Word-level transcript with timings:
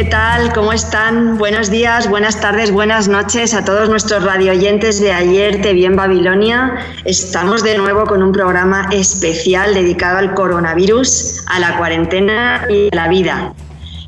¿Qué 0.00 0.06
tal? 0.06 0.54
¿Cómo 0.54 0.72
están? 0.72 1.36
Buenos 1.36 1.70
días, 1.70 2.08
buenas 2.08 2.40
tardes, 2.40 2.70
buenas 2.70 3.06
noches 3.08 3.52
a 3.52 3.66
todos 3.66 3.90
nuestros 3.90 4.24
radioyentes 4.24 4.98
de 4.98 5.12
ayer 5.12 5.60
Te 5.60 5.72
en 5.84 5.94
Babilonia. 5.94 6.78
Estamos 7.04 7.62
de 7.62 7.76
nuevo 7.76 8.06
con 8.06 8.22
un 8.22 8.32
programa 8.32 8.88
especial 8.92 9.74
dedicado 9.74 10.16
al 10.16 10.32
coronavirus, 10.32 11.44
a 11.48 11.60
la 11.60 11.76
cuarentena 11.76 12.64
y 12.70 12.88
a 12.90 12.96
la 12.96 13.08
vida. 13.08 13.52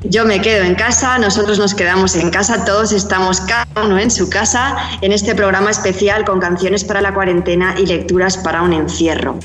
Yo 0.01 0.25
me 0.25 0.41
quedo 0.41 0.63
en 0.63 0.73
casa, 0.73 1.19
nosotros 1.19 1.59
nos 1.59 1.75
quedamos 1.75 2.15
en 2.15 2.31
casa, 2.31 2.65
todos 2.65 2.91
estamos 2.91 3.41
cada 3.41 3.67
uno 3.85 3.99
en 3.99 4.09
su 4.09 4.31
casa 4.31 4.75
en 5.01 5.11
este 5.11 5.35
programa 5.35 5.69
especial 5.69 6.25
con 6.25 6.39
canciones 6.39 6.83
para 6.83 7.01
la 7.01 7.13
cuarentena 7.13 7.75
y 7.77 7.85
lecturas 7.85 8.39
para 8.39 8.63
un 8.63 8.73
encierro. 8.73 9.37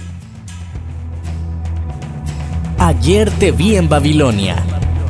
Ayer 2.78 3.30
te 3.32 3.52
vi 3.52 3.76
en 3.76 3.90
Babilonia 3.90 4.56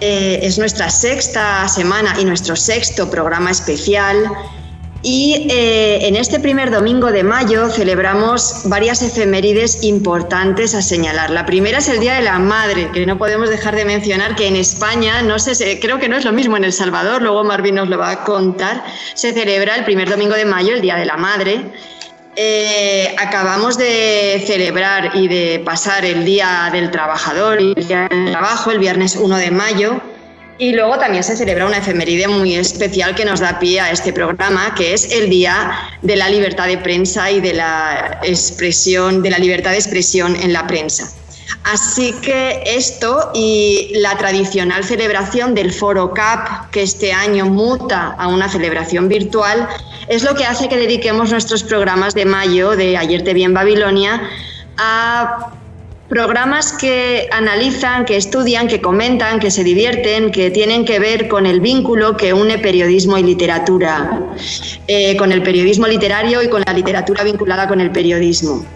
eh, 0.00 0.40
es 0.42 0.58
nuestra 0.58 0.88
sexta 0.90 1.68
semana 1.68 2.16
y 2.20 2.24
nuestro 2.24 2.56
sexto 2.56 3.10
programa 3.10 3.50
especial. 3.50 4.30
Y 5.02 5.46
eh, 5.50 6.06
en 6.06 6.16
este 6.16 6.40
primer 6.40 6.70
domingo 6.70 7.10
de 7.10 7.22
mayo 7.22 7.70
celebramos 7.70 8.62
varias 8.64 9.00
efemérides 9.00 9.82
importantes 9.82 10.74
a 10.74 10.82
señalar. 10.82 11.30
La 11.30 11.46
primera 11.46 11.78
es 11.78 11.88
el 11.88 12.00
Día 12.00 12.14
de 12.14 12.22
la 12.22 12.38
Madre, 12.38 12.90
que 12.92 13.06
no 13.06 13.16
podemos 13.16 13.48
dejar 13.48 13.76
de 13.76 13.86
mencionar 13.86 14.36
que 14.36 14.46
en 14.46 14.56
España, 14.56 15.22
no 15.22 15.38
sé, 15.38 15.80
creo 15.80 15.98
que 15.98 16.08
no 16.10 16.16
es 16.16 16.26
lo 16.26 16.32
mismo 16.32 16.58
en 16.58 16.64
El 16.64 16.74
Salvador, 16.74 17.22
luego 17.22 17.44
Marvin 17.44 17.76
nos 17.76 17.88
lo 17.88 17.96
va 17.96 18.10
a 18.10 18.24
contar, 18.24 18.84
se 19.14 19.32
celebra 19.32 19.76
el 19.76 19.84
primer 19.84 20.10
domingo 20.10 20.34
de 20.34 20.44
mayo 20.44 20.74
el 20.74 20.82
Día 20.82 20.96
de 20.96 21.06
la 21.06 21.16
Madre. 21.16 21.72
Eh, 22.42 23.14
acabamos 23.18 23.76
de 23.76 24.42
celebrar 24.46 25.10
y 25.14 25.28
de 25.28 25.60
pasar 25.62 26.06
el 26.06 26.24
Día 26.24 26.70
del 26.72 26.90
Trabajador 26.90 27.60
y 27.60 27.74
el 27.76 27.86
Día 27.86 28.08
del 28.08 28.30
Trabajo, 28.30 28.70
el 28.70 28.78
viernes 28.78 29.14
1 29.16 29.36
de 29.36 29.50
mayo, 29.50 30.00
y 30.56 30.72
luego 30.72 30.98
también 30.98 31.22
se 31.22 31.36
celebra 31.36 31.66
una 31.66 31.76
efeméride 31.76 32.28
muy 32.28 32.54
especial 32.54 33.14
que 33.14 33.26
nos 33.26 33.40
da 33.40 33.58
pie 33.58 33.82
a 33.82 33.90
este 33.90 34.14
programa, 34.14 34.74
que 34.74 34.94
es 34.94 35.12
el 35.12 35.28
Día 35.28 35.70
de 36.00 36.16
la 36.16 36.30
Libertad 36.30 36.66
de 36.66 36.78
Prensa 36.78 37.30
y 37.30 37.42
de 37.42 37.52
la 37.52 38.20
expresión, 38.22 39.22
de 39.22 39.28
la 39.28 39.38
libertad 39.38 39.72
de 39.72 39.76
expresión 39.76 40.34
en 40.34 40.54
la 40.54 40.66
prensa. 40.66 41.12
Así 41.64 42.12
que 42.22 42.62
esto 42.64 43.32
y 43.34 43.92
la 43.96 44.16
tradicional 44.16 44.82
celebración 44.82 45.54
del 45.54 45.74
Foro 45.74 46.14
CAP, 46.14 46.70
que 46.70 46.84
este 46.84 47.12
año 47.12 47.44
muta 47.44 48.14
a 48.18 48.28
una 48.28 48.48
celebración 48.48 49.08
virtual, 49.08 49.68
es 50.10 50.24
lo 50.24 50.34
que 50.34 50.44
hace 50.44 50.68
que 50.68 50.76
dediquemos 50.76 51.30
nuestros 51.30 51.62
programas 51.62 52.14
de 52.14 52.24
mayo, 52.24 52.76
de 52.76 52.96
Ayer 52.96 53.22
te 53.22 53.32
vi 53.32 53.44
en 53.44 53.54
Babilonia, 53.54 54.20
a 54.76 55.52
programas 56.08 56.72
que 56.72 57.28
analizan, 57.30 58.04
que 58.04 58.16
estudian, 58.16 58.66
que 58.66 58.80
comentan, 58.80 59.38
que 59.38 59.52
se 59.52 59.62
divierten, 59.62 60.32
que 60.32 60.50
tienen 60.50 60.84
que 60.84 60.98
ver 60.98 61.28
con 61.28 61.46
el 61.46 61.60
vínculo 61.60 62.16
que 62.16 62.32
une 62.32 62.58
periodismo 62.58 63.18
y 63.18 63.22
literatura, 63.22 64.20
eh, 64.88 65.16
con 65.16 65.30
el 65.30 65.44
periodismo 65.44 65.86
literario 65.86 66.42
y 66.42 66.48
con 66.48 66.64
la 66.66 66.72
literatura 66.72 67.22
vinculada 67.22 67.68
con 67.68 67.80
el 67.80 67.92
periodismo. 67.92 68.66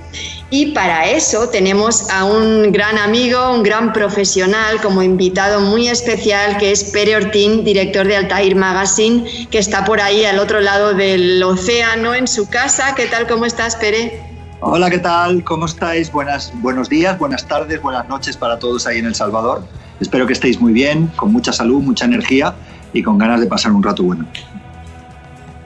Y 0.56 0.66
para 0.66 1.10
eso 1.10 1.48
tenemos 1.48 2.08
a 2.10 2.24
un 2.24 2.70
gran 2.70 2.96
amigo, 2.96 3.52
un 3.52 3.64
gran 3.64 3.92
profesional 3.92 4.80
como 4.80 5.02
invitado 5.02 5.60
muy 5.60 5.88
especial, 5.88 6.58
que 6.58 6.70
es 6.70 6.92
Pere 6.92 7.16
Ortín, 7.16 7.64
director 7.64 8.06
de 8.06 8.14
Altair 8.14 8.54
Magazine, 8.54 9.48
que 9.50 9.58
está 9.58 9.84
por 9.84 10.00
ahí 10.00 10.24
al 10.24 10.38
otro 10.38 10.60
lado 10.60 10.94
del 10.94 11.42
océano 11.42 12.14
en 12.14 12.28
su 12.28 12.48
casa. 12.48 12.94
¿Qué 12.94 13.06
tal? 13.06 13.26
¿Cómo 13.26 13.46
estás, 13.46 13.74
Pere? 13.74 14.22
Hola, 14.60 14.90
¿qué 14.90 14.98
tal? 14.98 15.42
¿Cómo 15.42 15.66
estáis? 15.66 16.12
Buenas, 16.12 16.52
buenos 16.62 16.88
días, 16.88 17.18
buenas 17.18 17.48
tardes, 17.48 17.82
buenas 17.82 18.08
noches 18.08 18.36
para 18.36 18.56
todos 18.56 18.86
ahí 18.86 19.00
en 19.00 19.06
El 19.06 19.16
Salvador. 19.16 19.64
Espero 19.98 20.24
que 20.24 20.34
estéis 20.34 20.60
muy 20.60 20.72
bien, 20.72 21.08
con 21.16 21.32
mucha 21.32 21.52
salud, 21.52 21.82
mucha 21.82 22.04
energía 22.04 22.54
y 22.92 23.02
con 23.02 23.18
ganas 23.18 23.40
de 23.40 23.48
pasar 23.48 23.72
un 23.72 23.82
rato 23.82 24.04
bueno. 24.04 24.24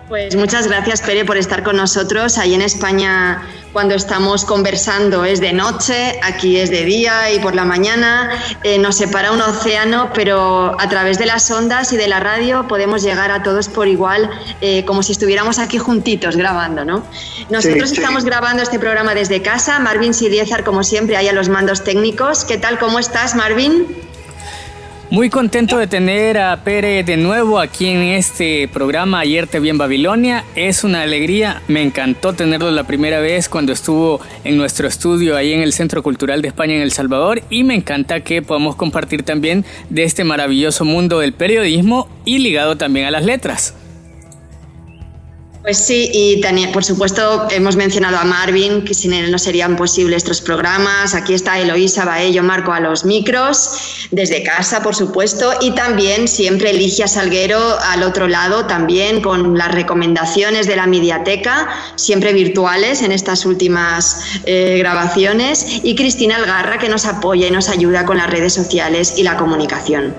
Pues 0.08 0.36
muchas 0.36 0.66
gracias, 0.66 1.02
Pere, 1.02 1.26
por 1.26 1.36
estar 1.36 1.62
con 1.62 1.76
nosotros. 1.76 2.38
Ahí 2.38 2.54
en 2.54 2.62
España, 2.62 3.42
cuando 3.74 3.94
estamos 3.94 4.46
conversando, 4.46 5.26
es 5.26 5.38
de 5.38 5.52
noche, 5.52 6.19
aquí 6.22 6.56
es 6.56 6.70
de 6.70 6.84
día 6.84 7.30
y 7.30 7.38
por 7.41 7.54
la 7.54 7.66
mañana. 7.66 8.30
Eh, 8.62 8.78
nos 8.78 8.97
separa 8.97 9.32
un 9.32 9.42
océano, 9.42 10.10
pero 10.14 10.74
a 10.80 10.88
través 10.88 11.18
de 11.18 11.26
las 11.26 11.50
ondas 11.50 11.92
y 11.92 11.98
de 11.98 12.08
la 12.08 12.20
radio 12.20 12.66
podemos 12.66 13.02
llegar 13.02 13.30
a 13.30 13.42
todos 13.42 13.68
por 13.68 13.86
igual, 13.86 14.30
eh, 14.62 14.82
como 14.86 15.02
si 15.02 15.12
estuviéramos 15.12 15.58
aquí 15.58 15.76
juntitos 15.76 16.36
grabando, 16.36 16.86
¿no? 16.86 17.04
Nosotros 17.50 17.92
estamos 17.92 18.24
grabando 18.24 18.62
este 18.62 18.78
programa 18.78 19.14
desde 19.14 19.42
casa. 19.42 19.78
Marvin 19.78 20.14
Sidiezar, 20.14 20.64
como 20.64 20.84
siempre, 20.84 21.18
ahí 21.18 21.28
a 21.28 21.34
los 21.34 21.50
mandos 21.50 21.84
técnicos. 21.84 22.47
¿Qué 22.47 22.56
tal? 22.56 22.78
¿Cómo 22.78 22.98
estás, 22.98 23.34
Marvin? 23.34 24.07
Muy 25.10 25.30
contento 25.30 25.78
de 25.78 25.86
tener 25.86 26.36
a 26.36 26.62
Pere 26.64 27.02
de 27.02 27.16
nuevo 27.16 27.58
aquí 27.58 27.86
en 27.86 28.02
este 28.02 28.69
programa 28.69 29.20
Ayer 29.20 29.46
te 29.46 29.58
vi 29.58 29.70
en 29.70 29.78
Babilonia. 29.78 30.44
Es 30.54 30.84
una 30.84 31.00
alegría, 31.00 31.62
me 31.66 31.82
encantó 31.82 32.34
tenerlo 32.34 32.70
la 32.70 32.84
primera 32.84 33.18
vez 33.18 33.48
cuando 33.48 33.72
estuvo 33.72 34.20
en 34.44 34.58
nuestro 34.58 34.86
estudio 34.86 35.34
ahí 35.34 35.54
en 35.54 35.62
el 35.62 35.72
Centro 35.72 36.02
Cultural 36.02 36.42
de 36.42 36.48
España 36.48 36.74
en 36.74 36.82
El 36.82 36.92
Salvador 36.92 37.41
y 37.48 37.64
me 37.64 37.74
encanta 37.74 38.20
que 38.20 38.42
podamos 38.42 38.76
compartir 38.76 39.22
también 39.22 39.64
de 39.88 40.04
este 40.04 40.24
maravilloso 40.24 40.84
mundo 40.84 41.20
del 41.20 41.32
periodismo 41.32 42.06
y 42.26 42.41
ligado 42.41 42.76
también 42.76 43.06
a 43.06 43.10
las 43.10 43.24
letras. 43.24 43.74
Pues 45.62 45.78
sí, 45.78 46.08
y 46.12 46.41
por 46.72 46.84
supuesto 46.84 47.48
hemos 47.50 47.76
mencionado 47.76 48.16
a 48.16 48.24
Marvin, 48.24 48.84
que 48.84 48.94
sin 48.94 49.12
él 49.12 49.30
no 49.30 49.38
serían 49.38 49.76
posibles 49.76 50.19
estos 50.19 50.41
programas. 50.41 51.14
Aquí 51.14 51.34
está 51.34 51.58
Eloísa 51.58 52.04
Baello 52.04 52.42
Marco 52.42 52.72
a 52.72 52.80
los 52.80 53.04
micros, 53.04 54.06
desde 54.10 54.44
casa, 54.44 54.82
por 54.82 54.94
supuesto, 54.94 55.52
y 55.60 55.72
también 55.72 56.28
siempre 56.28 56.72
Ligia 56.72 57.08
Salguero 57.08 57.76
al 57.80 58.04
otro 58.04 58.28
lado, 58.28 58.66
también 58.66 59.20
con 59.20 59.58
las 59.58 59.72
recomendaciones 59.72 60.68
de 60.68 60.76
la 60.76 60.86
mediateca, 60.86 61.68
siempre 61.97 62.32
virtuales 62.32 63.02
en 63.02 63.10
estas 63.10 63.44
últimas 63.44 64.22
eh, 64.47 64.76
grabaciones, 64.78 65.80
y 65.82 65.97
Cristina 65.97 66.36
Algarra, 66.36 66.78
que 66.78 66.88
nos 66.88 67.04
apoya 67.04 67.48
y 67.48 67.50
nos 67.50 67.68
ayuda 67.68 68.06
con 68.06 68.16
las 68.16 68.30
redes 68.30 68.54
sociales 68.54 69.14
y 69.16 69.24
la 69.24 69.36
comunicación. 69.36 70.14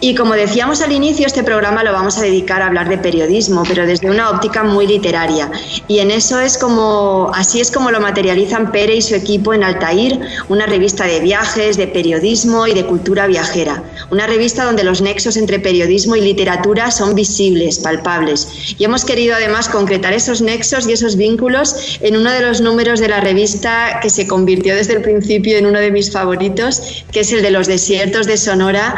Y 0.00 0.16
como 0.16 0.32
decíamos 0.34 0.82
al 0.82 0.90
inicio, 0.90 1.26
este 1.26 1.44
programa 1.44 1.84
lo 1.84 1.92
vamos 1.92 2.18
a 2.18 2.22
dedicar 2.22 2.62
a 2.62 2.66
hablar 2.66 2.88
de 2.88 2.98
periodismo, 2.98 3.62
pero 3.68 3.86
desde 3.86 4.10
una 4.10 4.30
óptica 4.30 4.61
muy 4.64 4.86
literaria. 4.86 5.50
Y 5.88 5.98
en 5.98 6.10
eso 6.10 6.38
es 6.40 6.58
como, 6.58 7.30
así 7.34 7.60
es 7.60 7.70
como 7.70 7.90
lo 7.90 8.00
materializan 8.00 8.72
Pere 8.72 8.96
y 8.96 9.02
su 9.02 9.14
equipo 9.14 9.54
en 9.54 9.64
Altair, 9.64 10.20
una 10.48 10.66
revista 10.66 11.04
de 11.04 11.20
viajes, 11.20 11.76
de 11.76 11.86
periodismo 11.86 12.66
y 12.66 12.74
de 12.74 12.86
cultura 12.86 13.26
viajera. 13.26 13.82
Una 14.12 14.26
revista 14.26 14.66
donde 14.66 14.84
los 14.84 15.00
nexos 15.00 15.38
entre 15.38 15.58
periodismo 15.58 16.16
y 16.16 16.20
literatura 16.20 16.90
son 16.90 17.14
visibles, 17.14 17.78
palpables. 17.78 18.46
Y 18.76 18.84
hemos 18.84 19.06
querido 19.06 19.34
además 19.34 19.70
concretar 19.70 20.12
esos 20.12 20.42
nexos 20.42 20.86
y 20.86 20.92
esos 20.92 21.16
vínculos 21.16 21.98
en 22.02 22.18
uno 22.18 22.30
de 22.30 22.42
los 22.42 22.60
números 22.60 23.00
de 23.00 23.08
la 23.08 23.20
revista 23.20 24.00
que 24.02 24.10
se 24.10 24.26
convirtió 24.26 24.76
desde 24.76 24.92
el 24.92 25.00
principio 25.00 25.56
en 25.56 25.64
uno 25.64 25.80
de 25.80 25.90
mis 25.90 26.12
favoritos, 26.12 27.04
que 27.10 27.20
es 27.20 27.32
el 27.32 27.40
de 27.40 27.52
los 27.52 27.68
desiertos 27.68 28.26
de 28.26 28.36
Sonora 28.36 28.94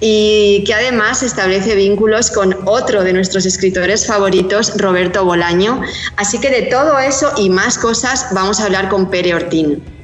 y 0.00 0.64
que 0.66 0.74
además 0.74 1.22
establece 1.22 1.76
vínculos 1.76 2.32
con 2.32 2.56
otro 2.64 3.04
de 3.04 3.12
nuestros 3.12 3.46
escritores 3.46 4.04
favoritos, 4.04 4.72
Roberto 4.78 5.24
Bolaño. 5.24 5.80
Así 6.16 6.40
que 6.40 6.50
de 6.50 6.62
todo 6.62 6.98
eso 6.98 7.30
y 7.36 7.50
más 7.50 7.78
cosas 7.78 8.26
vamos 8.32 8.58
a 8.58 8.64
hablar 8.64 8.88
con 8.88 9.10
Pere 9.10 9.32
Ortín. 9.32 9.95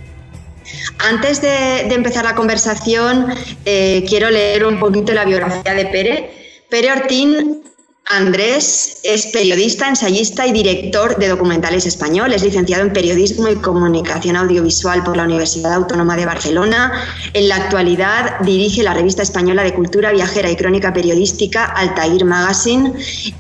Antes 0.99 1.43
de, 1.43 1.93
empezar 1.95 2.25
la 2.25 2.35
conversación, 2.35 3.27
eh, 3.65 4.05
quiero 4.09 4.31
leer 4.31 4.67
un 4.67 4.79
poquito 4.79 5.13
la 5.13 5.25
biografía 5.25 5.75
de 5.75 5.87
Pere. 5.87 6.31
Pere 6.69 6.93
Ortín 6.93 7.63
Andrés 8.07 8.99
es 9.05 9.27
periodista, 9.27 9.89
ensayista 9.89 10.47
y 10.47 10.53
director 10.53 11.17
de 11.17 11.29
documentales 11.29 11.87
español. 11.87 12.33
Es 12.33 12.43
licenciado 12.43 12.83
en 12.83 12.93
Periodismo 12.93 13.49
y 13.49 13.57
Comunicación 13.57 14.37
Audiovisual 14.37 15.03
por 15.05 15.17
la 15.17 15.23
Universidad 15.25 15.73
Autónoma 15.73 16.17
de 16.17 16.27
Barcelona. 16.27 16.93
En 17.33 17.49
la 17.49 17.57
actualidad 17.57 18.41
dirige 18.41 18.83
la 18.83 18.93
revista 18.93 19.23
española 19.23 19.63
de 19.63 19.73
cultura 19.73 20.13
viajera 20.13 20.51
y 20.51 20.57
crónica 20.57 20.93
periodística 20.93 21.65
Altair 21.65 22.25
Magazine 22.25 22.93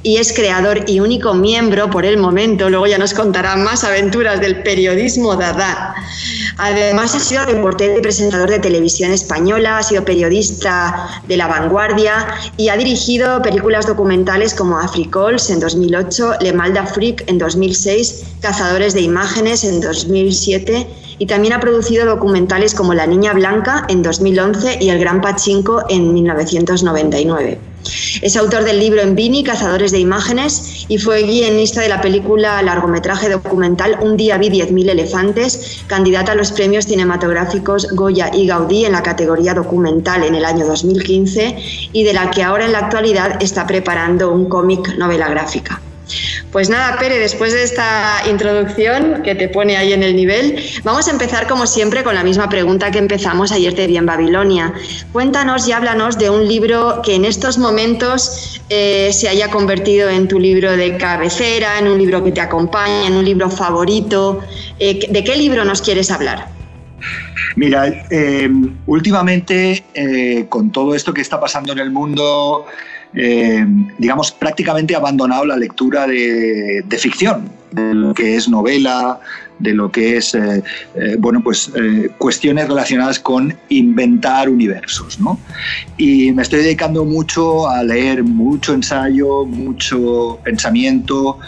y 0.02 0.16
es 0.16 0.32
creador 0.32 0.88
y 0.88 1.00
único 1.00 1.34
miembro 1.34 1.90
por 1.90 2.06
el 2.06 2.16
momento, 2.16 2.70
luego 2.70 2.86
ya 2.86 2.98
nos 2.98 3.14
contará 3.14 3.56
más 3.56 3.84
aventuras 3.84 4.40
del 4.40 4.62
periodismo 4.62 5.36
Dada. 5.36 5.94
Además 6.58 7.14
ha 7.14 7.20
sido 7.20 7.44
reportero 7.44 7.98
y 7.98 8.02
presentador 8.02 8.50
de 8.50 8.58
televisión 8.58 9.10
española, 9.10 9.78
ha 9.78 9.82
sido 9.82 10.04
periodista 10.04 11.22
de 11.26 11.36
La 11.36 11.46
Vanguardia 11.46 12.26
y 12.56 12.68
ha 12.68 12.76
dirigido 12.76 13.42
películas 13.42 13.86
documentales 13.86 14.51
como 14.54 14.78
Africols 14.78 15.50
en 15.50 15.60
2008, 15.60 16.34
Le 16.40 16.52
Mal 16.52 16.72
d'Afrique 16.75 17.25
en 17.26 17.38
2006, 17.38 18.25
Cazadores 18.40 18.94
de 18.94 19.00
Imágenes 19.00 19.64
en 19.64 19.81
2007 19.81 20.87
y 21.19 21.26
también 21.26 21.54
ha 21.54 21.60
producido 21.60 22.06
documentales 22.06 22.75
como 22.75 22.94
La 22.94 23.06
Niña 23.06 23.32
Blanca 23.32 23.84
en 23.88 24.02
2011 24.02 24.78
y 24.81 24.90
El 24.90 24.99
Gran 24.99 25.20
Pachinko 25.20 25.84
en 25.88 26.12
1999. 26.12 27.71
Es 28.20 28.37
autor 28.37 28.64
del 28.64 28.79
libro 28.79 29.00
En 29.00 29.14
Vini, 29.14 29.44
Cazadores 29.44 29.93
de 29.93 29.99
Imágenes, 29.99 30.87
y 30.88 30.99
fue 30.99 31.23
guionista 31.23 31.81
de 31.81 31.88
la 31.88 32.00
película 32.00 32.62
largometraje 32.62 33.29
documental 33.29 33.99
Un 34.00 34.17
día 34.17 34.38
vi 34.38 34.49
10.000 34.49 34.90
elefantes, 34.90 35.82
candidata 35.87 36.32
a 36.32 36.34
los 36.34 36.52
premios 36.52 36.87
cinematográficos 36.87 37.88
Goya 37.93 38.31
y 38.32 38.46
Gaudí 38.46 38.84
en 38.84 38.93
la 38.93 39.02
categoría 39.02 39.55
documental 39.55 40.25
en 40.25 40.34
el 40.34 40.44
año 40.44 40.67
2015 40.67 41.56
y 41.93 42.05
de 42.05 42.12
la 42.12 42.31
que 42.31 42.43
ahora 42.43 42.67
en 42.67 42.73
la 42.73 42.79
actualidad 42.79 43.43
está 43.43 43.67
preparando 43.67 44.32
un 44.32 44.49
cómic 44.49 44.96
novela 44.96 45.29
gráfica. 45.29 45.81
Pues 46.50 46.68
nada, 46.68 46.98
Pere, 46.98 47.18
después 47.18 47.52
de 47.52 47.62
esta 47.62 48.22
introducción 48.28 49.22
que 49.22 49.34
te 49.34 49.48
pone 49.48 49.76
ahí 49.76 49.92
en 49.92 50.02
el 50.02 50.14
nivel, 50.14 50.62
vamos 50.84 51.08
a 51.08 51.10
empezar 51.10 51.46
como 51.46 51.66
siempre 51.66 52.02
con 52.02 52.14
la 52.14 52.22
misma 52.22 52.48
pregunta 52.48 52.90
que 52.90 52.98
empezamos 52.98 53.52
ayer 53.52 53.74
te 53.74 53.86
vi 53.86 53.96
en 53.96 54.06
Babilonia. 54.06 54.74
Cuéntanos 55.12 55.66
y 55.66 55.72
háblanos 55.72 56.18
de 56.18 56.30
un 56.30 56.46
libro 56.46 57.00
que 57.02 57.14
en 57.14 57.24
estos 57.24 57.58
momentos 57.58 58.60
eh, 58.68 59.10
se 59.12 59.28
haya 59.28 59.50
convertido 59.50 60.08
en 60.10 60.28
tu 60.28 60.38
libro 60.38 60.76
de 60.76 60.96
cabecera, 60.96 61.78
en 61.78 61.88
un 61.88 61.98
libro 61.98 62.22
que 62.22 62.32
te 62.32 62.40
acompaña, 62.40 63.06
en 63.06 63.14
un 63.14 63.24
libro 63.24 63.50
favorito. 63.50 64.40
Eh, 64.78 65.06
¿De 65.08 65.24
qué 65.24 65.36
libro 65.36 65.64
nos 65.64 65.80
quieres 65.80 66.10
hablar? 66.10 66.48
Mira, 67.56 68.06
eh, 68.10 68.48
últimamente 68.86 69.84
con 70.48 70.70
todo 70.70 70.94
esto 70.94 71.12
que 71.12 71.20
está 71.20 71.40
pasando 71.40 71.72
en 71.72 71.78
el 71.78 71.90
mundo, 71.90 72.66
eh, 73.14 73.64
digamos, 73.98 74.32
prácticamente 74.32 74.94
abandonado 74.94 75.44
la 75.44 75.56
lectura 75.56 76.06
de, 76.06 76.82
de 76.84 76.98
ficción, 76.98 77.50
de 77.72 77.94
lo 77.94 78.14
que 78.14 78.36
es 78.36 78.48
novela, 78.48 79.20
de 79.62 79.74
lo 79.74 79.90
que 79.90 80.16
es, 80.16 80.34
eh, 80.34 80.62
eh, 80.94 81.16
bueno, 81.19 81.40
pues 81.42 81.70
eh, 81.74 82.10
cuestiones 82.19 82.69
relacionadas 82.69 83.19
con 83.19 83.54
inventar 83.69 84.48
universos, 84.48 85.20
¿no? 85.20 85.38
Y 85.96 86.32
me 86.32 86.42
estoy 86.42 86.62
dedicando 86.62 87.04
mucho 87.04 87.69
a 87.69 87.82
leer 87.84 88.24
mucho 88.24 88.74
ensayo, 88.74 89.44
mucho 89.44 90.38
pensamiento, 90.42 91.38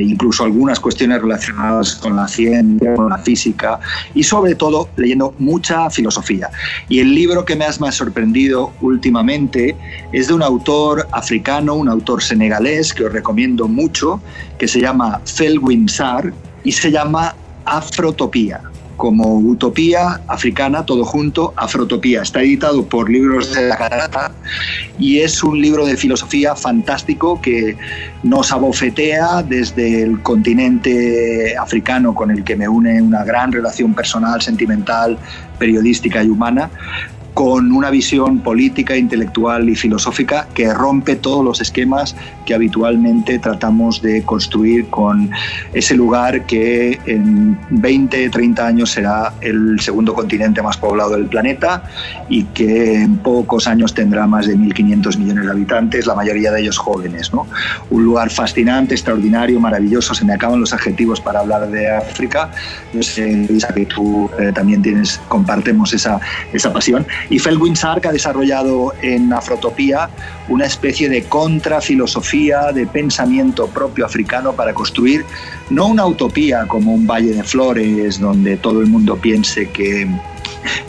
incluso 0.00 0.44
algunas 0.44 0.78
cuestiones 0.80 1.20
relacionadas 1.20 1.96
con 1.96 2.16
la 2.16 2.28
ciencia, 2.28 2.94
con 2.94 3.08
la 3.08 3.18
física 3.18 3.80
y 4.14 4.22
sobre 4.22 4.54
todo 4.54 4.88
leyendo 4.96 5.34
mucha 5.38 5.88
filosofía. 5.90 6.50
Y 6.88 7.00
el 7.00 7.14
libro 7.14 7.44
que 7.44 7.56
más 7.56 7.80
me 7.80 7.88
ha 7.88 7.92
sorprendido 7.92 8.72
últimamente 8.80 9.76
es 10.12 10.28
de 10.28 10.34
un 10.34 10.42
autor 10.42 11.08
africano, 11.12 11.74
un 11.74 11.88
autor 11.88 12.22
senegalés 12.22 12.92
que 12.92 13.04
os 13.04 13.12
recomiendo 13.12 13.68
mucho, 13.68 14.20
que 14.58 14.68
se 14.68 14.80
llama 14.80 15.20
Felwin 15.42 15.88
Sar, 15.88 16.32
y 16.62 16.70
se 16.70 16.92
llama 16.92 17.34
Afrotopía, 17.64 18.60
como 18.96 19.38
utopía 19.38 20.20
africana, 20.28 20.86
todo 20.86 21.04
junto, 21.04 21.52
Afrotopía. 21.56 22.22
Está 22.22 22.42
editado 22.42 22.84
por 22.84 23.10
Libros 23.10 23.52
de 23.52 23.66
la 23.66 23.76
Catarata 23.76 24.30
y 25.00 25.18
es 25.18 25.42
un 25.42 25.60
libro 25.60 25.84
de 25.84 25.96
filosofía 25.96 26.54
fantástico 26.54 27.40
que 27.42 27.76
nos 28.22 28.52
abofetea 28.52 29.42
desde 29.42 30.04
el 30.04 30.22
continente 30.22 31.56
africano 31.56 32.14
con 32.14 32.30
el 32.30 32.44
que 32.44 32.54
me 32.54 32.68
une 32.68 33.02
una 33.02 33.24
gran 33.24 33.50
relación 33.50 33.94
personal, 33.94 34.40
sentimental, 34.40 35.18
periodística 35.58 36.22
y 36.22 36.28
humana, 36.28 36.70
con 37.34 37.72
una 37.72 37.90
visión 37.90 38.40
política, 38.40 38.96
intelectual 38.96 39.68
y 39.68 39.74
filosófica 39.74 40.48
que 40.54 40.72
rompe 40.72 41.16
todos 41.16 41.44
los 41.44 41.60
esquemas 41.60 42.14
que 42.44 42.54
habitualmente 42.54 43.38
tratamos 43.38 44.02
de 44.02 44.22
construir 44.22 44.88
con 44.88 45.30
ese 45.72 45.94
lugar 45.94 46.44
que 46.46 47.00
en 47.06 47.58
20, 47.70 48.28
30 48.28 48.66
años 48.66 48.90
será 48.90 49.32
el 49.40 49.80
segundo 49.80 50.12
continente 50.14 50.60
más 50.62 50.76
poblado 50.76 51.12
del 51.12 51.26
planeta 51.26 51.84
y 52.28 52.44
que 52.44 53.02
en 53.02 53.16
pocos 53.18 53.66
años 53.66 53.94
tendrá 53.94 54.26
más 54.26 54.46
de 54.46 54.56
1.500 54.56 55.18
millones 55.18 55.44
de 55.46 55.50
habitantes, 55.50 56.06
la 56.06 56.14
mayoría 56.14 56.52
de 56.52 56.60
ellos 56.60 56.78
jóvenes. 56.78 57.32
¿no? 57.32 57.46
Un 57.90 58.04
lugar 58.04 58.30
fascinante, 58.30 58.94
extraordinario, 58.94 59.58
maravilloso, 59.58 60.14
se 60.14 60.24
me 60.24 60.34
acaban 60.34 60.60
los 60.60 60.72
adjetivos 60.72 61.20
para 61.20 61.40
hablar 61.40 61.70
de 61.70 61.90
África. 61.90 62.50
Yo 62.92 63.02
sé, 63.02 63.46
Lisa, 63.48 63.72
que 63.74 63.86
tú 63.86 64.30
eh, 64.38 64.52
también 64.54 64.82
tienes, 64.82 65.20
compartemos 65.28 65.92
esa, 65.94 66.20
esa 66.52 66.72
pasión 66.72 67.06
y 67.30 67.38
Felwin 67.38 67.76
Sark 67.76 68.06
ha 68.06 68.12
desarrollado 68.12 68.92
en 69.02 69.32
Afrotopía 69.32 70.10
una 70.48 70.66
especie 70.66 71.08
de 71.08 71.24
contrafilosofía 71.24 72.72
de 72.72 72.86
pensamiento 72.86 73.66
propio 73.68 74.06
africano 74.06 74.52
para 74.52 74.74
construir 74.74 75.24
no 75.70 75.86
una 75.86 76.06
utopía 76.06 76.66
como 76.66 76.92
un 76.92 77.06
valle 77.06 77.32
de 77.32 77.42
flores 77.42 78.20
donde 78.20 78.56
todo 78.56 78.80
el 78.80 78.86
mundo 78.86 79.16
piense 79.16 79.70
que 79.70 80.08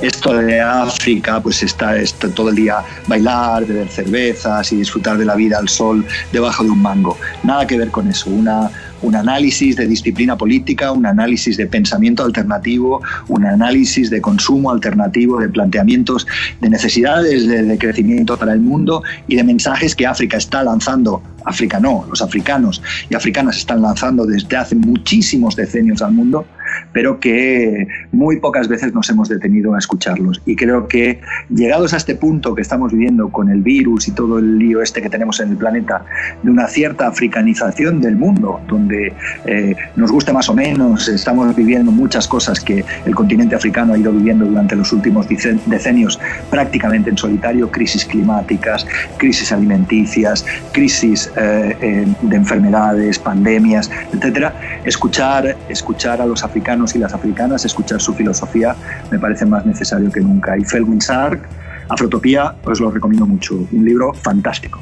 esto 0.01 0.33
de 0.33 0.59
África, 0.59 1.41
pues 1.41 1.63
está, 1.63 1.95
todo 2.35 2.49
el 2.49 2.55
día 2.55 2.83
bailar, 3.07 3.65
beber 3.65 3.87
cervezas 3.87 4.71
y 4.71 4.77
disfrutar 4.77 5.17
de 5.17 5.25
la 5.25 5.35
vida 5.35 5.57
al 5.57 5.69
sol 5.69 6.05
debajo 6.31 6.63
de 6.63 6.69
un 6.69 6.81
mango. 6.81 7.17
Nada 7.43 7.65
que 7.67 7.77
ver 7.77 7.89
con 7.89 8.07
eso. 8.09 8.29
Un 8.29 9.15
análisis 9.15 9.75
de 9.75 9.85
disciplina 9.85 10.37
política, 10.37 10.91
un 10.91 11.05
análisis 11.05 11.57
de 11.57 11.67
pensamiento 11.67 12.23
alternativo, 12.23 13.01
un 13.27 13.45
análisis 13.45 14.09
de 14.09 14.21
consumo 14.21 14.71
alternativo, 14.71 15.39
de 15.39 15.49
planteamientos 15.49 16.25
de 16.61 16.69
necesidades 16.69 17.47
de, 17.47 17.77
crecimiento 17.77 18.37
para 18.37 18.53
el 18.53 18.59
mundo 18.59 19.03
y 19.27 19.35
de 19.35 19.43
mensajes 19.43 19.95
que 19.95 20.05
África 20.05 20.37
está 20.37 20.63
lanzando. 20.63 21.21
África 21.45 21.79
no, 21.79 22.05
los 22.09 22.21
africanos 22.21 22.81
y 23.09 23.15
africanas 23.15 23.57
están 23.57 23.81
lanzando 23.81 24.25
desde 24.25 24.55
hace 24.55 24.75
muchísimos 24.75 25.55
decenios 25.55 26.01
al 26.01 26.13
mundo 26.13 26.45
pero 26.91 27.19
que 27.19 27.87
muy 28.11 28.39
pocas 28.39 28.67
veces 28.67 28.93
nos 28.93 29.09
hemos 29.09 29.29
detenido 29.29 29.75
a 29.75 29.79
escucharlos. 29.79 30.41
Y 30.45 30.55
creo 30.55 30.87
que 30.87 31.21
llegados 31.49 31.93
a 31.93 31.97
este 31.97 32.15
punto 32.15 32.55
que 32.55 32.61
estamos 32.61 32.91
viviendo 32.91 33.29
con 33.29 33.49
el 33.49 33.61
virus 33.61 34.07
y 34.07 34.11
todo 34.11 34.39
el 34.39 34.57
lío 34.57 34.81
este 34.81 35.01
que 35.01 35.09
tenemos 35.09 35.39
en 35.39 35.49
el 35.49 35.57
planeta, 35.57 36.05
de 36.41 36.51
una 36.51 36.67
cierta 36.67 37.07
africanización 37.07 38.01
del 38.01 38.15
mundo, 38.15 38.59
donde 38.67 39.13
eh, 39.45 39.75
nos 39.95 40.11
guste 40.11 40.33
más 40.33 40.49
o 40.49 40.53
menos, 40.53 41.07
estamos 41.07 41.55
viviendo 41.55 41.91
muchas 41.91 42.27
cosas 42.27 42.59
que 42.59 42.83
el 43.05 43.15
continente 43.15 43.55
africano 43.55 43.93
ha 43.93 43.97
ido 43.97 44.11
viviendo 44.11 44.45
durante 44.45 44.75
los 44.75 44.91
últimos 44.93 45.27
decenios 45.27 46.19
prácticamente 46.49 47.09
en 47.09 47.17
solitario, 47.17 47.69
crisis 47.71 48.05
climáticas, 48.05 48.85
crisis 49.17 49.51
alimenticias, 49.51 50.45
crisis 50.71 51.31
eh, 51.35 51.75
eh, 51.81 52.07
de 52.21 52.35
enfermedades, 52.35 53.19
pandemias, 53.19 53.89
etcétera, 54.13 54.53
escuchar, 54.85 55.55
escuchar 55.69 56.21
a 56.21 56.25
los 56.25 56.43
africanos 56.43 56.62
y 56.95 56.97
las 56.97 57.13
africanas, 57.13 57.65
escuchar 57.65 57.99
su 57.99 58.13
filosofía 58.13 58.75
me 59.11 59.19
parece 59.19 59.45
más 59.45 59.65
necesario 59.65 60.09
que 60.11 60.21
nunca. 60.21 60.57
Y 60.57 60.63
Felwin 60.63 61.01
Sark, 61.01 61.41
Afrotopía, 61.89 62.55
os 62.63 62.79
lo 62.79 62.89
recomiendo 62.89 63.25
mucho. 63.25 63.55
Un 63.71 63.85
libro 63.85 64.13
fantástico. 64.13 64.79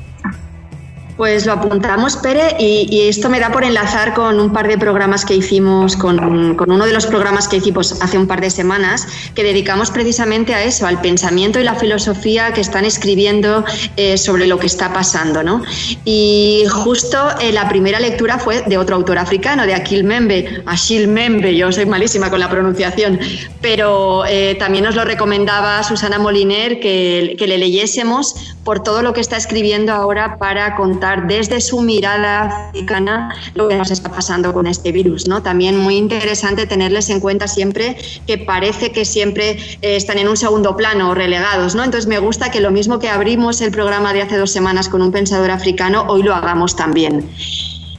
Pues 1.18 1.46
lo 1.46 1.54
apuntamos, 1.54 2.18
Pere, 2.18 2.56
y, 2.60 3.02
esto 3.02 3.30
me 3.30 3.40
da 3.40 3.52
por 3.52 3.64
enlazar 3.64 4.14
con 4.14 4.40
un 4.40 4.54
par 4.54 4.68
de 4.68 4.78
programas 4.78 5.26
que 5.26 5.36
hicimos, 5.36 5.96
con, 5.96 6.20
uno 6.20 6.86
de 6.86 6.94
los 6.94 7.06
programas 7.06 7.48
que 7.48 7.58
hicimos 7.58 8.02
hace 8.02 8.18
un 8.18 8.28
par 8.28 8.42
de 8.42 8.50
semanas, 8.50 9.08
que 9.36 9.44
dedicamos 9.44 9.92
precisamente 9.92 10.54
a 10.54 10.64
eso, 10.64 10.88
al 10.88 11.02
pensamiento 11.02 11.60
y 11.60 11.64
la 11.64 11.76
filosofía 11.76 12.54
que 12.54 12.62
están 12.62 12.86
escribiendo 12.86 13.64
eh, 13.98 14.18
sobre 14.18 14.48
lo 14.48 14.58
que 14.58 14.68
está 14.68 14.94
pasando. 14.94 15.44
¿no? 15.44 15.62
Y 16.06 16.64
justo 16.70 17.18
eh, 17.40 17.52
la 17.52 17.68
primera 17.68 18.00
lectura 18.00 18.38
fue 18.38 18.62
de 18.62 18.78
otro 18.78 18.96
autor 18.96 19.18
africano, 19.18 19.66
de 19.66 19.74
Akil 19.74 20.04
Membe, 20.04 20.64
Achille 20.66 21.08
Membe, 21.08 21.56
yo 21.56 21.72
soy 21.72 21.86
malísima 21.86 22.30
con 22.30 22.40
la 22.40 22.50
pronunciación, 22.50 23.20
pero 23.62 24.26
eh, 24.26 24.56
también 24.58 24.86
nos 24.86 24.96
lo 24.96 25.04
recomendaba 25.04 25.84
Susana 25.84 26.20
Moliner 26.20 26.80
que, 26.80 27.36
que 27.38 27.48
le 27.48 27.58
leyésemos 27.58 28.56
por 28.64 28.84
todo 28.84 29.02
lo 29.02 29.14
que 29.14 29.22
está 29.22 29.38
escribiendo 29.38 29.92
ahora 29.92 30.38
para 30.38 30.76
contar 30.76 31.28
desde 31.28 31.62
su 31.62 31.82
mirada 31.82 32.70
africana 32.70 33.36
lo 33.56 33.68
que 33.68 33.76
nos 33.76 33.92
está 33.92 34.12
pasando 34.12 34.54
con 34.54 34.68
este 34.68 34.92
virus. 34.92 35.28
¿no? 35.28 35.42
También 35.42 35.78
muy 35.78 35.98
interesante 35.98 36.68
tenerles 36.68 37.10
en 37.10 37.20
cuenta 37.20 37.48
siempre 37.48 37.98
que 38.28 38.38
parece 38.38 38.92
que 38.92 39.06
siempre 39.06 39.52
eh, 39.82 39.96
están 39.96 40.18
en 40.18 40.28
un 40.28 40.38
segundo 40.38 40.76
plano 40.78 41.10
o 41.10 41.16
relegados. 41.16 41.76
¿no? 41.76 41.84
Entonces 41.84 42.08
me 42.08 42.20
gusta 42.20 42.52
que 42.52 42.62
lo 42.62 42.72
mismo 42.72 43.00
que 43.00 43.10
abrimos 43.10 43.62
el 43.62 43.72
programa 43.72 44.14
de 44.14 44.22
hace 44.22 44.38
dos 44.38 44.52
semanas 44.52 44.90
con 44.90 45.02
un 45.02 45.12
pensador 45.12 45.52
africano, 45.52 46.06
hoy 46.08 46.24
lo 46.24 46.36
hagamos 46.36 46.76
también. 46.76 47.30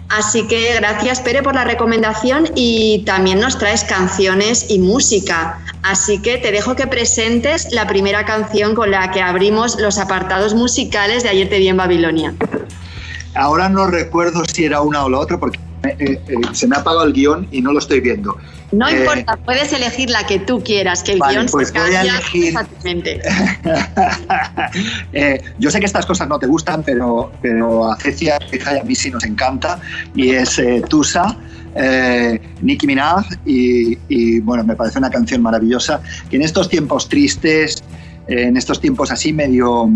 Así 0.08 0.46
que 0.46 0.74
gracias, 0.74 1.20
Pere, 1.20 1.42
por 1.42 1.54
la 1.54 1.64
recomendación 1.64 2.50
y 2.54 3.02
también 3.06 3.40
nos 3.40 3.58
traes 3.58 3.82
canciones 3.82 4.66
y 4.68 4.78
música. 4.78 5.58
Así 5.82 6.22
que 6.22 6.38
te 6.38 6.52
dejo 6.52 6.76
que 6.76 6.86
presentes 6.86 7.72
la 7.72 7.86
primera 7.86 8.24
canción 8.24 8.74
con 8.74 8.90
la 8.90 9.10
que 9.10 9.20
abrimos 9.20 9.78
los 9.80 9.98
apartados 9.98 10.54
musicales 10.54 11.24
de 11.24 11.30
Ayer 11.30 11.48
te 11.48 11.58
vi 11.58 11.68
en 11.68 11.76
Babilonia. 11.76 12.34
Ahora 13.34 13.68
no 13.68 13.86
recuerdo 13.86 14.44
si 14.44 14.64
era 14.64 14.80
una 14.80 15.04
o 15.04 15.08
la 15.08 15.18
otra 15.18 15.38
porque 15.38 15.58
eh, 15.84 16.20
eh, 16.28 16.36
se 16.52 16.68
me 16.68 16.76
ha 16.76 16.80
apagado 16.80 17.04
el 17.04 17.12
guion 17.12 17.48
y 17.50 17.60
no 17.60 17.72
lo 17.72 17.80
estoy 17.80 18.00
viendo. 18.00 18.36
No 18.70 18.88
eh, 18.88 19.00
importa, 19.00 19.36
puedes 19.38 19.72
elegir 19.72 20.10
la 20.10 20.24
que 20.24 20.38
tú 20.38 20.62
quieras, 20.62 21.02
que 21.02 21.14
el 21.14 21.20
guion 21.20 21.46
pues 21.50 21.70
se 21.70 21.80
voy 21.80 21.94
a 21.94 22.02
elegir... 22.02 22.54
yo 25.58 25.70
sé 25.70 25.80
que 25.80 25.86
estas 25.86 26.06
cosas 26.06 26.28
no 26.28 26.38
te 26.38 26.46
gustan, 26.46 26.84
pero, 26.84 27.32
pero 27.42 27.90
a 27.90 27.96
Cecia 27.96 28.38
y 28.52 28.78
a 28.78 28.84
mí 28.84 28.94
sí 28.94 29.10
nos 29.10 29.24
encanta, 29.24 29.80
y 30.14 30.30
es 30.30 30.62
Tusa, 30.88 31.36
Nicki 32.60 32.86
Minaj, 32.86 33.26
y, 33.44 34.40
bueno, 34.40 34.64
me 34.64 34.76
parece 34.76 34.98
una 34.98 35.10
canción 35.10 35.42
maravillosa, 35.42 36.00
que 36.30 36.36
en 36.36 36.42
estos 36.42 36.68
tiempos 36.68 37.08
tristes, 37.08 37.82
en 38.28 38.56
estos 38.56 38.80
tiempos 38.80 39.10
así 39.10 39.32
medio 39.32 39.90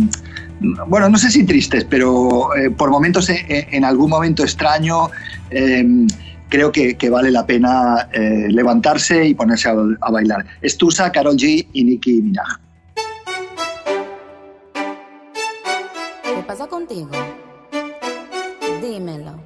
bueno, 0.88 1.11
no 1.11 1.18
sé 1.18 1.30
si 1.30 1.45
tristes, 1.45 1.85
pero 1.85 2.49
por 2.78 2.90
momentos, 2.90 3.28
en 3.28 3.85
algún 3.85 4.09
momento 4.09 4.42
extraño, 4.42 5.11
Em, 5.50 6.06
creo 6.49 6.73
que, 6.73 6.97
vale 7.11 7.30
la 7.30 7.47
pena 7.47 8.09
eh, 8.12 8.47
levantarse 8.49 9.26
y 9.26 9.35
ponerse 9.35 9.68
a, 9.68 10.11
bailar. 10.11 10.45
Estusa, 10.61 11.11
Carol 11.12 11.37
G 11.37 11.66
y 11.73 11.85
Nicki 11.85 12.23
Minaj. 12.23 12.61
¿Qué 16.23 16.42
pasa 16.47 16.66
contigo? 16.66 17.11
Dímelo. 18.83 19.46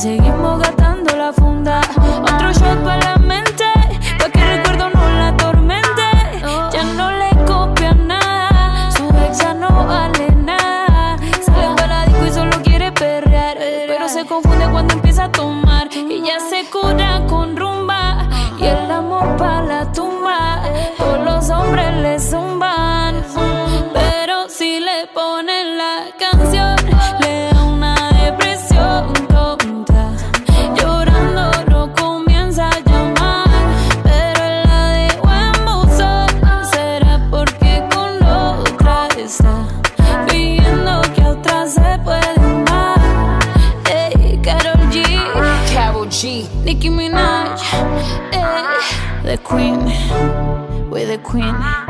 Is 0.00 0.06
you? 0.06 0.39
Queen. 51.30 51.89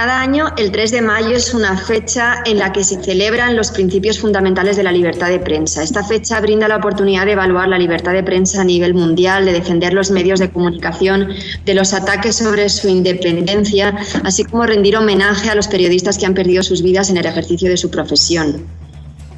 Cada 0.00 0.22
año, 0.22 0.46
el 0.56 0.72
3 0.72 0.92
de 0.92 1.02
mayo 1.02 1.36
es 1.36 1.52
una 1.52 1.76
fecha 1.76 2.36
en 2.46 2.56
la 2.56 2.72
que 2.72 2.84
se 2.84 3.02
celebran 3.02 3.54
los 3.54 3.70
principios 3.70 4.18
fundamentales 4.18 4.78
de 4.78 4.82
la 4.82 4.92
libertad 4.92 5.28
de 5.28 5.38
prensa. 5.38 5.82
Esta 5.82 6.02
fecha 6.02 6.40
brinda 6.40 6.68
la 6.68 6.76
oportunidad 6.76 7.26
de 7.26 7.32
evaluar 7.32 7.68
la 7.68 7.76
libertad 7.76 8.14
de 8.14 8.22
prensa 8.22 8.62
a 8.62 8.64
nivel 8.64 8.94
mundial, 8.94 9.44
de 9.44 9.52
defender 9.52 9.92
los 9.92 10.10
medios 10.10 10.40
de 10.40 10.48
comunicación, 10.48 11.28
de 11.66 11.74
los 11.74 11.92
ataques 11.92 12.36
sobre 12.36 12.70
su 12.70 12.88
independencia, 12.88 13.94
así 14.24 14.44
como 14.44 14.64
rendir 14.64 14.96
homenaje 14.96 15.50
a 15.50 15.54
los 15.54 15.68
periodistas 15.68 16.16
que 16.16 16.24
han 16.24 16.32
perdido 16.32 16.62
sus 16.62 16.80
vidas 16.80 17.10
en 17.10 17.18
el 17.18 17.26
ejercicio 17.26 17.68
de 17.68 17.76
su 17.76 17.90
profesión. 17.90 18.64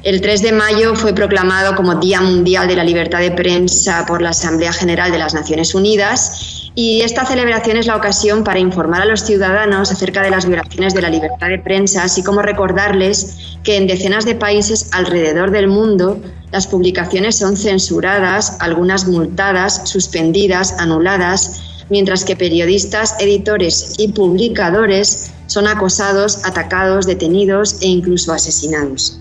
El 0.03 0.21
3 0.21 0.43
de 0.43 0.51
mayo 0.53 0.95
fue 0.95 1.13
proclamado 1.13 1.75
como 1.75 1.95
Día 1.95 2.21
Mundial 2.21 2.69
de 2.69 2.77
la 2.77 2.85
Libertad 2.85 3.19
de 3.19 3.31
Prensa 3.31 4.05
por 4.05 4.21
la 4.21 4.29
Asamblea 4.29 4.71
General 4.71 5.11
de 5.11 5.17
las 5.17 5.33
Naciones 5.33 5.75
Unidas 5.75 6.62
y 6.75 7.01
esta 7.01 7.25
celebración 7.25 7.77
es 7.77 7.85
la 7.85 7.95
ocasión 7.95 8.43
para 8.43 8.59
informar 8.59 9.03
a 9.03 9.05
los 9.05 9.21
ciudadanos 9.21 9.91
acerca 9.91 10.23
de 10.23 10.31
las 10.31 10.47
violaciones 10.47 10.93
de 10.93 11.01
la 11.01 11.09
libertad 11.09 11.49
de 11.49 11.59
prensa, 11.59 12.03
así 12.03 12.23
como 12.23 12.41
recordarles 12.41 13.57
que 13.63 13.77
en 13.77 13.85
decenas 13.85 14.25
de 14.25 14.35
países 14.35 14.89
alrededor 14.91 15.51
del 15.51 15.67
mundo 15.67 16.19
las 16.51 16.67
publicaciones 16.67 17.37
son 17.37 17.57
censuradas, 17.57 18.57
algunas 18.59 19.07
multadas, 19.07 19.87
suspendidas, 19.89 20.75
anuladas, 20.79 21.61
mientras 21.89 22.25
que 22.25 22.35
periodistas, 22.35 23.15
editores 23.19 23.95
y 23.99 24.07
publicadores 24.09 25.31
son 25.47 25.67
acosados, 25.67 26.43
atacados, 26.45 27.05
detenidos 27.05 27.81
e 27.81 27.87
incluso 27.87 28.33
asesinados. 28.33 29.19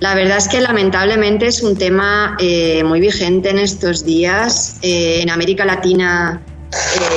La 0.00 0.14
verdad 0.14 0.36
es 0.36 0.48
que 0.48 0.60
lamentablemente 0.60 1.48
es 1.48 1.62
un 1.62 1.76
tema 1.76 2.36
eh, 2.38 2.84
muy 2.84 3.00
vigente 3.00 3.50
en 3.50 3.58
estos 3.58 4.04
días. 4.04 4.76
Eh, 4.82 5.20
en 5.22 5.30
América 5.30 5.64
Latina, 5.64 6.40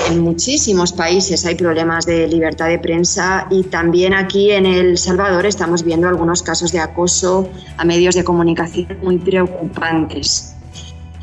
en 0.09 0.19
muchísimos 0.19 0.93
países 0.93 1.45
hay 1.45 1.55
problemas 1.55 2.05
de 2.05 2.27
libertad 2.27 2.67
de 2.67 2.79
prensa 2.79 3.47
y 3.49 3.63
también 3.63 4.13
aquí 4.13 4.51
en 4.51 4.65
El 4.65 4.97
Salvador 4.97 5.45
estamos 5.45 5.83
viendo 5.83 6.07
algunos 6.07 6.41
casos 6.41 6.71
de 6.71 6.79
acoso 6.79 7.49
a 7.77 7.83
medios 7.83 8.15
de 8.15 8.23
comunicación 8.23 8.97
muy 9.01 9.17
preocupantes. 9.17 10.55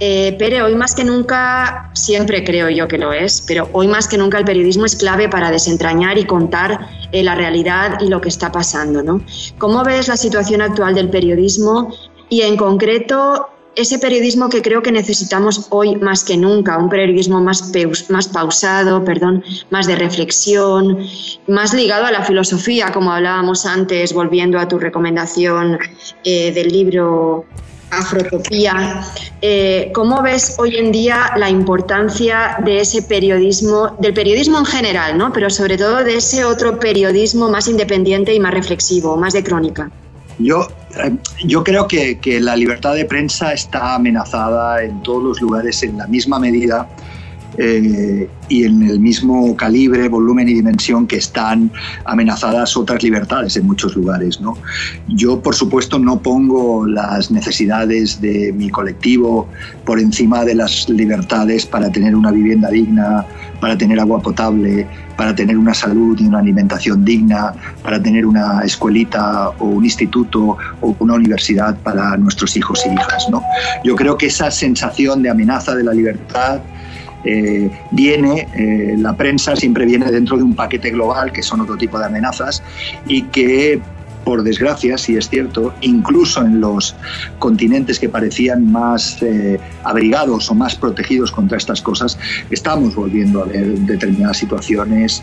Eh, 0.00 0.36
pero 0.38 0.66
hoy 0.66 0.76
más 0.76 0.94
que 0.94 1.02
nunca, 1.02 1.90
siempre 1.92 2.44
creo 2.44 2.70
yo 2.70 2.86
que 2.86 2.98
lo 2.98 3.12
es, 3.12 3.42
pero 3.46 3.68
hoy 3.72 3.88
más 3.88 4.06
que 4.06 4.16
nunca 4.16 4.38
el 4.38 4.44
periodismo 4.44 4.84
es 4.84 4.94
clave 4.94 5.28
para 5.28 5.50
desentrañar 5.50 6.18
y 6.18 6.24
contar 6.24 6.88
eh, 7.10 7.24
la 7.24 7.34
realidad 7.34 7.98
y 8.00 8.06
lo 8.06 8.20
que 8.20 8.28
está 8.28 8.52
pasando. 8.52 9.02
¿no? 9.02 9.20
¿Cómo 9.58 9.82
ves 9.82 10.06
la 10.06 10.16
situación 10.16 10.62
actual 10.62 10.94
del 10.94 11.10
periodismo 11.10 11.92
y 12.28 12.42
en 12.42 12.56
concreto 12.56 13.48
ese 13.74 13.98
periodismo 13.98 14.48
que 14.48 14.62
creo 14.62 14.82
que 14.82 14.90
necesitamos 14.90 15.66
hoy 15.70 15.96
más 15.96 16.24
que 16.24 16.36
nunca, 16.36 16.78
un 16.78 16.88
periodismo 16.88 17.40
más, 17.40 17.72
más 18.08 18.28
pausado, 18.28 19.04
perdón, 19.04 19.44
más 19.70 19.86
de 19.86 19.96
reflexión, 19.96 21.06
más 21.46 21.74
ligado 21.74 22.06
a 22.06 22.10
la 22.10 22.24
filosofía, 22.24 22.92
como 22.92 23.12
hablábamos 23.12 23.66
antes, 23.66 24.12
volviendo 24.12 24.58
a 24.58 24.66
tu 24.66 24.78
recomendación 24.78 25.78
eh, 26.24 26.52
del 26.52 26.68
libro 26.68 27.46
Afrotopía. 27.90 29.04
Eh, 29.40 29.90
¿Cómo 29.94 30.22
ves 30.22 30.56
hoy 30.58 30.76
en 30.76 30.92
día 30.92 31.32
la 31.36 31.48
importancia 31.48 32.58
de 32.64 32.80
ese 32.80 33.02
periodismo, 33.02 33.96
del 33.98 34.12
periodismo 34.12 34.58
en 34.58 34.66
general, 34.66 35.16
¿no? 35.16 35.32
pero 35.32 35.48
sobre 35.50 35.78
todo 35.78 36.04
de 36.04 36.16
ese 36.16 36.44
otro 36.44 36.78
periodismo 36.78 37.48
más 37.48 37.68
independiente 37.68 38.34
y 38.34 38.40
más 38.40 38.52
reflexivo, 38.52 39.16
más 39.16 39.32
de 39.32 39.42
crónica? 39.42 39.90
Yo, 40.38 40.68
yo 41.44 41.64
creo 41.64 41.86
que, 41.86 42.18
que 42.18 42.40
la 42.40 42.56
libertad 42.56 42.94
de 42.94 43.04
prensa 43.04 43.52
está 43.52 43.94
amenazada 43.94 44.82
en 44.82 45.02
todos 45.02 45.22
los 45.22 45.40
lugares 45.40 45.82
en 45.82 45.98
la 45.98 46.06
misma 46.06 46.38
medida 46.38 46.88
eh, 47.60 48.28
y 48.48 48.64
en 48.64 48.82
el 48.84 49.00
mismo 49.00 49.56
calibre, 49.56 50.08
volumen 50.08 50.48
y 50.48 50.54
dimensión 50.54 51.06
que 51.08 51.16
están 51.16 51.70
amenazadas 52.04 52.76
otras 52.76 53.02
libertades 53.02 53.56
en 53.56 53.66
muchos 53.66 53.96
lugares. 53.96 54.40
¿no? 54.40 54.56
Yo, 55.08 55.40
por 55.40 55.56
supuesto, 55.56 55.98
no 55.98 56.20
pongo 56.20 56.86
las 56.86 57.30
necesidades 57.32 58.20
de 58.20 58.52
mi 58.52 58.70
colectivo 58.70 59.48
por 59.84 59.98
encima 59.98 60.44
de 60.44 60.54
las 60.54 60.88
libertades 60.88 61.66
para 61.66 61.90
tener 61.90 62.14
una 62.14 62.30
vivienda 62.30 62.70
digna, 62.70 63.26
para 63.60 63.76
tener 63.76 63.98
agua 63.98 64.22
potable, 64.22 64.86
para 65.16 65.34
tener 65.34 65.58
una 65.58 65.74
salud 65.74 66.16
y 66.20 66.26
una 66.26 66.38
alimentación 66.38 67.04
digna, 67.04 67.52
para 67.82 68.00
tener 68.00 68.24
una 68.24 68.60
escuelita 68.60 69.48
o 69.58 69.64
un 69.64 69.84
instituto 69.84 70.56
o 70.80 70.96
una 71.00 71.14
universidad 71.14 71.76
para 71.78 72.16
nuestros 72.16 72.56
hijos 72.56 72.86
y 72.86 72.90
hijas. 72.92 73.28
¿no? 73.30 73.42
Yo 73.82 73.96
creo 73.96 74.16
que 74.16 74.26
esa 74.26 74.50
sensación 74.52 75.22
de 75.22 75.30
amenaza 75.30 75.74
de 75.74 75.82
la 75.82 75.92
libertad 75.92 76.60
eh, 77.24 77.70
viene, 77.90 78.48
eh, 78.54 78.94
la 78.98 79.16
prensa 79.16 79.56
siempre 79.56 79.84
viene 79.84 80.10
dentro 80.10 80.36
de 80.36 80.42
un 80.42 80.54
paquete 80.54 80.90
global, 80.90 81.32
que 81.32 81.42
son 81.42 81.60
otro 81.60 81.76
tipo 81.76 81.98
de 81.98 82.06
amenazas, 82.06 82.62
y 83.06 83.22
que 83.22 83.80
por 84.24 84.42
desgracia, 84.42 84.98
si 84.98 85.16
es 85.16 85.28
cierto, 85.28 85.74
incluso 85.80 86.42
en 86.42 86.60
los 86.60 86.94
continentes 87.38 87.98
que 87.98 88.10
parecían 88.10 88.70
más 88.70 89.22
eh, 89.22 89.58
abrigados 89.84 90.50
o 90.50 90.54
más 90.54 90.74
protegidos 90.76 91.32
contra 91.32 91.56
estas 91.56 91.80
cosas, 91.80 92.18
estamos 92.50 92.94
volviendo 92.94 93.42
a 93.42 93.46
ver 93.46 93.66
determinadas 93.78 94.36
situaciones 94.36 95.22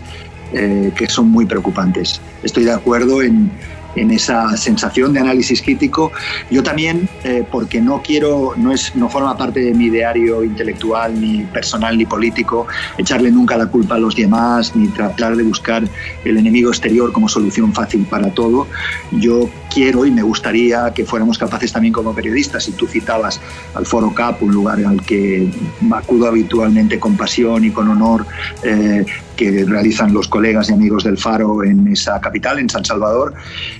que 0.51 1.07
son 1.09 1.27
muy 1.31 1.45
preocupantes. 1.45 2.21
Estoy 2.41 2.63
de 2.63 2.71
acuerdo 2.71 3.21
en, 3.21 3.51
en 3.95 4.11
esa 4.11 4.55
sensación 4.57 5.13
de 5.13 5.19
análisis 5.19 5.61
crítico. 5.61 6.11
Yo 6.49 6.63
también, 6.63 7.09
eh, 7.23 7.43
porque 7.49 7.81
no 7.81 8.01
quiero, 8.01 8.53
no, 8.57 8.71
es, 8.71 8.95
no 8.95 9.09
forma 9.09 9.37
parte 9.37 9.59
de 9.61 9.73
mi 9.73 9.89
diario 9.89 10.43
intelectual, 10.43 11.19
ni 11.19 11.43
personal, 11.43 11.97
ni 11.97 12.05
político, 12.05 12.67
echarle 12.97 13.31
nunca 13.31 13.57
la 13.57 13.67
culpa 13.67 13.95
a 13.95 13.99
los 13.99 14.15
demás, 14.15 14.75
ni 14.75 14.87
tratar 14.87 15.35
de 15.35 15.43
buscar 15.43 15.83
el 16.23 16.37
enemigo 16.37 16.69
exterior 16.69 17.11
como 17.11 17.29
solución 17.29 17.73
fácil 17.73 18.05
para 18.05 18.31
todo. 18.31 18.67
Yo 19.11 19.49
quiero 19.73 20.05
y 20.05 20.11
me 20.11 20.21
gustaría 20.21 20.91
que 20.93 21.05
fuéramos 21.05 21.37
capaces 21.37 21.71
también 21.71 21.93
como 21.93 22.13
periodistas, 22.13 22.67
y 22.67 22.71
tú 22.71 22.87
citabas 22.87 23.39
al 23.73 23.85
Foro 23.85 24.13
CAP, 24.13 24.43
un 24.43 24.53
lugar 24.53 24.79
al 24.85 25.01
que 25.05 25.49
acudo 25.91 26.27
habitualmente 26.27 26.99
con 26.99 27.15
pasión 27.15 27.65
y 27.65 27.71
con 27.71 27.89
honor, 27.89 28.25
eh, 28.63 29.05
que 29.35 29.65
realizan 29.65 30.13
los 30.13 30.27
colegas 30.27 30.69
y 30.69 30.73
amigos 30.73 31.03
del 31.03 31.17
Faro 31.17 31.63
en 31.63 31.87
esa 31.87 32.19
capital, 32.21 32.59
en 32.59 32.69
San 32.69 32.85
Salvador, 32.85 33.33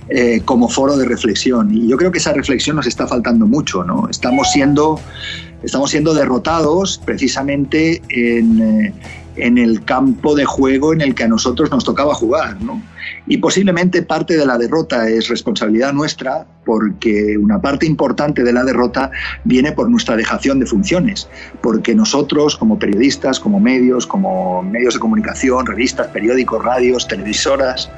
eh, 0.09 0.41
como 0.45 0.69
foro 0.69 0.97
de 0.97 1.05
reflexión. 1.05 1.73
Y 1.73 1.87
yo 1.87 1.97
creo 1.97 2.11
que 2.11 2.19
esa 2.19 2.33
reflexión 2.33 2.75
nos 2.75 2.87
está 2.87 3.07
faltando 3.07 3.45
mucho. 3.47 3.83
¿no? 3.83 4.07
Estamos, 4.09 4.51
siendo, 4.51 4.99
estamos 5.63 5.91
siendo 5.91 6.13
derrotados 6.13 7.01
precisamente 7.03 8.01
en, 8.09 8.61
eh, 8.61 8.93
en 9.37 9.57
el 9.57 9.83
campo 9.83 10.35
de 10.35 10.45
juego 10.45 10.93
en 10.93 11.01
el 11.01 11.15
que 11.15 11.23
a 11.23 11.27
nosotros 11.27 11.71
nos 11.71 11.83
tocaba 11.83 12.13
jugar. 12.13 12.61
¿no? 12.61 12.81
Y 13.27 13.37
posiblemente 13.37 14.01
parte 14.01 14.37
de 14.37 14.45
la 14.45 14.57
derrota 14.57 15.07
es 15.09 15.27
responsabilidad 15.27 15.93
nuestra, 15.93 16.45
porque 16.65 17.37
una 17.37 17.61
parte 17.61 17.85
importante 17.85 18.43
de 18.43 18.51
la 18.51 18.63
derrota 18.63 19.11
viene 19.43 19.71
por 19.71 19.89
nuestra 19.89 20.15
dejación 20.15 20.59
de 20.59 20.65
funciones, 20.65 21.27
porque 21.61 21.93
nosotros 21.93 22.55
como 22.55 22.79
periodistas, 22.79 23.39
como 23.39 23.59
medios, 23.59 24.07
como 24.07 24.63
medios 24.63 24.95
de 24.95 24.99
comunicación, 24.99 25.65
revistas, 25.65 26.07
periódicos, 26.07 26.63
radios, 26.63 27.07
televisoras, 27.07 27.89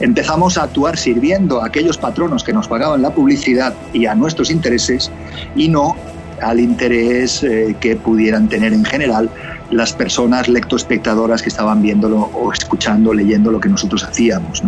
empezamos 0.00 0.56
a 0.58 0.64
actuar 0.64 0.96
sirviendo 0.96 1.62
a 1.62 1.66
aquellos 1.66 1.98
patronos 1.98 2.42
que 2.42 2.52
nos 2.52 2.68
pagaban 2.68 3.02
la 3.02 3.10
publicidad 3.10 3.74
y 3.92 4.06
a 4.06 4.14
nuestros 4.14 4.50
intereses 4.50 5.10
y 5.54 5.68
no 5.68 5.96
al 6.40 6.60
interés 6.60 7.42
eh, 7.42 7.74
que 7.80 7.96
pudieran 7.96 8.48
tener 8.48 8.72
en 8.72 8.84
general 8.84 9.28
las 9.70 9.92
personas 9.92 10.48
lectoespectadoras 10.48 11.42
que 11.42 11.48
estaban 11.48 11.82
viéndolo 11.82 12.30
o 12.32 12.52
escuchando, 12.52 13.12
leyendo 13.12 13.50
lo 13.50 13.60
que 13.60 13.68
nosotros 13.68 14.02
hacíamos. 14.04 14.62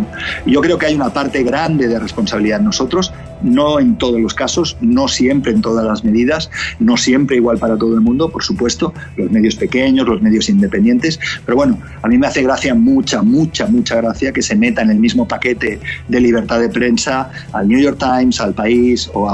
yo 0.45 0.61
creo 0.61 0.77
que 0.77 0.85
hay 0.87 0.95
una 0.95 1.11
parte 1.11 1.43
grande 1.43 1.87
de 1.87 1.99
responsabilidad 1.99 2.59
en 2.59 2.65
nosotros, 2.65 3.11
no 3.43 3.79
en 3.79 3.97
todos 3.97 4.19
los 4.19 4.33
casos, 4.33 4.77
no 4.81 5.07
siempre 5.07 5.51
en 5.51 5.61
todas 5.61 5.85
las 5.85 6.03
medidas, 6.03 6.49
no 6.79 6.97
siempre 6.97 7.37
igual 7.37 7.57
para 7.57 7.77
todo 7.77 7.93
el 7.95 8.01
mundo, 8.01 8.29
por 8.29 8.43
supuesto, 8.43 8.93
los 9.17 9.31
medios 9.31 9.55
pequeños, 9.55 10.07
los 10.07 10.21
medios 10.21 10.49
independientes, 10.49 11.19
pero 11.45 11.55
bueno, 11.55 11.79
a 12.01 12.07
mí 12.07 12.17
me 12.17 12.27
hace 12.27 12.43
gracia, 12.43 12.75
mucha, 12.75 13.21
mucha, 13.21 13.67
mucha 13.67 13.95
gracia 13.95 14.31
que 14.31 14.41
se 14.41 14.55
meta 14.55 14.81
en 14.81 14.91
el 14.91 14.99
mismo 14.99 15.27
paquete 15.27 15.79
de 16.07 16.19
libertad 16.19 16.59
de 16.59 16.69
prensa 16.69 17.29
al 17.53 17.67
New 17.67 17.79
York 17.79 17.97
Times, 17.99 18.39
al 18.39 18.53
País 18.53 19.09
o, 19.13 19.27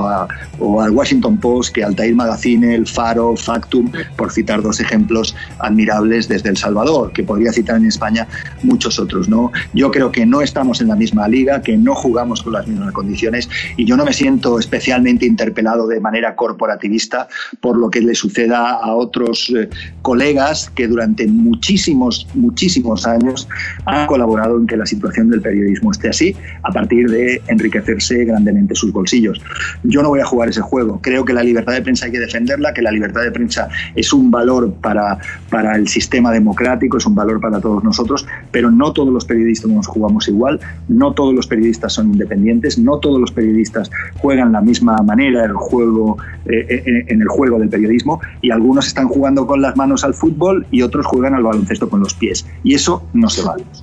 o 0.60 0.82
al 0.82 0.92
Washington 0.92 1.38
Post 1.38 1.74
que 1.74 1.84
al 1.84 1.96
Tair 1.96 2.16
Magazine, 2.16 2.76
el 2.76 2.88
Faro, 2.88 3.36
Factum, 3.36 3.92
por 4.16 4.32
citar 4.32 4.62
dos 4.62 4.80
ejemplos 4.80 5.36
admirables 5.60 6.28
desde 6.28 6.50
El 6.50 6.58
Salvador, 6.58 7.12
que 7.12 7.24
podría 7.24 7.52
citar 7.52 7.78
en 7.78 7.86
España 7.86 8.28
muchos 8.64 9.00
otros. 9.00 9.28
¿no? 9.28 9.52
Yo 9.74 9.92
creo 9.92 10.12
que 10.12 10.26
no 10.26 10.42
estamos 10.42 10.82
en 10.82 10.88
la 10.88 10.96
misma 10.96 11.28
liga, 11.28 11.62
que 11.62 11.78
no 11.78 11.96
jugamos 11.96 12.44
con 12.44 12.54
las 12.54 12.68
mismas 12.68 12.94
condiciones 12.94 13.50
y 13.76 13.86
yo 13.86 13.97
no 13.98 14.06
me 14.06 14.14
siento 14.14 14.60
especialmente 14.60 15.26
interpelado 15.26 15.88
de 15.88 16.00
manera 16.00 16.36
corporativista 16.36 17.28
por 17.60 17.78
lo 17.78 17.90
que 17.90 18.00
le 18.00 18.14
suceda 18.14 18.70
a 18.72 18.96
otros 18.96 19.52
eh, 19.58 19.70
colegas 20.04 20.72
que 20.76 20.88
durante 20.88 21.28
muchísimos, 21.28 22.28
muchísimos 22.36 23.08
años 23.08 23.50
han 23.86 24.06
colaborado 24.06 24.58
en 24.58 24.68
que 24.68 24.78
la 24.78 24.86
situación 24.86 25.30
del 25.30 25.42
periodismo 25.42 25.92
esté 25.92 26.10
así, 26.10 26.36
a 26.64 26.72
partir 26.72 27.10
de 27.10 27.42
enriquecerse 27.48 28.24
grandemente 28.26 28.76
sus 28.76 28.94
bolsillos. 28.94 29.42
Yo 29.84 30.04
no 30.04 30.10
voy 30.10 30.20
a 30.20 30.26
jugar 30.26 30.50
ese 30.50 30.62
juego. 30.62 31.00
Creo 31.02 31.26
que 31.26 31.34
la 31.34 31.44
libertad 31.44 31.74
de 31.74 31.82
prensa 31.82 32.06
hay 32.06 32.12
que 32.12 32.20
defenderla, 32.20 32.74
que 32.74 32.84
la 32.84 32.92
libertad 32.92 33.22
de 33.22 33.32
prensa 33.32 33.68
es 33.96 34.14
un 34.14 34.30
valor 34.30 34.74
para, 34.76 35.18
para 35.50 35.76
el 35.76 35.88
sistema 35.88 36.32
democrático, 36.32 36.98
es 36.98 37.06
un 37.08 37.16
valor 37.16 37.42
para 37.42 37.60
todos 37.60 37.84
nosotros, 37.84 38.28
pero 38.52 38.70
no 38.70 38.94
todos 38.94 39.12
los 39.12 39.26
periodistas 39.26 39.72
nos 39.72 39.88
jugamos 39.88 40.28
igual, 40.28 40.60
no 40.88 41.14
todos 41.14 41.34
los 41.34 41.48
periodistas 41.48 41.94
son 41.94 42.14
independientes, 42.14 42.78
no 42.78 43.00
todos 43.00 43.20
los 43.20 43.32
periodistas 43.32 43.87
juegan 44.20 44.52
la 44.52 44.62
misma 44.62 44.98
manera 44.98 45.46
el 45.46 45.54
juego, 45.54 46.18
eh, 46.46 46.66
eh, 46.70 47.06
en 47.08 47.22
el 47.22 47.28
juego 47.28 47.60
del 47.60 47.70
periodismo 47.70 48.20
y 48.42 48.52
algunos 48.52 48.88
están 48.88 49.08
jugando 49.08 49.46
con 49.48 49.62
las 49.62 49.76
manos 49.76 50.04
al 50.04 50.14
fútbol 50.14 50.66
y 50.72 50.82
otros 50.82 51.06
juegan 51.06 51.34
al 51.36 51.44
baloncesto 51.44 51.90
con 51.90 52.00
los 52.00 52.14
pies 52.14 52.46
y 52.64 52.76
eso 52.76 53.04
no 53.14 53.30
se 53.30 53.44
vale. 53.44 53.64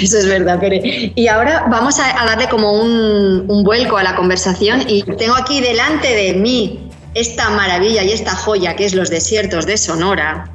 Eso 0.00 0.18
es 0.18 0.28
verdad, 0.28 0.60
Pere. 0.60 1.12
Y 1.14 1.26
ahora 1.26 1.66
vamos 1.68 1.98
a, 1.98 2.24
darle 2.24 2.48
como 2.48 2.80
un, 2.80 3.44
un, 3.48 3.64
vuelco 3.64 3.96
a 3.96 4.04
la 4.04 4.14
conversación 4.14 4.82
y 4.86 5.02
tengo 5.02 5.34
aquí 5.34 5.60
delante 5.60 6.14
de 6.14 6.34
mí 6.34 6.88
esta 7.14 7.50
maravilla 7.50 8.04
y 8.04 8.12
esta 8.12 8.34
joya 8.34 8.76
que 8.76 8.84
es 8.84 8.94
los 8.94 9.10
desiertos 9.10 9.66
de 9.66 9.76
Sonora 9.76 10.48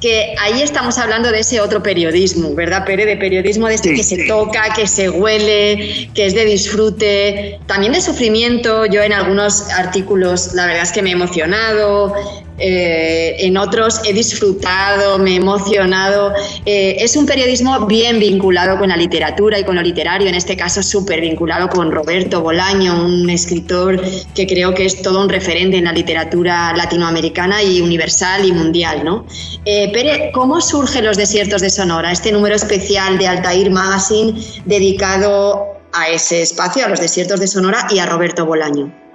que 0.00 0.34
ahí 0.40 0.62
estamos 0.62 0.98
hablando 0.98 1.30
de 1.30 1.40
ese 1.40 1.60
otro 1.60 1.82
periodismo, 1.82 2.54
¿verdad, 2.54 2.84
Pere? 2.84 3.06
De 3.06 3.16
periodismo 3.16 3.68
de 3.68 3.74
este 3.74 3.94
que 3.94 4.02
se 4.02 4.24
toca, 4.26 4.72
que 4.74 4.86
se 4.86 5.08
huele, 5.08 6.10
que 6.14 6.26
es 6.26 6.34
de 6.34 6.44
disfrute, 6.44 7.58
también 7.66 7.92
de 7.92 8.00
sufrimiento. 8.00 8.86
Yo 8.86 9.02
en 9.02 9.12
algunos 9.12 9.70
artículos, 9.70 10.54
la 10.54 10.66
verdad 10.66 10.82
es 10.82 10.92
que 10.92 11.02
me 11.02 11.10
he 11.10 11.12
emocionado, 11.12 12.14
eh, 12.58 13.36
en 13.40 13.56
otros 13.56 14.00
he 14.04 14.12
disfrutado, 14.12 15.18
me 15.18 15.32
he 15.32 15.36
emocionado. 15.36 16.32
Eh, 16.64 16.96
es 17.00 17.16
un 17.16 17.26
periodismo 17.26 17.86
bien 17.86 18.18
vinculado 18.18 18.78
con 18.78 18.88
la 18.88 18.96
literatura 18.96 19.58
y 19.58 19.64
con 19.64 19.76
lo 19.76 19.82
literario, 19.82 20.28
en 20.28 20.34
este 20.34 20.56
caso 20.56 20.82
súper 20.82 21.20
vinculado 21.20 21.68
con 21.68 21.90
Roberto 21.90 22.40
Bolaño, 22.40 23.04
un 23.04 23.28
escritor 23.30 24.00
que 24.34 24.46
creo 24.46 24.74
que 24.74 24.86
es 24.86 25.02
todo 25.02 25.20
un 25.22 25.28
referente 25.28 25.76
en 25.76 25.84
la 25.84 25.92
literatura 25.92 26.74
latinoamericana 26.74 27.62
y 27.62 27.80
universal 27.80 28.44
y 28.44 28.52
mundial. 28.52 29.04
¿no? 29.04 29.26
Eh, 29.64 29.90
Pere, 29.92 30.30
¿cómo 30.32 30.60
surge 30.60 31.02
Los 31.02 31.16
Desiertos 31.16 31.60
de 31.60 31.70
Sonora, 31.70 32.12
este 32.12 32.32
número 32.32 32.54
especial 32.54 33.18
de 33.18 33.28
Altair 33.28 33.70
Magazine 33.70 34.40
dedicado 34.64 35.76
a 35.92 36.08
ese 36.08 36.42
espacio, 36.42 36.84
a 36.84 36.88
los 36.88 37.00
desiertos 37.00 37.40
de 37.40 37.46
Sonora 37.46 37.86
y 37.90 37.98
a 37.98 38.06
Roberto 38.06 38.44
Bolaño? 38.44 39.05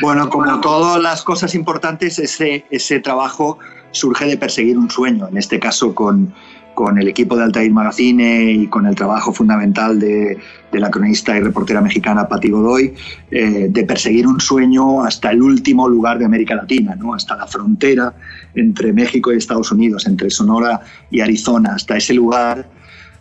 Bueno, 0.00 0.28
como 0.30 0.60
todas 0.60 1.02
las 1.02 1.22
cosas 1.22 1.54
importantes, 1.54 2.18
ese, 2.18 2.64
ese 2.70 3.00
trabajo 3.00 3.58
surge 3.90 4.26
de 4.26 4.36
perseguir 4.36 4.78
un 4.78 4.90
sueño, 4.90 5.28
en 5.28 5.36
este 5.36 5.58
caso 5.58 5.94
con, 5.94 6.32
con 6.74 6.98
el 6.98 7.08
equipo 7.08 7.36
de 7.36 7.44
Altair 7.44 7.72
Magazine 7.72 8.52
y 8.52 8.66
con 8.68 8.86
el 8.86 8.94
trabajo 8.94 9.32
fundamental 9.32 9.98
de, 9.98 10.38
de 10.70 10.78
la 10.78 10.90
cronista 10.90 11.36
y 11.36 11.40
reportera 11.40 11.80
mexicana 11.80 12.28
Patti 12.28 12.50
Godoy, 12.50 12.94
eh, 13.30 13.66
de 13.68 13.84
perseguir 13.84 14.26
un 14.26 14.40
sueño 14.40 15.02
hasta 15.02 15.30
el 15.30 15.42
último 15.42 15.88
lugar 15.88 16.18
de 16.18 16.26
América 16.26 16.54
Latina, 16.54 16.94
¿no? 16.94 17.14
hasta 17.14 17.36
la 17.36 17.46
frontera 17.46 18.14
entre 18.54 18.92
México 18.92 19.32
y 19.32 19.36
Estados 19.36 19.72
Unidos, 19.72 20.06
entre 20.06 20.30
Sonora 20.30 20.80
y 21.10 21.20
Arizona, 21.20 21.74
hasta 21.74 21.96
ese 21.96 22.14
lugar 22.14 22.68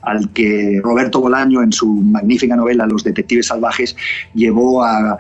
al 0.02 0.30
que 0.30 0.80
Roberto 0.84 1.20
Bolaño 1.20 1.62
en 1.62 1.72
su 1.72 1.88
magnífica 1.88 2.56
novela 2.56 2.86
Los 2.86 3.04
Detectives 3.04 3.48
Salvajes 3.48 3.96
llevó 4.34 4.84
a 4.84 5.18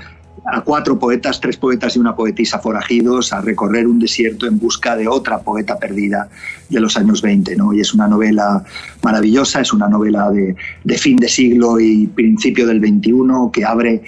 a 0.49 0.61
cuatro 0.61 0.97
poetas, 0.97 1.41
tres 1.41 1.57
poetas 1.57 1.95
y 1.95 1.99
una 1.99 2.15
poetisa 2.15 2.59
forajidos 2.59 3.33
a 3.33 3.41
recorrer 3.41 3.85
un 3.85 3.99
desierto 3.99 4.47
en 4.47 4.57
busca 4.57 4.95
de 4.95 5.07
otra 5.07 5.39
poeta 5.39 5.77
perdida 5.77 6.29
de 6.69 6.79
los 6.79 6.95
años 6.95 7.21
20. 7.21 7.55
¿no? 7.57 7.73
Y 7.73 7.81
es 7.81 7.93
una 7.93 8.07
novela 8.07 8.63
maravillosa, 9.03 9.59
es 9.59 9.73
una 9.73 9.89
novela 9.89 10.29
de, 10.31 10.97
fin 10.97 11.17
de 11.17 11.27
siglo 11.27 11.79
y 11.79 12.07
principio 12.07 12.65
del 12.65 12.79
21 12.79 13.51
que 13.51 13.65
abre 13.65 14.03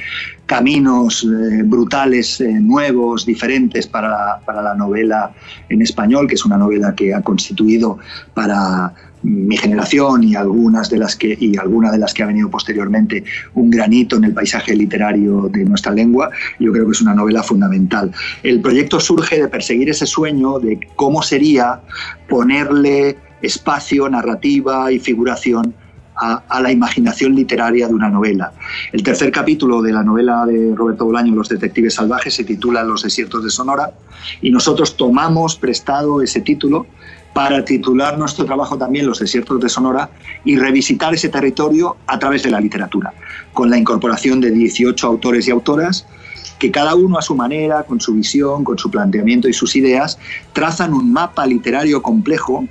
caminos 0.46 1.26
eh, 1.26 1.62
brutales, 1.64 2.42
eh, 2.42 2.48
nuevos, 2.60 3.26
diferentes 3.26 3.86
para 3.86 4.40
para 4.46 4.64
la 4.64 4.74
novela 4.74 5.32
en 5.68 5.82
español, 5.82 6.28
que 6.28 6.36
es 6.36 6.46
una 6.46 6.58
novela 6.58 6.96
que 6.96 7.14
ha 7.14 7.22
constituido 7.22 8.00
para 8.34 8.94
mi 9.24 9.58
generación 9.58 10.24
y 10.24 10.36
algunas 10.36 10.90
de 10.90 10.98
las 10.98 11.16
que 11.16 11.38
y 11.40 11.58
alguna 11.58 11.92
de 11.92 11.98
las 11.98 12.14
que 12.14 12.24
ha 12.24 12.28
venido 12.28 12.50
posteriormente 12.50 13.24
un 13.54 13.70
granito 13.70 14.16
en 14.16 14.24
el 14.24 14.34
paisaje 14.34 14.76
literario 14.76 15.50
de 15.52 15.66
nuestra 15.66 15.92
lengua 15.92 16.30
yo 16.60 16.72
creo 16.72 16.86
que 16.86 16.92
es 16.92 17.02
una 17.02 17.14
novela 17.14 17.44
fundamental 17.44 18.12
el 18.44 18.62
proyecto 18.62 19.00
surge 19.00 19.42
de 19.42 19.48
perseguir 19.48 19.90
ese 19.90 20.06
sueño 20.06 20.60
de 20.60 20.80
cómo 20.96 21.22
sería 21.22 21.82
ponerle 22.30 23.18
espacio 23.42 24.10
narrativa 24.10 24.92
y 24.92 25.00
figuración 25.00 25.74
a, 26.16 26.44
a, 26.50 26.62
la 26.62 26.72
imaginación 26.72 27.34
literaria 27.34 27.88
de 27.88 27.94
una 27.94 28.10
novela. 28.10 28.52
El 28.92 29.04
tercer 29.04 29.32
capítulo 29.32 29.82
de 29.82 29.94
la 29.94 30.04
novela 30.04 30.46
de 30.46 30.76
Roberto 30.76 31.06
Bolaño, 31.06 31.34
Los 31.34 31.48
Detectives 31.48 31.94
Salvajes, 31.94 32.34
se 32.34 32.44
titula 32.44 32.84
Los 32.84 33.04
Desiertos 33.04 33.42
de 33.42 33.50
Sonora 33.50 33.92
y 34.42 34.52
nosotros 34.52 34.98
tomamos 34.98 35.56
prestado 35.56 36.22
ese 36.22 36.42
título 36.42 36.88
para 37.40 37.64
titular 37.64 38.18
nuestro 38.18 38.44
trabajo 38.44 38.78
también 38.78 39.08
Los 39.08 39.20
desiertos 39.20 39.62
de 39.62 39.70
Sonora 39.70 40.10
y 40.44 40.58
revisitar 40.58 41.14
ese 41.14 41.30
territorio 41.30 41.96
a 42.06 42.20
través 42.20 42.44
de 42.44 42.52
la 42.52 42.60
literatura, 42.60 43.14
con 43.54 43.70
la 43.70 43.78
incorporación 43.78 44.42
de 44.42 44.52
18 44.52 45.08
autores 45.08 45.48
y 45.48 45.52
autoras 45.52 46.06
que 46.60 46.70
cada 46.70 46.96
uno 46.96 47.18
a 47.18 47.22
su 47.22 47.38
manera, 47.38 47.84
con 47.84 48.02
su 48.02 48.14
visión, 48.14 48.66
con 48.66 48.78
su 48.78 48.92
planteamiento 48.92 49.48
y 49.48 49.54
sus 49.54 49.78
ideas, 49.78 50.20
trazan 50.52 50.94
un 50.94 51.14
mapa 51.14 51.46
literario 51.46 52.02
complejo 52.02 52.66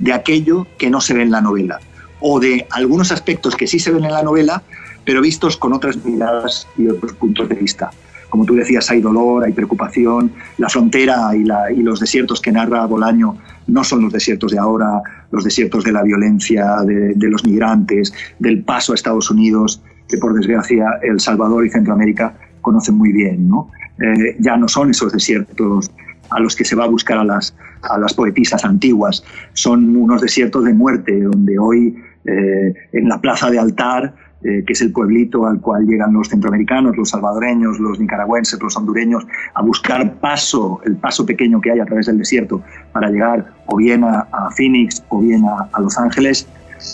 de 0.00 0.12
aquello 0.12 0.66
que 0.78 0.90
no 0.90 1.00
se 1.00 1.14
ve 1.14 1.22
en 1.22 1.30
la 1.30 1.40
novela, 1.40 1.78
o 2.18 2.40
de 2.40 2.66
algunos 2.72 3.12
aspectos 3.12 3.54
que 3.54 3.68
sí 3.68 3.78
se 3.78 3.92
ven 3.92 4.04
en 4.04 4.10
la 4.10 4.24
novela, 4.24 4.64
pero 5.04 5.20
vistos 5.20 5.56
con 5.56 5.72
otras 5.72 5.96
miradas 6.04 6.66
y 6.76 6.88
otros 6.88 7.12
puntos 7.12 7.48
de 7.48 7.54
vista 7.54 7.92
como 8.28 8.44
tú 8.44 8.54
decías, 8.54 8.90
hay 8.90 9.00
dolor, 9.00 9.44
hay 9.44 9.52
preocupación. 9.52 10.32
La 10.58 10.68
frontera 10.68 11.30
y, 11.34 11.44
los 11.82 12.00
desiertos 12.00 12.40
que 12.40 12.52
narra 12.52 12.86
Bolaño 12.86 13.36
no 13.66 13.84
son 13.84 14.02
los 14.02 14.12
desiertos 14.12 14.52
de 14.52 14.58
ahora, 14.58 15.02
los 15.30 15.44
desiertos 15.44 15.84
de 15.84 15.92
la 15.92 16.02
violencia, 16.02 16.76
de, 16.84 17.28
los 17.28 17.44
migrantes, 17.44 18.12
del 18.38 18.62
paso 18.62 18.92
a 18.92 18.94
Estados 18.94 19.30
Unidos, 19.30 19.82
que 20.08 20.18
por 20.18 20.34
desgracia 20.34 20.98
El 21.02 21.20
Salvador 21.20 21.66
y 21.66 21.70
Centroamérica 21.70 22.34
conocen 22.60 22.96
muy 22.96 23.12
bien. 23.12 23.48
¿no? 23.48 23.70
Eh, 24.00 24.36
ya 24.38 24.56
no 24.56 24.68
son 24.68 24.90
esos 24.90 25.12
desiertos 25.12 25.90
a 26.30 26.40
los 26.40 26.54
que 26.54 26.64
se 26.64 26.76
va 26.76 26.84
a 26.84 26.88
buscar 26.88 27.18
a 27.18 27.24
las, 27.24 27.54
a 27.82 27.98
poetisas 28.14 28.64
antiguas, 28.64 29.24
son 29.54 29.96
unos 29.96 30.20
desiertos 30.20 30.64
de 30.64 30.74
muerte, 30.74 31.20
donde 31.20 31.58
hoy 31.58 31.96
eh, 32.24 32.74
en 32.92 33.08
la 33.08 33.20
plaza 33.20 33.50
de 33.50 33.58
altar 33.58 34.14
eh, 34.44 34.62
que 34.64 34.72
es 34.72 34.80
el 34.82 34.92
pueblito 34.92 35.46
al 35.46 35.60
cual 35.60 35.84
llegan 35.84 36.12
los 36.12 36.28
centroamericanos, 36.28 36.96
los 36.96 37.10
salvadoreños, 37.10 37.80
los 37.80 37.98
nicaragüenses, 37.98 38.62
los 38.62 38.76
hondureños, 38.76 39.26
a 39.54 39.62
buscar 39.62 40.14
paso, 40.14 40.80
el 40.84 40.96
paso 40.96 41.26
pequeño 41.26 41.60
que 41.60 41.72
hay 41.72 41.80
a 41.80 41.84
través 41.84 42.06
del 42.06 42.18
desierto 42.18 42.62
para 42.92 43.10
llegar 43.10 43.52
o 43.66 43.76
bien 43.76 44.04
a, 44.04 44.26
Phoenix 44.56 45.02
o 45.08 45.20
bien 45.20 45.44
a, 45.44 45.80
Los 45.80 45.98
Ángeles, 45.98 46.46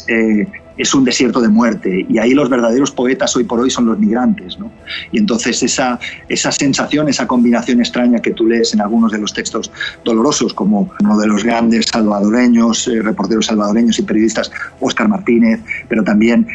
eh, 0.08 0.46
es 0.76 0.94
un 0.94 1.04
desierto 1.04 1.40
de 1.40 1.48
muerte 1.48 2.06
y 2.08 2.18
ahí 2.18 2.32
los 2.34 2.48
verdaderos 2.48 2.90
poetas 2.90 3.34
hoy 3.36 3.44
por 3.44 3.60
hoy 3.60 3.70
son 3.70 3.86
los 3.86 3.98
migrantes. 3.98 4.58
¿no? 4.58 4.70
Y 5.12 5.18
entonces 5.18 5.62
esa, 5.62 5.98
esa 6.28 6.50
sensación, 6.52 7.08
esa 7.08 7.26
combinación 7.26 7.80
extraña 7.80 8.20
que 8.20 8.32
tú 8.32 8.46
lees 8.46 8.74
en 8.74 8.80
algunos 8.80 9.12
de 9.12 9.18
los 9.18 9.32
textos 9.32 9.70
dolorosos, 10.04 10.54
como 10.54 10.90
uno 11.00 11.18
de 11.18 11.26
los 11.26 11.44
grandes 11.44 11.86
salvadoreños, 11.86 12.88
eh, 12.88 13.02
reporteros 13.02 13.46
salvadoreños 13.46 13.98
y 13.98 14.02
periodistas, 14.02 14.50
Oscar 14.80 15.08
Martínez, 15.08 15.60
pero 15.88 16.02
también 16.02 16.46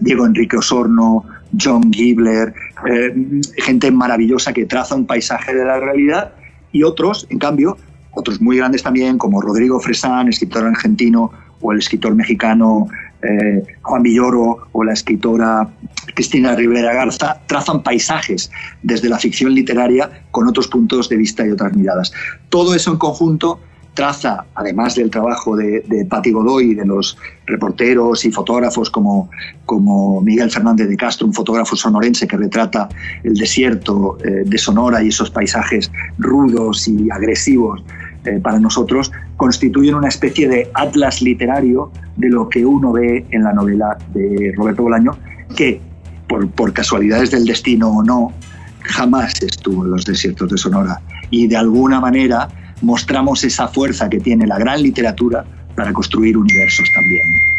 Diego 0.00 0.26
Enrique 0.26 0.56
Osorno, 0.56 1.24
John 1.58 1.92
Gibler, 1.92 2.54
eh, 2.88 3.40
gente 3.56 3.90
maravillosa 3.90 4.52
que 4.52 4.66
traza 4.66 4.94
un 4.94 5.06
paisaje 5.06 5.54
de 5.54 5.64
la 5.64 5.80
realidad 5.80 6.32
y 6.72 6.82
otros, 6.82 7.26
en 7.30 7.38
cambio, 7.38 7.76
otros 8.12 8.40
muy 8.40 8.56
grandes 8.56 8.82
también, 8.82 9.18
como 9.18 9.40
Rodrigo 9.40 9.80
Fresán, 9.80 10.28
escritor 10.28 10.64
argentino, 10.64 11.32
o 11.60 11.72
el 11.72 11.78
escritor 11.78 12.14
mexicano 12.14 12.88
eh, 13.22 13.62
Juan 13.82 14.02
Villoro 14.02 14.68
o 14.72 14.84
la 14.84 14.92
escritora 14.92 15.68
Cristina 16.14 16.54
Rivera 16.54 16.92
Garza 16.92 17.40
trazan 17.46 17.82
paisajes 17.82 18.50
desde 18.82 19.08
la 19.08 19.18
ficción 19.18 19.54
literaria 19.54 20.24
con 20.30 20.48
otros 20.48 20.68
puntos 20.68 21.08
de 21.08 21.16
vista 21.16 21.46
y 21.46 21.50
otras 21.50 21.74
miradas. 21.74 22.12
Todo 22.48 22.74
eso 22.74 22.90
en 22.92 22.98
conjunto 22.98 23.60
traza, 23.94 24.44
además 24.54 24.94
del 24.94 25.10
trabajo 25.10 25.56
de, 25.56 25.84
de 25.86 26.04
Patti 26.04 26.30
Godoy 26.30 26.74
de 26.74 26.86
los 26.86 27.18
reporteros 27.46 28.24
y 28.24 28.30
fotógrafos 28.30 28.88
como, 28.88 29.30
como 29.66 30.20
Miguel 30.20 30.50
Fernández 30.50 30.88
de 30.88 30.96
Castro, 30.96 31.26
un 31.26 31.34
fotógrafo 31.34 31.76
sonorense 31.76 32.26
que 32.26 32.36
retrata 32.36 32.88
el 33.24 33.34
desierto 33.34 34.16
eh, 34.24 34.44
de 34.46 34.58
Sonora 34.58 35.02
y 35.02 35.08
esos 35.08 35.30
paisajes 35.30 35.90
rudos 36.18 36.86
y 36.88 37.10
agresivos 37.10 37.82
eh, 38.24 38.38
para 38.42 38.58
nosotros, 38.58 39.10
constituyen 39.40 39.94
una 39.94 40.08
especie 40.08 40.46
de 40.50 40.70
atlas 40.74 41.22
literario 41.22 41.90
de 42.18 42.28
lo 42.28 42.46
que 42.50 42.62
uno 42.62 42.92
ve 42.92 43.24
en 43.30 43.42
la 43.42 43.54
novela 43.54 43.96
de 44.12 44.52
Roberto 44.54 44.82
Bolaño, 44.82 45.16
que 45.56 45.80
por, 46.28 46.50
por 46.50 46.74
casualidades 46.74 47.30
del 47.30 47.46
destino 47.46 47.88
o 47.88 48.02
no, 48.02 48.34
jamás 48.82 49.42
estuvo 49.42 49.86
en 49.86 49.92
los 49.92 50.04
desiertos 50.04 50.50
de 50.50 50.58
Sonora. 50.58 51.00
Y 51.30 51.46
de 51.46 51.56
alguna 51.56 52.00
manera 52.00 52.48
mostramos 52.82 53.42
esa 53.42 53.66
fuerza 53.68 54.10
que 54.10 54.20
tiene 54.20 54.46
la 54.46 54.58
gran 54.58 54.82
literatura 54.82 55.42
para 55.74 55.90
construir 55.94 56.36
universos 56.36 56.86
también. 56.94 57.49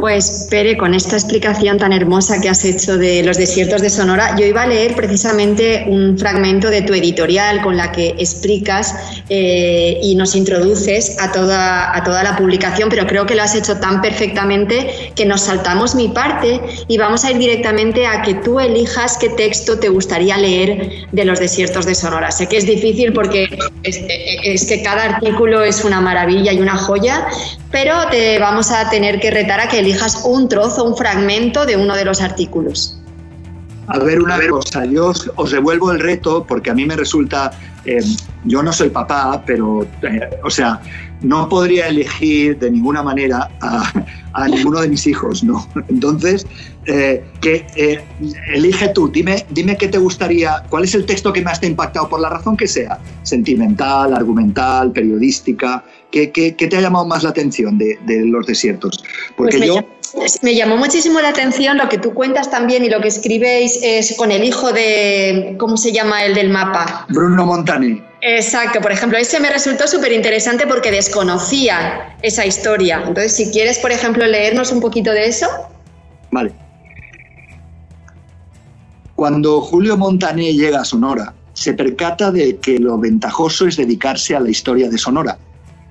Pues 0.00 0.46
Pere, 0.48 0.78
con 0.78 0.94
esta 0.94 1.16
explicación 1.16 1.76
tan 1.76 1.92
hermosa 1.92 2.40
que 2.40 2.48
has 2.48 2.64
hecho 2.64 2.96
de 2.96 3.22
los 3.22 3.36
desiertos 3.36 3.82
de 3.82 3.90
Sonora, 3.90 4.34
yo 4.34 4.46
iba 4.46 4.62
a 4.62 4.66
leer 4.66 4.94
precisamente 4.94 5.84
un 5.88 6.18
fragmento 6.18 6.70
de 6.70 6.80
tu 6.80 6.94
editorial 6.94 7.60
con 7.60 7.76
la 7.76 7.92
que 7.92 8.14
explicas 8.18 8.94
eh, 9.28 10.00
y 10.02 10.14
nos 10.14 10.34
introduces 10.34 11.20
a 11.20 11.30
toda, 11.32 11.94
a 11.94 12.02
toda 12.02 12.22
la 12.22 12.34
publicación, 12.34 12.88
pero 12.88 13.06
creo 13.06 13.26
que 13.26 13.34
lo 13.34 13.42
has 13.42 13.54
hecho 13.54 13.76
tan 13.76 14.00
perfectamente 14.00 15.12
que 15.14 15.26
nos 15.26 15.42
saltamos 15.42 15.94
mi 15.94 16.08
parte 16.08 16.62
y 16.88 16.96
vamos 16.96 17.24
a 17.24 17.32
ir 17.32 17.36
directamente 17.38 18.06
a 18.06 18.22
que 18.22 18.34
tú 18.34 18.58
elijas 18.58 19.18
qué 19.18 19.28
texto 19.28 19.78
te 19.78 19.90
gustaría 19.90 20.38
leer 20.38 21.08
de 21.12 21.24
los 21.26 21.38
desiertos 21.40 21.84
de 21.84 21.94
Sonora. 21.94 22.30
Sé 22.30 22.46
que 22.46 22.56
es 22.56 22.64
difícil 22.64 23.12
porque 23.12 23.48
es, 23.82 24.00
es 24.44 24.64
que 24.64 24.82
cada 24.82 25.16
artículo 25.16 25.62
es 25.62 25.84
una 25.84 26.00
maravilla 26.00 26.54
y 26.54 26.60
una 26.60 26.78
joya, 26.78 27.26
pero 27.70 28.08
te 28.10 28.38
vamos 28.38 28.70
a 28.70 28.88
tener 28.88 29.20
que 29.20 29.30
retar 29.30 29.60
a 29.60 29.68
que 29.68 29.89
elijas 29.90 30.22
un 30.24 30.48
trozo, 30.48 30.84
un 30.84 30.96
fragmento 30.96 31.66
de 31.66 31.76
uno 31.76 31.94
de 31.94 32.04
los 32.04 32.20
artículos. 32.20 32.96
A 33.88 33.98
ver, 33.98 34.22
una 34.22 34.38
cosa, 34.48 34.84
yo 34.84 35.12
os, 35.34 35.50
devuelvo 35.50 35.90
el 35.90 35.98
reto 35.98 36.46
porque 36.46 36.70
a 36.70 36.74
mí 36.74 36.86
me 36.86 36.94
resulta, 36.94 37.50
eh, 37.84 38.00
yo 38.44 38.62
no 38.62 38.72
soy 38.72 38.88
papá, 38.90 39.42
pero, 39.44 39.82
eh, 40.02 40.30
o 40.44 40.50
sea, 40.50 40.80
no 41.22 41.48
podría 41.48 41.88
elegir 41.88 42.56
de 42.60 42.70
ninguna 42.70 43.02
manera 43.02 43.50
a, 43.60 44.46
ninguno 44.48 44.80
de 44.80 44.88
mis 44.88 45.08
hijos, 45.08 45.42
¿no? 45.42 45.66
Entonces, 45.88 46.46
eh, 46.86 47.24
que, 47.40 47.66
elige 48.54 48.88
tú, 48.90 49.08
dime, 49.08 49.44
dime 49.50 49.76
qué 49.76 49.88
te 49.88 49.98
gustaría, 49.98 50.62
cuál 50.70 50.84
es 50.84 50.94
el 50.94 51.04
texto 51.04 51.32
que 51.32 51.42
más 51.42 51.58
te 51.58 51.66
ha 51.66 51.70
impactado, 51.70 52.08
por 52.08 52.20
la 52.20 52.28
razón 52.28 52.56
que 52.56 52.68
sea, 52.68 53.00
sentimental, 53.24 54.14
argumental, 54.14 54.92
periodística, 54.92 55.82
¿qué, 56.10 56.26
te 56.28 56.76
ha 56.76 56.80
llamado 56.80 57.06
más 57.06 57.22
la 57.22 57.30
atención 57.30 57.78
de, 57.78 57.98
los 58.06 58.46
desiertos? 58.46 59.02
Porque 59.36 59.58
pues 59.58 59.66
yo 59.68 59.84
me 60.42 60.54
llamó 60.54 60.76
muchísimo 60.76 61.20
la 61.20 61.28
atención 61.28 61.78
lo 61.78 61.88
que 61.88 61.98
tú 61.98 62.12
cuentas 62.14 62.50
también 62.50 62.84
y 62.84 62.90
lo 62.90 63.00
que 63.00 63.08
escribéis 63.08 63.78
es 63.82 64.16
con 64.16 64.32
el 64.32 64.44
hijo 64.44 64.72
de, 64.72 65.56
¿cómo 65.58 65.76
se 65.76 65.92
llama 65.92 66.24
el 66.24 66.34
del 66.34 66.50
mapa? 66.50 67.06
Bruno 67.08 67.46
Montani. 67.46 68.02
Exacto, 68.22 68.80
por 68.80 68.92
ejemplo, 68.92 69.16
ese 69.16 69.40
me 69.40 69.50
resultó 69.50 69.86
súper 69.86 70.12
interesante 70.12 70.66
porque 70.66 70.90
desconocía 70.90 72.16
esa 72.22 72.44
historia. 72.44 73.02
Entonces, 73.06 73.34
si 73.34 73.50
quieres, 73.50 73.78
por 73.78 73.92
ejemplo, 73.92 74.26
leernos 74.26 74.72
un 74.72 74.80
poquito 74.80 75.10
de 75.12 75.26
eso. 75.26 75.46
Vale. 76.30 76.52
Cuando 79.14 79.60
Julio 79.60 79.96
Montané 79.96 80.52
llega 80.52 80.80
a 80.80 80.84
Sonora, 80.84 81.34
se 81.54 81.74
percata 81.74 82.30
de 82.30 82.56
que 82.56 82.78
lo 82.78 82.98
ventajoso 82.98 83.66
es 83.66 83.76
dedicarse 83.76 84.34
a 84.34 84.40
la 84.40 84.50
historia 84.50 84.88
de 84.88 84.98
Sonora. 84.98 85.38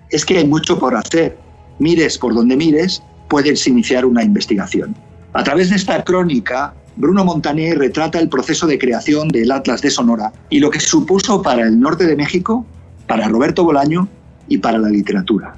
Es 0.09 0.25
que 0.25 0.37
hay 0.37 0.47
mucho 0.47 0.79
por 0.79 0.95
hacer. 0.95 1.37
Mires 1.79 2.17
por 2.17 2.33
donde 2.33 2.57
mires, 2.57 3.01
puedes 3.29 3.65
iniciar 3.67 4.05
una 4.05 4.23
investigación. 4.23 4.95
A 5.33 5.43
través 5.43 5.69
de 5.69 5.75
esta 5.75 6.03
crónica, 6.03 6.73
Bruno 6.95 7.23
Montaner 7.23 7.77
retrata 7.77 8.19
el 8.19 8.27
proceso 8.27 8.67
de 8.67 8.77
creación 8.77 9.29
del 9.29 9.51
Atlas 9.51 9.81
de 9.81 9.89
Sonora 9.89 10.33
y 10.49 10.59
lo 10.59 10.69
que 10.69 10.79
supuso 10.79 11.41
para 11.41 11.63
el 11.63 11.79
norte 11.79 12.05
de 12.05 12.15
México, 12.15 12.65
para 13.07 13.27
Roberto 13.27 13.63
Bolaño 13.63 14.09
y 14.47 14.57
para 14.57 14.79
la 14.79 14.89
literatura. 14.89 15.55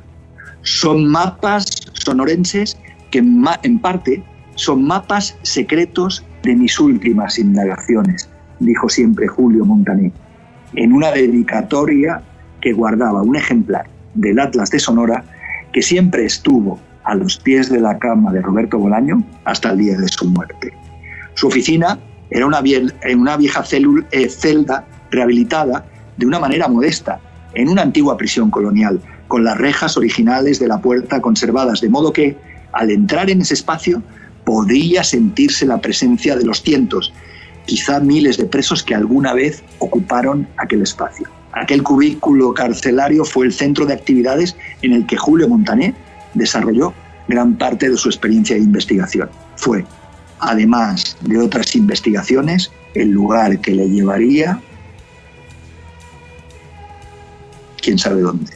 Son 0.61 1.07
mapas 1.07 1.65
sonorenses 1.93 2.77
que 3.09 3.19
en 3.19 3.79
parte 3.79 4.23
son 4.55 4.83
mapas 4.83 5.35
secretos 5.41 6.23
de 6.43 6.55
mis 6.55 6.79
últimas 6.79 7.39
indagaciones, 7.39 8.29
dijo 8.59 8.89
siempre 8.89 9.27
Julio 9.27 9.65
Montaner, 9.65 10.11
en 10.75 10.93
una 10.93 11.11
dedicatoria 11.11 12.21
que 12.61 12.73
guardaba 12.73 13.23
un 13.23 13.35
ejemplar 13.35 13.90
del 14.13 14.39
Atlas 14.39 14.69
de 14.69 14.79
Sonora 14.79 15.23
que 15.71 15.81
siempre 15.81 16.25
estuvo 16.25 16.79
a 17.03 17.15
los 17.15 17.37
pies 17.37 17.69
de 17.69 17.79
la 17.79 17.97
cama 17.97 18.31
de 18.31 18.41
Roberto 18.41 18.77
Bolaño 18.77 19.23
hasta 19.45 19.71
el 19.71 19.79
día 19.79 19.97
de 19.97 20.07
su 20.07 20.25
muerte. 20.25 20.73
Su 21.33 21.47
oficina 21.47 21.99
era 22.29 22.45
una, 22.45 22.61
vieja 22.61 23.63
eh, 24.11 24.29
celda 24.29 24.85
rehabilitada 25.09 25.85
de 26.17 26.25
una 26.25 26.39
manera 26.39 26.67
modesta, 26.67 27.19
en 27.53 27.67
una 27.67 27.81
antigua 27.81 28.17
prisión 28.17 28.49
colonial, 28.49 29.01
con 29.27 29.43
las 29.43 29.57
rejas 29.57 29.97
originales 29.97 30.59
de 30.59 30.67
la 30.67 30.81
puerta 30.81 31.21
conservadas, 31.21 31.81
de 31.81 31.89
modo 31.89 32.13
que, 32.13 32.37
al 32.73 32.91
entrar 32.91 33.29
en 33.29 33.41
ese 33.41 33.53
espacio, 33.53 34.01
podría 34.45 35.03
sentirse 35.03 35.65
la 35.65 35.81
presencia 35.81 36.35
de 36.35 36.45
los 36.45 36.61
cientos, 36.61 37.13
quizá 37.65 37.99
miles 37.99 38.37
de 38.37 38.45
presos 38.45 38.83
que 38.83 38.95
alguna 38.95 39.33
vez 39.33 39.63
ocuparon 39.79 40.47
aquel 40.57 40.81
espacio. 40.81 41.27
Aquel 41.53 41.83
cubículo 41.83 42.53
carcelario 42.53 43.25
fue 43.25 43.45
el 43.45 43.53
centro 43.53 43.85
de 43.85 43.93
actividades 43.93 44.55
en 44.81 44.93
el 44.93 45.05
que 45.05 45.17
Julio 45.17 45.47
Montané 45.49 45.93
desarrolló 46.33 46.93
gran 47.27 47.57
parte 47.57 47.89
de 47.89 47.97
su 47.97 48.09
experiencia 48.09 48.55
de 48.55 48.61
investigación. 48.63 49.29
Fue, 49.55 49.85
además 50.39 51.17
de 51.21 51.37
otras 51.37 51.75
investigaciones, 51.75 52.71
el 52.93 53.09
lugar 53.09 53.59
que 53.59 53.71
le 53.71 53.89
llevaría, 53.89 54.59
quién 57.81 57.97
sabe 57.97 58.21
dónde. 58.21 58.51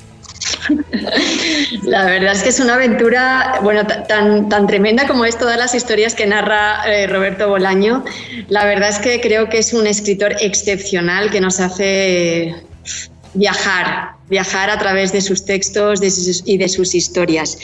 La 1.83 2.05
verdad 2.05 2.33
es 2.33 2.43
que 2.43 2.49
es 2.49 2.59
una 2.59 2.75
aventura, 2.75 3.59
bueno, 3.61 3.85
tan, 3.85 4.49
tan 4.49 4.67
tremenda 4.67 5.07
como 5.07 5.25
es 5.25 5.37
todas 5.37 5.57
las 5.57 5.75
historias 5.75 6.15
que 6.15 6.25
narra 6.25 6.85
eh, 6.87 7.07
Roberto 7.07 7.49
Bolaño. 7.49 8.03
La 8.47 8.65
verdad 8.65 8.89
es 8.89 8.99
que 8.99 9.21
creo 9.21 9.49
que 9.49 9.59
es 9.59 9.73
un 9.73 9.87
escritor 9.87 10.35
excepcional 10.41 11.29
que 11.31 11.41
nos 11.41 11.59
hace 11.59 12.55
viajar, 13.33 14.14
viajar 14.29 14.69
a 14.69 14.79
través 14.79 15.11
de 15.11 15.21
sus 15.21 15.45
textos 15.45 15.99
y 16.45 16.57
de 16.57 16.69
sus 16.69 16.95
historias. 16.95 17.57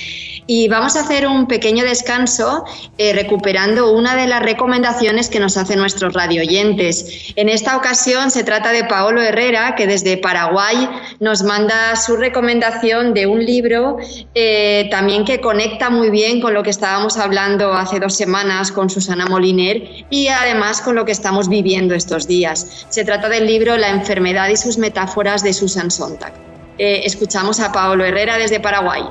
Y 0.48 0.68
vamos 0.68 0.96
a 0.96 1.02
hacer 1.02 1.28
un 1.28 1.48
pequeño 1.48 1.84
descanso 1.86 2.66
eh, 2.98 3.14
recuperando 3.14 3.92
una 3.94 4.16
de 4.16 4.28
las 4.28 4.44
recomendaciones 4.44 5.30
que 5.30 5.40
nos 5.40 5.56
hacen 5.56 5.80
nuestros 5.80 6.14
radioyentes. 6.14 7.34
En 7.36 7.48
esta 7.48 7.78
ocasión 7.78 8.32
se 8.32 8.44
trata 8.44 8.72
de 8.72 8.84
Paolo 8.84 9.22
Herrera, 9.22 9.76
que 9.76 9.88
desde 9.88 10.18
Paraguay 10.18 10.90
nos 11.20 11.44
manda 11.44 11.96
su 11.96 12.18
recomendación 12.18 13.14
de 13.14 13.28
un 13.28 13.46
libro 13.46 13.98
eh, 14.36 14.88
también 14.92 15.26
que 15.26 15.42
conecta 15.42 15.90
muy 15.90 16.10
bien 16.10 16.42
con 16.42 16.54
lo 16.54 16.64
que 16.64 16.70
estábamos 16.70 17.18
hablando 17.18 17.74
hace 17.74 18.00
dos 18.00 18.16
semanas 18.16 18.72
con 18.72 18.90
Susana 18.90 19.28
Moliner 19.28 20.06
y 20.10 20.28
además 20.28 20.82
con 20.82 20.96
lo 20.96 21.06
que 21.06 21.12
estamos 21.12 21.50
viviendo 21.50 21.96
estos 21.96 22.28
días. 22.28 22.86
Se 22.90 23.06
trata 23.06 23.30
del 23.30 23.46
libro 23.46 23.78
La 23.78 23.90
enfermedad 23.90 24.50
y 24.50 24.58
sus 24.58 24.78
metáforas 24.78 25.44
de 25.44 25.54
Susan 25.54 25.92
Sontag. 25.92 26.51
Eh, 26.84 27.06
escuchamos 27.06 27.60
a 27.60 27.72
Paolo 27.72 28.04
Herrera 28.04 28.40
desde 28.40 28.60
Paraguay. 28.60 29.04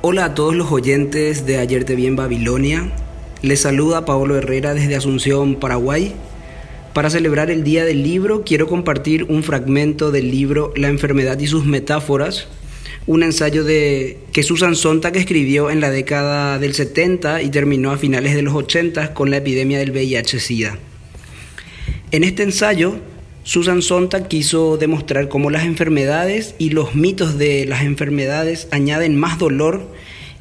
Hola 0.00 0.24
a 0.24 0.34
todos 0.34 0.54
los 0.54 0.72
oyentes 0.72 1.44
de 1.44 1.58
Ayer 1.58 1.84
te 1.84 1.94
vi 1.94 2.06
en 2.06 2.16
Babilonia. 2.16 2.90
Les 3.42 3.60
saluda 3.60 4.06
Paolo 4.06 4.38
Herrera 4.38 4.72
desde 4.72 4.96
Asunción, 4.96 5.56
Paraguay. 5.56 6.14
Para 6.94 7.10
celebrar 7.10 7.50
el 7.50 7.62
Día 7.62 7.84
del 7.84 8.02
Libro 8.02 8.42
quiero 8.42 8.68
compartir 8.68 9.24
un 9.24 9.42
fragmento 9.42 10.10
del 10.10 10.30
libro 10.30 10.72
La 10.76 10.88
enfermedad 10.88 11.38
y 11.38 11.46
sus 11.46 11.66
metáforas, 11.66 12.48
un 13.06 13.22
ensayo 13.22 13.64
de 13.64 14.18
que 14.32 14.42
Susan 14.42 14.76
Sontag 14.76 15.14
escribió 15.18 15.70
en 15.70 15.82
la 15.82 15.90
década 15.90 16.58
del 16.58 16.72
70 16.72 17.42
y 17.42 17.50
terminó 17.50 17.90
a 17.90 17.98
finales 17.98 18.34
de 18.34 18.40
los 18.40 18.54
80 18.54 19.12
con 19.12 19.30
la 19.30 19.36
epidemia 19.36 19.78
del 19.78 19.90
VIH-Sida. 19.90 20.78
En 22.12 22.24
este 22.24 22.44
ensayo 22.44 22.94
Susan 23.44 23.82
Sontag 23.82 24.26
quiso 24.26 24.78
demostrar 24.78 25.28
cómo 25.28 25.50
las 25.50 25.64
enfermedades 25.64 26.54
y 26.58 26.70
los 26.70 26.94
mitos 26.94 27.36
de 27.36 27.66
las 27.66 27.82
enfermedades 27.82 28.68
añaden 28.70 29.16
más 29.16 29.38
dolor 29.38 29.86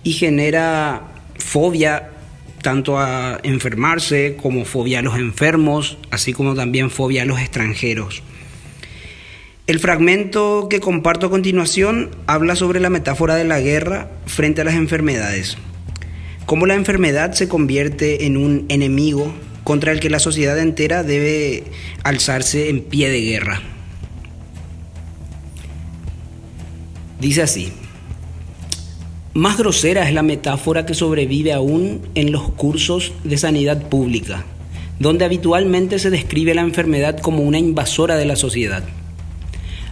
y 0.03 0.13
genera 0.13 1.01
fobia 1.37 2.11
tanto 2.61 2.97
a 2.97 3.41
enfermarse 3.43 4.37
como 4.41 4.63
fobia 4.63 4.99
a 4.99 5.01
los 5.01 5.17
enfermos, 5.17 5.97
así 6.11 6.31
como 6.31 6.55
también 6.55 6.89
fobia 6.89 7.23
a 7.23 7.25
los 7.25 7.41
extranjeros. 7.41 8.23
El 9.67 9.79
fragmento 9.79 10.67
que 10.69 10.79
comparto 10.79 11.27
a 11.27 11.29
continuación 11.29 12.09
habla 12.25 12.55
sobre 12.55 12.79
la 12.79 12.89
metáfora 12.89 13.35
de 13.35 13.43
la 13.43 13.59
guerra 13.59 14.11
frente 14.27 14.61
a 14.61 14.63
las 14.63 14.75
enfermedades. 14.75 15.57
Cómo 16.45 16.65
la 16.65 16.75
enfermedad 16.75 17.33
se 17.33 17.49
convierte 17.49 18.25
en 18.25 18.37
un 18.37 18.65
enemigo 18.69 19.33
contra 19.63 19.91
el 19.91 19.99
que 19.99 20.10
la 20.10 20.19
sociedad 20.19 20.60
entera 20.60 21.04
debe 21.04 21.63
alzarse 22.04 22.69
en 22.69 22.82
pie 22.82 23.10
de 23.10 23.21
guerra. 23.21 23.62
Dice 27.19 27.41
así, 27.41 27.71
más 29.34 29.58
grosera 29.58 30.08
es 30.08 30.13
la 30.13 30.23
metáfora 30.23 30.86
que 30.86 30.93
sobrevive 30.93 31.54
aún 31.54 32.02
en 32.15 32.32
los 32.32 32.52
cursos 32.52 33.13
de 33.23 33.38
sanidad 33.38 33.88
pública, 33.88 34.43
donde 34.99 35.26
habitualmente 35.26 35.99
se 35.99 36.10
describe 36.10 36.54
la 36.54 36.62
enfermedad 36.62 37.19
como 37.19 37.43
una 37.43 37.60
invasora 37.60 38.17
de 38.17 38.26
la 38.26 38.36
sociedad. 38.36 38.84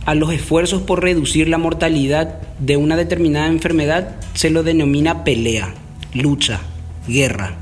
A 0.06 0.16
los 0.16 0.34
esfuerzos 0.34 0.82
por 0.82 1.02
reducir 1.02 1.48
la 1.48 1.58
mortalidad 1.58 2.42
de 2.60 2.76
una 2.76 2.98
determinada 2.98 3.48
enfermedad 3.48 4.20
se 4.34 4.50
lo 4.50 4.64
denomina 4.64 5.24
pelea, 5.24 5.74
lucha, 6.14 6.60
guerra 7.08 7.56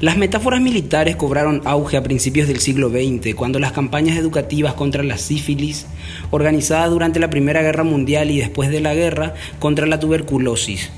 Las 0.00 0.16
metáforas 0.16 0.60
militares 0.60 1.16
cobraron 1.16 1.60
auge 1.64 1.96
a 1.96 2.04
principios 2.04 2.46
del 2.46 2.60
siglo 2.60 2.88
XX, 2.88 3.34
cuando 3.34 3.58
las 3.58 3.72
campañas 3.72 4.16
educativas 4.16 4.74
contra 4.74 5.02
la 5.02 5.18
sífilis, 5.18 5.88
organizadas 6.30 6.90
durante 6.90 7.18
la 7.18 7.30
Primera 7.30 7.62
Guerra 7.62 7.82
Mundial 7.82 8.30
y 8.30 8.38
después 8.38 8.70
de 8.70 8.80
la 8.80 8.94
guerra, 8.94 9.34
contra 9.58 9.86
la 9.88 9.98
tuberculosis. 9.98 10.90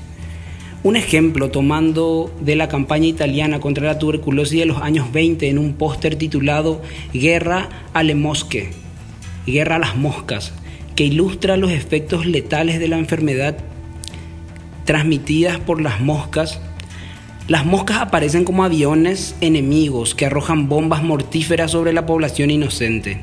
Un 0.83 0.97
ejemplo 0.97 1.49
tomando 1.49 2.31
de 2.41 2.55
la 2.55 2.67
campaña 2.67 3.07
italiana 3.07 3.59
contra 3.59 3.87
la 3.87 3.97
tuberculosis 3.97 4.59
de 4.59 4.67
los 4.67 4.83
años 4.83 5.11
20 5.11 5.49
en 5.49 5.57
un 5.57 5.73
póster 5.73 6.15
titulado 6.15 6.83
Guerra 7.11 7.69
alle 7.93 8.13
mosche, 8.13 8.69
Guerra 9.47 9.77
a 9.77 9.79
las 9.79 9.95
moscas, 9.95 10.53
que 10.95 11.05
ilustra 11.05 11.57
los 11.57 11.71
efectos 11.71 12.27
letales 12.27 12.79
de 12.79 12.87
la 12.87 12.99
enfermedad 12.99 13.57
transmitidas 14.85 15.59
por 15.59 15.81
las 15.81 16.01
moscas 16.01 16.61
las 17.47 17.65
moscas 17.65 17.97
aparecen 17.97 18.45
como 18.45 18.63
aviones 18.63 19.35
enemigos 19.41 20.15
que 20.15 20.25
arrojan 20.25 20.69
bombas 20.69 21.03
mortíferas 21.03 21.71
sobre 21.71 21.91
la 21.91 22.05
población 22.05 22.51
inocente. 22.51 23.21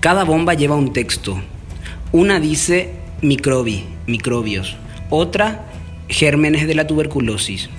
Cada 0.00 0.24
bomba 0.24 0.54
lleva 0.54 0.76
un 0.76 0.92
texto. 0.92 1.40
Una 2.12 2.40
dice 2.40 2.90
microbi, 3.22 3.84
microbios. 4.06 4.76
Otra, 5.08 5.64
gérmenes 6.08 6.66
de 6.66 6.74
la 6.74 6.86
tuberculosis. 6.86 7.70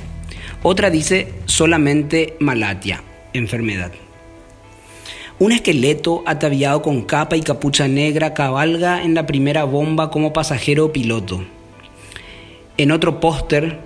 Otra 0.64 0.90
dice 0.90 1.34
solamente 1.46 2.36
malatia, 2.40 3.04
enfermedad. 3.34 3.92
Un 5.38 5.52
esqueleto 5.52 6.24
ataviado 6.26 6.82
con 6.82 7.04
capa 7.04 7.36
y 7.36 7.42
capucha 7.42 7.88
negra 7.88 8.34
cabalga 8.34 9.04
en 9.04 9.14
la 9.14 9.28
primera 9.28 9.66
bomba 9.66 10.10
como 10.10 10.34
pasajero 10.34 10.86
o 10.86 10.94
piloto. 10.94 11.44
En 12.78 12.92
otro 12.92 13.20
póster, 13.20 13.85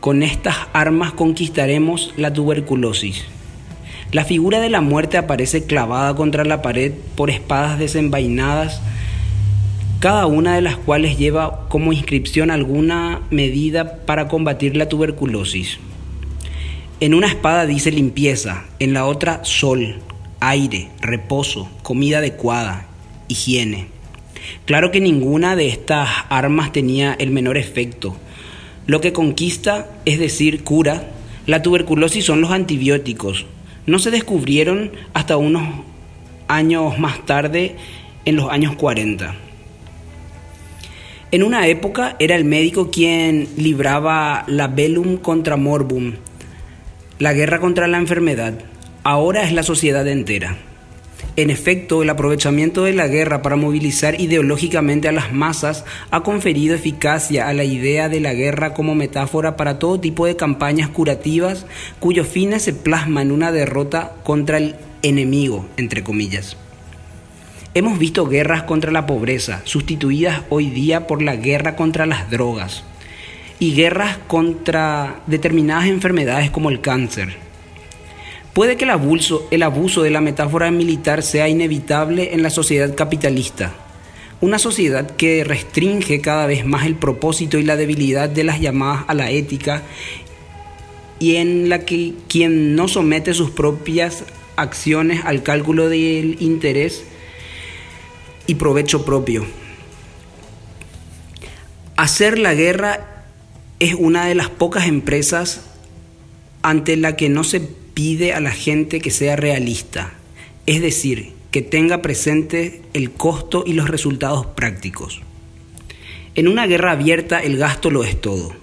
con 0.00 0.22
estas 0.22 0.56
armas 0.72 1.12
conquistaremos 1.12 2.14
la 2.16 2.32
tuberculosis. 2.32 3.24
La 4.12 4.24
figura 4.24 4.58
de 4.58 4.70
la 4.70 4.80
muerte 4.80 5.18
aparece 5.18 5.66
clavada 5.66 6.16
contra 6.16 6.44
la 6.44 6.62
pared 6.62 6.92
por 7.14 7.30
espadas 7.30 7.78
desenvainadas, 7.78 8.80
cada 10.00 10.26
una 10.26 10.54
de 10.54 10.62
las 10.62 10.76
cuales 10.76 11.18
lleva 11.18 11.68
como 11.68 11.92
inscripción 11.92 12.50
alguna 12.50 13.20
medida 13.30 13.98
para 14.06 14.26
combatir 14.26 14.74
la 14.74 14.88
tuberculosis. 14.88 15.78
En 17.00 17.14
una 17.14 17.28
espada 17.28 17.66
dice 17.66 17.92
limpieza, 17.92 18.64
en 18.78 18.94
la 18.94 19.04
otra 19.04 19.44
sol, 19.44 20.00
aire, 20.40 20.88
reposo, 21.00 21.68
comida 21.82 22.18
adecuada, 22.18 22.86
higiene. 23.28 23.88
Claro 24.64 24.90
que 24.90 25.00
ninguna 25.00 25.54
de 25.56 25.68
estas 25.68 26.08
armas 26.30 26.72
tenía 26.72 27.14
el 27.18 27.30
menor 27.30 27.58
efecto, 27.58 28.16
lo 28.86 29.00
que 29.00 29.12
conquista, 29.12 29.88
es 30.04 30.18
decir, 30.18 30.64
cura, 30.64 31.10
la 31.46 31.62
tuberculosis 31.62 32.24
son 32.24 32.40
los 32.40 32.50
antibióticos. 32.50 33.46
No 33.86 33.98
se 33.98 34.10
descubrieron 34.10 34.92
hasta 35.14 35.36
unos 35.36 35.62
años 36.48 36.98
más 36.98 37.24
tarde, 37.26 37.76
en 38.24 38.36
los 38.36 38.50
años 38.50 38.76
40. 38.76 39.34
En 41.32 41.42
una 41.42 41.66
época 41.68 42.16
era 42.18 42.34
el 42.34 42.44
médico 42.44 42.90
quien 42.90 43.48
libraba 43.56 44.44
la 44.48 44.66
velum 44.66 45.16
contra 45.16 45.56
morbum, 45.56 46.14
la 47.18 47.32
guerra 47.32 47.60
contra 47.60 47.86
la 47.86 47.98
enfermedad. 47.98 48.54
Ahora 49.04 49.44
es 49.44 49.52
la 49.52 49.62
sociedad 49.62 50.06
entera. 50.08 50.58
En 51.36 51.48
efecto, 51.48 52.02
el 52.02 52.10
aprovechamiento 52.10 52.84
de 52.84 52.92
la 52.92 53.06
guerra 53.06 53.40
para 53.40 53.56
movilizar 53.56 54.20
ideológicamente 54.20 55.08
a 55.08 55.12
las 55.12 55.32
masas 55.32 55.84
ha 56.10 56.22
conferido 56.22 56.74
eficacia 56.74 57.48
a 57.48 57.54
la 57.54 57.64
idea 57.64 58.08
de 58.08 58.20
la 58.20 58.34
guerra 58.34 58.74
como 58.74 58.94
metáfora 58.94 59.56
para 59.56 59.78
todo 59.78 60.00
tipo 60.00 60.26
de 60.26 60.36
campañas 60.36 60.88
curativas 60.88 61.66
cuyo 62.00 62.24
fin 62.24 62.58
se 62.58 62.72
plasma 62.72 63.22
en 63.22 63.30
una 63.30 63.52
derrota 63.52 64.12
contra 64.24 64.58
el 64.58 64.74
enemigo, 65.02 65.66
entre 65.76 66.02
comillas. 66.02 66.56
Hemos 67.72 68.00
visto 68.00 68.26
guerras 68.26 68.64
contra 68.64 68.90
la 68.90 69.06
pobreza, 69.06 69.62
sustituidas 69.64 70.42
hoy 70.48 70.70
día 70.70 71.06
por 71.06 71.22
la 71.22 71.36
guerra 71.36 71.76
contra 71.76 72.06
las 72.06 72.28
drogas, 72.28 72.82
y 73.60 73.74
guerras 73.74 74.18
contra 74.26 75.20
determinadas 75.28 75.86
enfermedades 75.86 76.50
como 76.50 76.70
el 76.70 76.80
cáncer, 76.80 77.36
Puede 78.52 78.76
que 78.76 78.84
el 78.84 78.90
abuso, 78.90 79.46
el 79.50 79.62
abuso 79.62 80.02
de 80.02 80.10
la 80.10 80.20
metáfora 80.20 80.70
militar 80.70 81.22
sea 81.22 81.48
inevitable 81.48 82.34
en 82.34 82.42
la 82.42 82.50
sociedad 82.50 82.96
capitalista, 82.96 83.72
una 84.40 84.58
sociedad 84.58 85.08
que 85.16 85.44
restringe 85.44 86.20
cada 86.20 86.46
vez 86.46 86.66
más 86.66 86.84
el 86.86 86.96
propósito 86.96 87.58
y 87.58 87.62
la 87.62 87.76
debilidad 87.76 88.28
de 88.28 88.42
las 88.42 88.60
llamadas 88.60 89.04
a 89.06 89.14
la 89.14 89.30
ética 89.30 89.82
y 91.20 91.36
en 91.36 91.68
la 91.68 91.84
que 91.84 92.14
quien 92.28 92.74
no 92.74 92.88
somete 92.88 93.34
sus 93.34 93.50
propias 93.50 94.24
acciones 94.56 95.24
al 95.24 95.42
cálculo 95.44 95.88
del 95.88 96.36
interés 96.40 97.04
y 98.48 98.56
provecho 98.56 99.04
propio. 99.04 99.46
Hacer 101.96 102.38
la 102.38 102.54
guerra 102.54 103.26
es 103.78 103.94
una 103.94 104.26
de 104.26 104.34
las 104.34 104.48
pocas 104.48 104.88
empresas 104.88 105.60
ante 106.62 106.96
la 106.96 107.14
que 107.14 107.28
no 107.28 107.44
se 107.44 107.79
pide 107.94 108.32
a 108.32 108.40
la 108.40 108.50
gente 108.50 109.00
que 109.00 109.10
sea 109.10 109.36
realista, 109.36 110.14
es 110.66 110.80
decir, 110.80 111.32
que 111.50 111.62
tenga 111.62 112.02
presente 112.02 112.82
el 112.92 113.10
costo 113.10 113.64
y 113.66 113.72
los 113.72 113.88
resultados 113.88 114.46
prácticos. 114.46 115.20
En 116.34 116.46
una 116.46 116.66
guerra 116.66 116.92
abierta 116.92 117.40
el 117.40 117.56
gasto 117.56 117.90
lo 117.90 118.04
es 118.04 118.20
todo. 118.20 118.54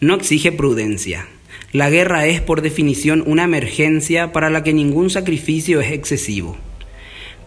No 0.00 0.14
exige 0.14 0.52
prudencia. 0.52 1.26
La 1.72 1.90
guerra 1.90 2.26
es 2.26 2.40
por 2.40 2.62
definición 2.62 3.24
una 3.26 3.44
emergencia 3.44 4.32
para 4.32 4.48
la 4.48 4.62
que 4.62 4.72
ningún 4.72 5.10
sacrificio 5.10 5.80
es 5.80 5.90
excesivo. 5.90 6.56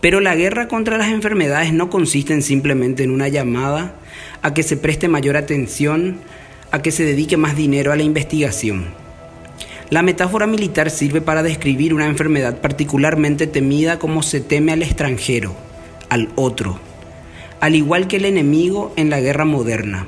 Pero 0.01 0.19
la 0.19 0.35
guerra 0.35 0.67
contra 0.67 0.97
las 0.97 1.09
enfermedades 1.09 1.73
no 1.73 1.89
consiste 1.89 2.39
simplemente 2.41 3.03
en 3.03 3.11
una 3.11 3.29
llamada 3.29 3.95
a 4.41 4.53
que 4.53 4.63
se 4.63 4.77
preste 4.77 5.07
mayor 5.07 5.37
atención, 5.37 6.19
a 6.71 6.81
que 6.81 6.91
se 6.91 7.05
dedique 7.05 7.37
más 7.37 7.55
dinero 7.55 7.91
a 7.91 7.95
la 7.95 8.03
investigación. 8.03 8.87
La 9.89 10.03
metáfora 10.03 10.45
militar 10.45 10.91
sirve 10.91 11.19
para 11.19 11.41
describir 11.41 11.95
una 11.95 12.05
enfermedad 12.05 12.61
particularmente 12.61 13.47
temida 13.47 13.97
como 13.97 14.21
se 14.21 14.39
teme 14.39 14.71
al 14.71 14.83
extranjero, 14.83 15.55
al 16.09 16.29
otro, 16.35 16.79
al 17.59 17.73
igual 17.73 18.07
que 18.07 18.17
el 18.17 18.25
enemigo 18.25 18.93
en 18.97 19.09
la 19.09 19.19
guerra 19.19 19.45
moderna. 19.45 20.05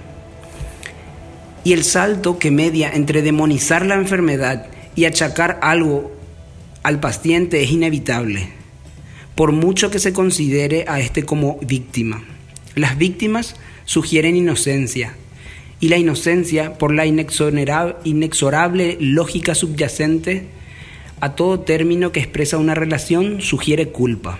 Y 1.63 1.73
el 1.73 1.83
salto 1.83 2.37
que 2.37 2.51
media 2.51 2.91
entre 2.93 3.23
demonizar 3.23 3.83
la 3.83 3.95
enfermedad 3.95 4.67
y 4.95 5.05
achacar 5.05 5.59
algo 5.63 6.11
al 6.83 6.99
paciente 6.99 7.63
es 7.63 7.71
inevitable, 7.71 8.49
por 9.33 9.51
mucho 9.51 9.89
que 9.89 9.97
se 9.97 10.13
considere 10.13 10.85
a 10.87 10.99
este 10.99 11.23
como 11.23 11.57
víctima. 11.57 12.23
Las 12.75 12.99
víctimas 12.99 13.55
sugieren 13.85 14.35
inocencia, 14.35 15.15
y 15.81 15.89
la 15.89 15.97
inocencia 15.97 16.77
por 16.77 16.93
la 16.93 17.05
inexorable 17.05 18.97
lógica 19.01 19.55
subyacente 19.55 20.45
a 21.19 21.35
todo 21.35 21.59
término 21.59 22.11
que 22.11 22.19
expresa 22.21 22.57
una 22.57 22.75
relación 22.75 23.41
sugiere 23.41 23.89
culpa. 23.89 24.39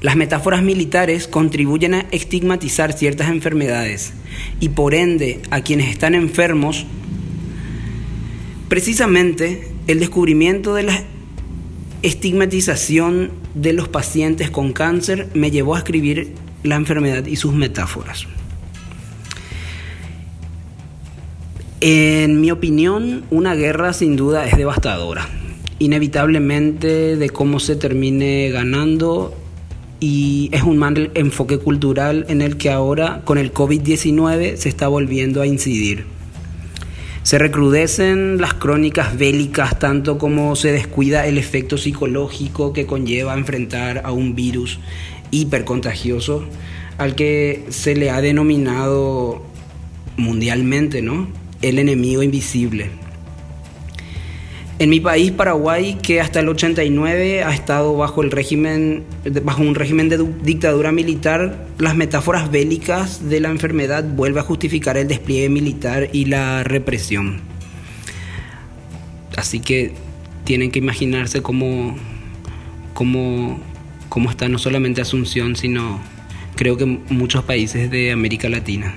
Las 0.00 0.16
metáforas 0.16 0.62
militares 0.62 1.28
contribuyen 1.28 1.94
a 1.94 2.06
estigmatizar 2.10 2.92
ciertas 2.92 3.28
enfermedades 3.28 4.14
y 4.58 4.70
por 4.70 4.94
ende 4.94 5.40
a 5.50 5.60
quienes 5.60 5.90
están 5.90 6.14
enfermos. 6.14 6.86
Precisamente 8.68 9.68
el 9.86 10.00
descubrimiento 10.00 10.74
de 10.74 10.82
la 10.84 11.04
estigmatización 12.02 13.30
de 13.54 13.74
los 13.74 13.88
pacientes 13.88 14.50
con 14.50 14.72
cáncer 14.72 15.28
me 15.34 15.50
llevó 15.50 15.76
a 15.76 15.78
escribir 15.78 16.32
la 16.64 16.76
enfermedad 16.76 17.26
y 17.26 17.36
sus 17.36 17.52
metáforas. 17.52 18.26
En 21.84 22.40
mi 22.40 22.52
opinión, 22.52 23.24
una 23.32 23.56
guerra 23.56 23.92
sin 23.92 24.14
duda 24.14 24.46
es 24.46 24.56
devastadora. 24.56 25.28
Inevitablemente 25.80 27.16
de 27.16 27.30
cómo 27.30 27.58
se 27.58 27.74
termine 27.74 28.50
ganando 28.50 29.34
y 29.98 30.48
es 30.52 30.62
un 30.62 30.78
mal 30.78 31.10
enfoque 31.14 31.58
cultural 31.58 32.24
en 32.28 32.40
el 32.40 32.56
que 32.56 32.70
ahora 32.70 33.22
con 33.24 33.36
el 33.36 33.52
COVID-19 33.52 34.54
se 34.54 34.68
está 34.68 34.86
volviendo 34.86 35.42
a 35.42 35.46
incidir. 35.48 36.04
Se 37.24 37.36
recrudecen 37.36 38.40
las 38.40 38.54
crónicas 38.54 39.18
bélicas 39.18 39.80
tanto 39.80 40.18
como 40.18 40.54
se 40.54 40.70
descuida 40.70 41.26
el 41.26 41.36
efecto 41.36 41.78
psicológico 41.78 42.72
que 42.72 42.86
conlleva 42.86 43.34
enfrentar 43.34 44.02
a 44.04 44.12
un 44.12 44.36
virus 44.36 44.78
hipercontagioso 45.32 46.44
al 46.98 47.16
que 47.16 47.64
se 47.70 47.96
le 47.96 48.10
ha 48.10 48.20
denominado 48.20 49.42
mundialmente, 50.16 51.02
¿no? 51.02 51.41
El 51.62 51.78
enemigo 51.78 52.22
invisible. 52.22 52.90
En 54.78 54.90
mi 54.90 54.98
país, 54.98 55.30
Paraguay, 55.30 55.96
que 56.02 56.20
hasta 56.20 56.40
el 56.40 56.48
89 56.48 57.44
ha 57.44 57.54
estado 57.54 57.96
bajo, 57.96 58.22
el 58.22 58.32
régimen, 58.32 59.04
bajo 59.44 59.62
un 59.62 59.76
régimen 59.76 60.08
de 60.08 60.18
dictadura 60.42 60.90
militar, 60.90 61.68
las 61.78 61.94
metáforas 61.94 62.50
bélicas 62.50 63.28
de 63.28 63.38
la 63.38 63.50
enfermedad 63.50 64.02
vuelven 64.02 64.40
a 64.40 64.44
justificar 64.44 64.96
el 64.96 65.06
despliegue 65.06 65.48
militar 65.50 66.08
y 66.12 66.24
la 66.24 66.64
represión. 66.64 67.42
Así 69.36 69.60
que 69.60 69.92
tienen 70.42 70.72
que 70.72 70.80
imaginarse 70.80 71.42
cómo, 71.42 71.96
cómo, 72.92 73.60
cómo 74.08 74.30
está 74.30 74.48
no 74.48 74.58
solamente 74.58 75.00
Asunción, 75.00 75.54
sino 75.54 76.00
creo 76.56 76.76
que 76.76 76.86
muchos 76.86 77.44
países 77.44 77.88
de 77.88 78.10
América 78.10 78.48
Latina. 78.48 78.94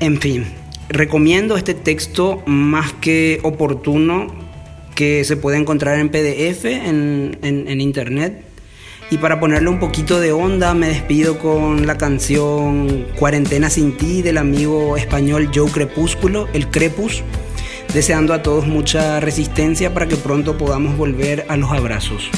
En 0.00 0.20
fin, 0.20 0.46
recomiendo 0.88 1.56
este 1.56 1.74
texto 1.74 2.42
más 2.46 2.92
que 2.94 3.40
oportuno 3.42 4.28
que 4.94 5.24
se 5.24 5.36
puede 5.36 5.58
encontrar 5.58 5.98
en 5.98 6.08
PDF 6.08 6.64
en, 6.64 7.38
en 7.42 7.80
internet 7.80 8.48
y 9.10 9.16
para 9.16 9.40
ponerle 9.40 9.70
un 9.70 9.78
poquito 9.78 10.20
de 10.20 10.32
onda, 10.32 10.74
me 10.74 10.88
despido 10.88 11.38
con 11.38 11.86
la 11.86 11.96
canción 11.96 13.06
Cuarentena 13.18 13.70
sin 13.70 13.96
ti 13.96 14.20
del 14.20 14.36
amigo 14.36 14.98
español 14.98 15.50
Joe 15.54 15.70
Crepúsculo, 15.70 16.46
el 16.52 16.68
Crepus, 16.68 17.22
deseando 17.94 18.34
a 18.34 18.42
todos 18.42 18.66
mucha 18.66 19.18
resistencia 19.18 19.94
para 19.94 20.08
que 20.08 20.16
pronto 20.16 20.58
podamos 20.58 20.98
volver 20.98 21.46
a 21.48 21.56
los 21.56 21.72
abrazos. 21.72 22.28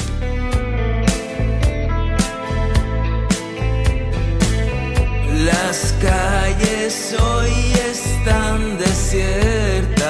Las 5.43 5.93
calles 6.01 6.70
hoy 7.19 7.73
están 7.89 8.77
desiertas. 8.77 10.00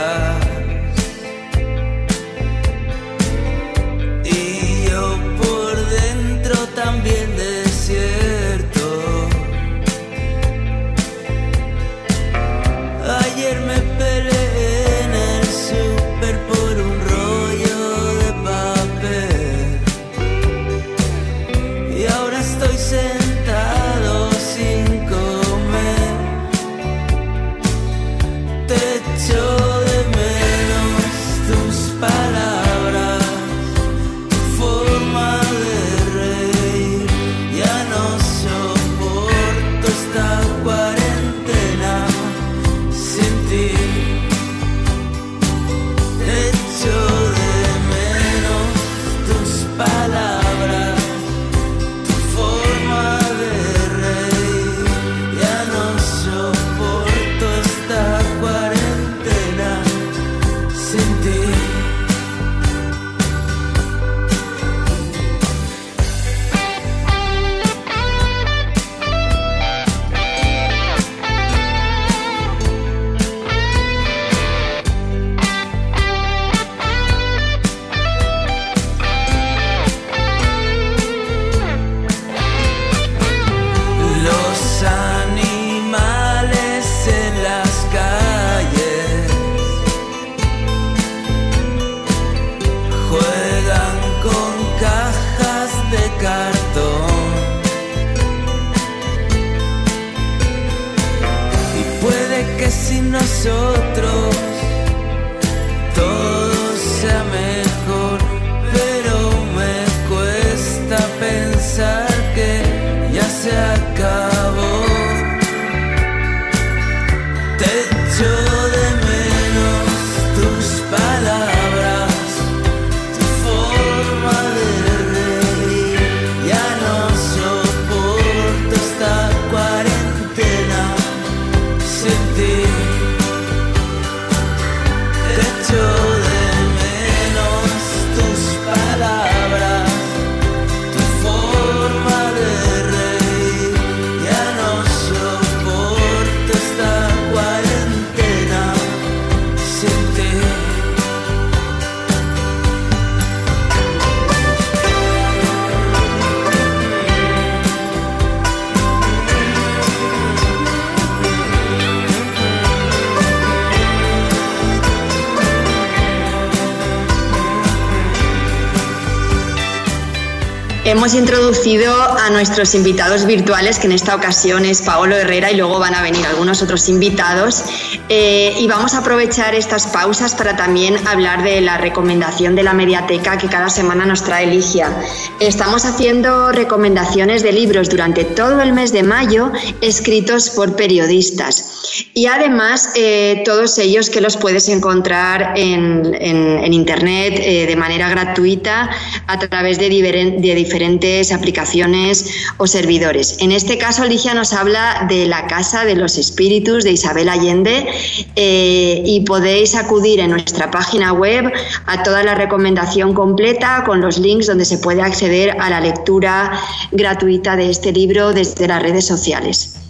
Hemos 171.02 171.16
introducido 171.16 171.92
a 172.00 172.30
nuestros 172.30 172.76
invitados 172.76 173.26
virtuales, 173.26 173.80
que 173.80 173.88
en 173.88 173.94
esta 173.94 174.16
ocasión 174.16 174.66
es 174.66 174.84
Paolo 174.84 175.16
Herrera 175.16 175.50
y 175.50 175.56
luego 175.56 175.80
van 175.80 175.96
a 175.96 176.04
venir 176.04 176.24
algunos 176.28 176.62
otros 176.62 176.88
invitados. 176.90 177.64
Eh, 178.08 178.56
y 178.60 178.68
vamos 178.68 178.94
a 178.94 179.00
aprovechar 179.00 179.56
estas 179.56 179.88
pausas 179.88 180.36
para 180.36 180.56
también 180.56 181.08
hablar 181.08 181.42
de 181.42 181.60
la 181.60 181.80
recomendación 181.80 182.54
de 182.54 182.62
la 182.62 182.74
mediateca 182.74 183.40
que 183.40 183.48
cada 183.48 183.72
semana 183.72 184.06
nos 184.06 184.24
trae 184.24 184.46
Ligia. 184.46 184.96
Estamos 185.40 185.86
haciendo 185.86 186.52
recomendaciones 186.52 187.42
de 187.42 187.52
libros 187.52 187.90
durante 187.90 188.24
todo 188.24 188.62
el 188.62 188.72
mes 188.72 188.92
de 188.92 189.02
mayo 189.02 189.52
escritos 189.82 190.52
por 190.52 190.76
periodistas. 190.76 191.81
Y 192.14 192.28
además, 192.28 192.92
eh, 192.96 193.42
todos 193.46 193.78
ellos 193.78 194.10
que 194.10 194.22
los 194.22 194.38
puedes 194.38 194.70
encontrar 194.70 195.54
en, 195.56 196.72
Internet 196.72 197.34
eh, 197.38 197.66
de 197.68 197.76
manera 197.76 198.10
gratuita 198.10 198.90
a 199.28 199.40
través 199.40 199.78
de, 199.78 199.90
diferentes 199.90 201.32
aplicaciones 201.32 202.26
o 202.58 202.66
servidores. 202.66 203.38
En 203.40 203.52
este 203.52 203.78
caso, 203.78 204.06
Ligia 204.06 204.34
nos 204.34 204.54
habla 204.54 205.06
de 205.10 205.26
la 205.26 205.48
Casa 205.48 205.86
de 205.86 205.96
los 205.96 206.18
Espíritus 206.18 206.84
de 206.84 206.92
Isabel 206.92 207.30
Allende 207.30 207.88
eh, 208.36 209.04
y 209.06 209.22
podéis 209.22 209.76
acudir 209.76 210.22
en 210.22 210.32
nuestra 210.32 210.72
página 210.72 211.14
web 211.14 211.52
a 211.86 212.04
toda 212.04 212.24
la 212.24 212.36
recomendación 212.36 213.14
completa 213.14 213.84
con 213.86 214.02
los 214.02 214.18
links 214.18 214.48
donde 214.48 214.66
se 214.66 214.78
puede 214.78 215.02
acceder 215.02 215.58
a 215.60 215.70
la 215.70 215.82
lectura 215.82 216.60
gratuita 216.92 217.56
de 217.56 217.70
este 217.70 217.92
libro 217.92 218.34
desde 218.34 218.68
las 218.68 218.82
redes 218.82 219.06
sociales. 219.06 219.81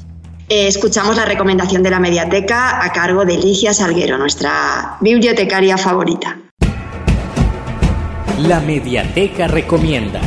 Eh, 0.54 0.68
escuchamos 0.68 1.16
la 1.16 1.24
recomendación 1.24 1.82
de 1.82 1.90
la 1.90 2.02
mediateca 2.02 2.84
a 2.84 2.92
cargo 2.92 3.24
de 3.24 3.38
Ligia 3.38 3.74
Salguero, 3.74 4.18
nuestra 4.18 4.98
bibliotecaria 5.00 5.78
favorita. 5.78 6.38
La 8.38 8.60
mediateca 8.60 9.48
recomienda. 9.48 10.20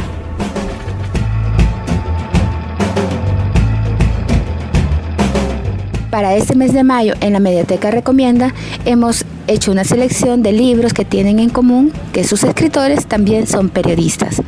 Para 6.09 6.35
este 6.37 6.57
mes 6.57 6.73
de 6.73 6.85
mayo 6.85 7.13
en 7.21 7.35
la 7.35 7.41
Mediateca 7.41 7.91
Recomienda 7.91 8.55
hemos 8.87 9.27
hecho 9.47 9.73
una 9.73 9.85
selección 9.85 10.43
de 10.43 10.53
libros 10.53 10.95
que 10.95 11.05
tienen 11.05 11.39
en 11.39 11.51
común 11.51 11.93
que 12.15 12.25
sus 12.25 12.45
escritores 12.45 13.05
también 13.05 13.47
son 13.47 13.69
periodistas. 13.69 14.41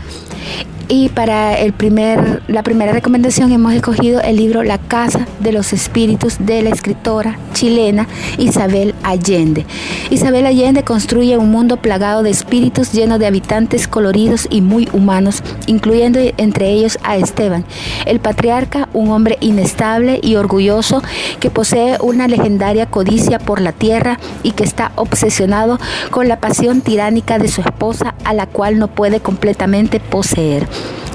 Y 0.88 1.08
para 1.08 1.58
el 1.58 1.72
primer, 1.72 2.42
la 2.46 2.62
primera 2.62 2.92
recomendación 2.92 3.50
hemos 3.50 3.72
escogido 3.72 4.20
el 4.20 4.36
libro 4.36 4.62
La 4.62 4.78
Casa 4.78 5.26
de 5.40 5.50
los 5.50 5.72
Espíritus 5.72 6.36
de 6.38 6.62
la 6.62 6.70
escritora 6.70 7.40
chilena 7.54 8.06
Isabel 8.38 8.94
Allende. 9.02 9.66
Isabel 10.10 10.46
Allende 10.46 10.84
construye 10.84 11.38
un 11.38 11.50
mundo 11.50 11.78
plagado 11.78 12.22
de 12.22 12.30
espíritus 12.30 12.92
lleno 12.92 13.18
de 13.18 13.26
habitantes 13.26 13.88
coloridos 13.88 14.46
y 14.48 14.60
muy 14.60 14.88
humanos, 14.92 15.42
incluyendo 15.66 16.20
entre 16.36 16.70
ellos 16.70 17.00
a 17.02 17.16
Esteban, 17.16 17.64
el 18.04 18.20
patriarca, 18.20 18.88
un 18.92 19.10
hombre 19.10 19.38
inestable 19.40 20.20
y 20.22 20.36
orgulloso 20.36 21.02
que 21.40 21.50
posee 21.50 21.96
una 22.00 22.28
legendaria 22.28 22.86
codicia 22.86 23.40
por 23.40 23.60
la 23.60 23.72
tierra 23.72 24.20
y 24.44 24.52
que 24.52 24.62
está 24.62 24.92
obsesionado 24.94 25.80
con 26.12 26.28
la 26.28 26.38
pasión 26.38 26.80
tiránica 26.80 27.40
de 27.40 27.48
su 27.48 27.60
esposa 27.62 28.14
a 28.22 28.34
la 28.34 28.46
cual 28.46 28.78
no 28.78 28.86
puede 28.86 29.18
completamente 29.18 29.98
poseer. 29.98 30.68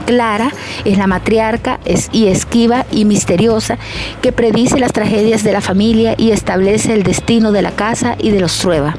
Clara 0.05 0.51
es 0.83 0.97
la 0.97 1.07
matriarca 1.07 1.79
y 2.11 2.27
esquiva 2.27 2.85
y 2.91 3.05
misteriosa 3.05 3.77
que 4.21 4.31
predice 4.31 4.79
las 4.79 4.93
tragedias 4.93 5.43
de 5.43 5.53
la 5.53 5.61
familia 5.61 6.15
y 6.17 6.31
establece 6.31 6.93
el 6.93 7.03
destino 7.03 7.51
de 7.51 7.61
la 7.61 7.71
casa 7.71 8.15
y 8.19 8.31
de 8.31 8.39
los 8.39 8.57
Trueba. 8.57 8.95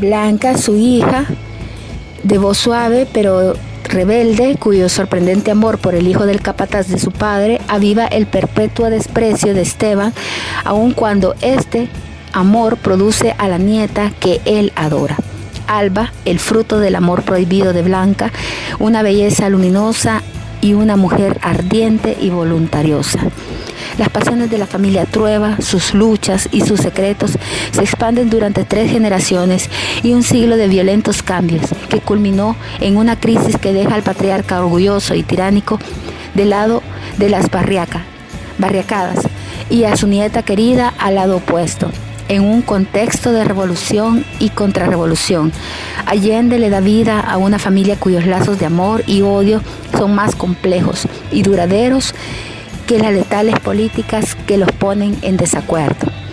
Blanca, 0.00 0.56
su 0.56 0.76
hija, 0.76 1.24
de 2.22 2.38
voz 2.38 2.58
suave 2.58 3.06
pero 3.12 3.54
rebelde, 3.84 4.56
cuyo 4.58 4.88
sorprendente 4.88 5.50
amor 5.50 5.78
por 5.78 5.94
el 5.94 6.08
hijo 6.08 6.26
del 6.26 6.40
capataz 6.40 6.88
de 6.88 6.98
su 6.98 7.12
padre 7.12 7.60
aviva 7.68 8.06
el 8.06 8.26
perpetuo 8.26 8.90
desprecio 8.90 9.54
de 9.54 9.62
Esteban, 9.62 10.12
aun 10.64 10.92
cuando 10.92 11.34
este 11.40 11.88
amor 12.32 12.76
produce 12.76 13.34
a 13.38 13.48
la 13.48 13.58
nieta 13.58 14.12
que 14.20 14.40
él 14.44 14.72
adora. 14.76 15.16
Alba, 15.66 16.12
el 16.24 16.38
fruto 16.38 16.78
del 16.78 16.94
amor 16.94 17.22
prohibido 17.22 17.72
de 17.72 17.82
Blanca, 17.82 18.32
una 18.78 19.02
belleza 19.02 19.48
luminosa 19.48 20.22
y 20.60 20.74
una 20.74 20.96
mujer 20.96 21.38
ardiente 21.42 22.16
y 22.20 22.30
voluntariosa. 22.30 23.20
Las 23.98 24.10
pasiones 24.10 24.50
de 24.50 24.58
la 24.58 24.66
familia 24.66 25.06
Trueba, 25.06 25.56
sus 25.60 25.94
luchas 25.94 26.48
y 26.52 26.60
sus 26.60 26.80
secretos 26.80 27.38
se 27.72 27.80
expanden 27.80 28.28
durante 28.28 28.64
tres 28.64 28.90
generaciones 28.90 29.70
y 30.02 30.12
un 30.12 30.22
siglo 30.22 30.56
de 30.56 30.68
violentos 30.68 31.22
cambios 31.22 31.62
que 31.88 32.00
culminó 32.00 32.56
en 32.80 32.98
una 32.98 33.18
crisis 33.18 33.56
que 33.56 33.72
deja 33.72 33.94
al 33.94 34.02
patriarca 34.02 34.60
orgulloso 34.60 35.14
y 35.14 35.22
tiránico 35.22 35.78
del 36.34 36.50
lado 36.50 36.82
de 37.16 37.30
las 37.30 37.46
barriacadas 38.58 39.26
y 39.70 39.84
a 39.84 39.96
su 39.96 40.06
nieta 40.06 40.42
querida 40.42 40.92
al 40.98 41.14
lado 41.14 41.36
opuesto, 41.36 41.90
en 42.28 42.42
un 42.42 42.62
contexto 42.62 43.32
de 43.32 43.44
revolución 43.44 44.24
y 44.38 44.50
contrarrevolución. 44.50 45.52
Allende 46.06 46.58
le 46.58 46.70
da 46.70 46.80
vida 46.80 47.20
a 47.20 47.36
una 47.36 47.58
familia 47.58 47.96
cuyos 47.96 48.26
lazos 48.26 48.58
de 48.58 48.66
amor 48.66 49.02
y 49.06 49.22
odio 49.22 49.62
son 49.96 50.14
más 50.14 50.34
complejos 50.34 51.06
y 51.30 51.42
duraderos 51.42 52.14
que 52.86 52.98
las 52.98 53.12
letales 53.12 53.58
políticas 53.60 54.34
que 54.46 54.58
los 54.58 54.70
ponen 54.72 55.16
en 55.22 55.36
desacuerdo. 55.36 56.25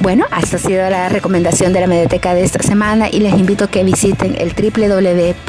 Bueno, 0.00 0.26
esta 0.40 0.58
ha 0.58 0.60
sido 0.60 0.88
la 0.88 1.08
recomendación 1.08 1.72
de 1.72 1.80
la 1.80 1.88
Mediateca 1.88 2.32
de 2.32 2.44
esta 2.44 2.62
semana 2.62 3.08
y 3.10 3.18
les 3.18 3.34
invito 3.34 3.64
a 3.64 3.68
que 3.68 3.82
visiten 3.82 4.36
el 4.38 4.52
www.ccesv.org 4.54 5.48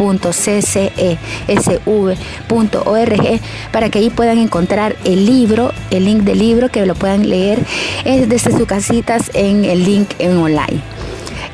para 3.72 3.89
que 3.89 4.00
ahí 4.00 4.10
puedan 4.10 4.39
encontrar 4.39 4.95
el 5.04 5.28
libro, 5.28 5.72
el 5.91 6.06
link 6.06 6.24
del 6.24 6.39
libro, 6.39 6.70
que 6.70 6.84
lo 6.88 6.95
puedan 6.95 7.30
leer 7.30 7.60
desde 8.04 8.39
sus 8.52 8.66
casitas 8.66 9.30
en 9.36 9.66
el 9.66 9.86
link 9.86 10.10
en 10.18 10.38
online. 10.38 10.82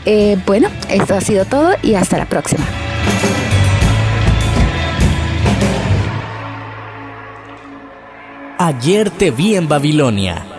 Eh, 0.05 0.37
bueno, 0.45 0.69
esto 0.89 1.15
ha 1.15 1.21
sido 1.21 1.43
todo 1.43 1.71
y 1.83 1.95
hasta 1.95 2.17
la 2.17 2.25
próxima. 2.25 2.63
Ayer 8.57 9.09
te 9.09 9.31
vi 9.31 9.55
en 9.55 9.67
Babilonia 9.67 10.54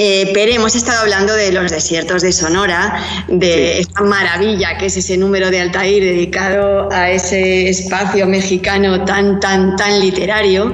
Eh, 0.00 0.30
pero 0.32 0.52
hemos 0.52 0.76
estado 0.76 1.00
hablando 1.00 1.34
de 1.34 1.50
los 1.50 1.72
desiertos 1.72 2.22
de 2.22 2.30
Sonora, 2.30 3.02
de 3.26 3.80
esta 3.80 4.02
maravilla 4.02 4.78
que 4.78 4.86
es 4.86 4.96
ese 4.96 5.16
número 5.16 5.50
de 5.50 5.60
Altair 5.60 6.04
dedicado 6.04 6.88
a 6.92 7.10
ese 7.10 7.68
espacio 7.68 8.24
mexicano 8.28 9.04
tan, 9.04 9.40
tan, 9.40 9.74
tan 9.74 9.98
literario. 9.98 10.72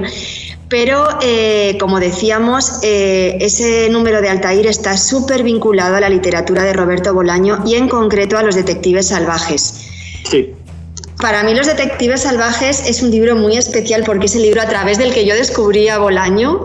Pero, 0.69 1.07
eh, 1.23 1.75
como 1.79 1.99
decíamos, 1.99 2.81
eh, 2.83 3.37
ese 3.41 3.89
número 3.89 4.21
de 4.21 4.29
Altair 4.29 4.67
está 4.67 4.95
súper 4.95 5.41
vinculado 5.41 5.95
a 5.95 6.01
la 6.01 6.09
literatura 6.09 6.63
de 6.63 6.73
Roberto 6.73 7.11
Bolaño 7.11 7.63
y 7.65 7.73
en 7.75 7.89
concreto 7.89 8.37
a 8.37 8.43
los 8.43 8.53
detectives 8.53 9.07
salvajes. 9.07 9.87
Sí. 10.29 10.53
Para 11.19 11.41
mí 11.41 11.55
Los 11.55 11.65
Detectives 11.65 12.23
Salvajes 12.23 12.87
es 12.87 13.01
un 13.01 13.09
libro 13.09 13.35
muy 13.35 13.57
especial 13.57 14.03
porque 14.05 14.25
es 14.25 14.35
el 14.35 14.43
libro 14.43 14.61
a 14.61 14.67
través 14.67 14.97
del 14.97 15.13
que 15.13 15.25
yo 15.25 15.33
descubrí 15.33 15.87
a 15.87 15.97
Bolaño 15.97 16.61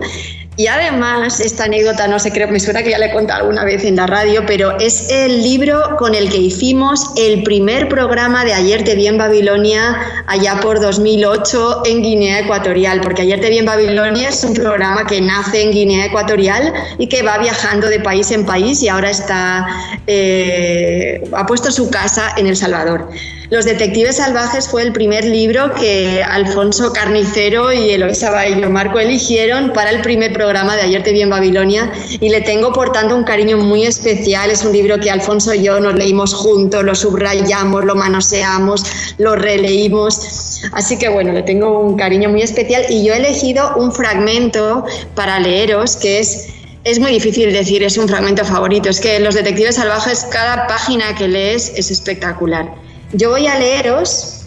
y 0.57 0.67
además, 0.67 1.39
esta 1.39 1.63
anécdota, 1.63 2.07
no 2.07 2.19
sé, 2.19 2.31
creo, 2.31 2.49
me 2.49 2.59
suena 2.59 2.83
que 2.83 2.91
ya 2.91 2.99
le 2.99 3.05
he 3.05 3.11
contado 3.13 3.39
alguna 3.39 3.63
vez 3.63 3.85
en 3.85 3.95
la 3.95 4.05
radio, 4.05 4.45
pero 4.45 4.77
es 4.79 5.09
el 5.09 5.41
libro 5.41 5.95
con 5.97 6.13
el 6.13 6.29
que 6.29 6.37
hicimos 6.37 7.13
el 7.15 7.43
primer 7.43 7.87
programa 7.87 8.43
de 8.43 8.53
Ayer 8.53 8.83
te 8.83 8.95
vi 8.95 9.07
en 9.07 9.17
Babilonia 9.17 9.97
allá 10.27 10.59
por 10.59 10.81
2008 10.81 11.83
en 11.85 12.01
Guinea 12.01 12.39
Ecuatorial, 12.41 12.99
porque 12.99 13.21
Ayer 13.21 13.39
te 13.39 13.49
vi 13.49 13.59
en 13.59 13.65
Babilonia 13.65 14.27
es 14.27 14.43
un 14.43 14.53
programa 14.53 15.07
que 15.07 15.21
nace 15.21 15.63
en 15.63 15.71
Guinea 15.71 16.07
Ecuatorial 16.07 16.73
y 16.97 17.07
que 17.07 17.23
va 17.23 17.37
viajando 17.37 17.87
de 17.87 18.01
país 18.01 18.29
en 18.31 18.45
país 18.45 18.83
y 18.83 18.89
ahora 18.89 19.09
está, 19.09 19.65
eh, 20.05 21.23
ha 21.31 21.45
puesto 21.45 21.71
su 21.71 21.89
casa 21.89 22.33
en 22.35 22.47
El 22.47 22.57
Salvador. 22.57 23.09
Los 23.51 23.65
Detectives 23.65 24.15
Salvajes 24.15 24.69
fue 24.69 24.81
el 24.81 24.93
primer 24.93 25.25
libro 25.25 25.73
que 25.75 26.23
Alfonso 26.23 26.93
Carnicero 26.93 27.73
y 27.73 27.89
Eloisa 27.89 28.31
Baillo 28.31 28.69
Marco 28.69 28.97
eligieron 28.97 29.73
para 29.73 29.89
el 29.89 29.99
primer 29.99 30.31
programa 30.31 30.77
de 30.77 30.83
Ayer 30.83 31.03
te 31.03 31.11
vi 31.11 31.19
en 31.19 31.29
Babilonia 31.29 31.91
y 32.21 32.29
le 32.29 32.39
tengo 32.39 32.71
por 32.71 32.93
tanto 32.93 33.13
un 33.13 33.25
cariño 33.25 33.57
muy 33.57 33.85
especial. 33.85 34.49
Es 34.51 34.63
un 34.63 34.71
libro 34.71 35.01
que 35.01 35.11
Alfonso 35.11 35.53
y 35.53 35.63
yo 35.63 35.81
nos 35.81 35.95
leímos 35.95 36.33
juntos, 36.33 36.81
lo 36.85 36.95
subrayamos, 36.95 37.83
lo 37.83 37.93
manoseamos, 37.93 38.85
lo 39.17 39.35
releímos. 39.35 40.61
Así 40.71 40.97
que 40.97 41.09
bueno, 41.09 41.33
le 41.33 41.43
tengo 41.43 41.77
un 41.77 41.97
cariño 41.97 42.29
muy 42.29 42.43
especial 42.43 42.85
y 42.87 43.03
yo 43.03 43.13
he 43.13 43.17
elegido 43.17 43.75
un 43.75 43.91
fragmento 43.91 44.85
para 45.13 45.41
leeros 45.41 45.97
que 45.97 46.19
es 46.19 46.47
es 46.85 46.99
muy 46.99 47.11
difícil 47.11 47.51
decir 47.51 47.83
es 47.83 47.97
un 47.97 48.07
fragmento 48.07 48.45
favorito. 48.45 48.89
Es 48.89 49.01
que 49.01 49.19
Los 49.19 49.35
Detectives 49.35 49.75
Salvajes, 49.75 50.25
cada 50.31 50.67
página 50.67 51.13
que 51.15 51.27
lees 51.27 51.73
es 51.75 51.91
espectacular. 51.91 52.80
Yo 53.13 53.29
voy 53.29 53.45
a 53.45 53.59
leeros 53.59 54.45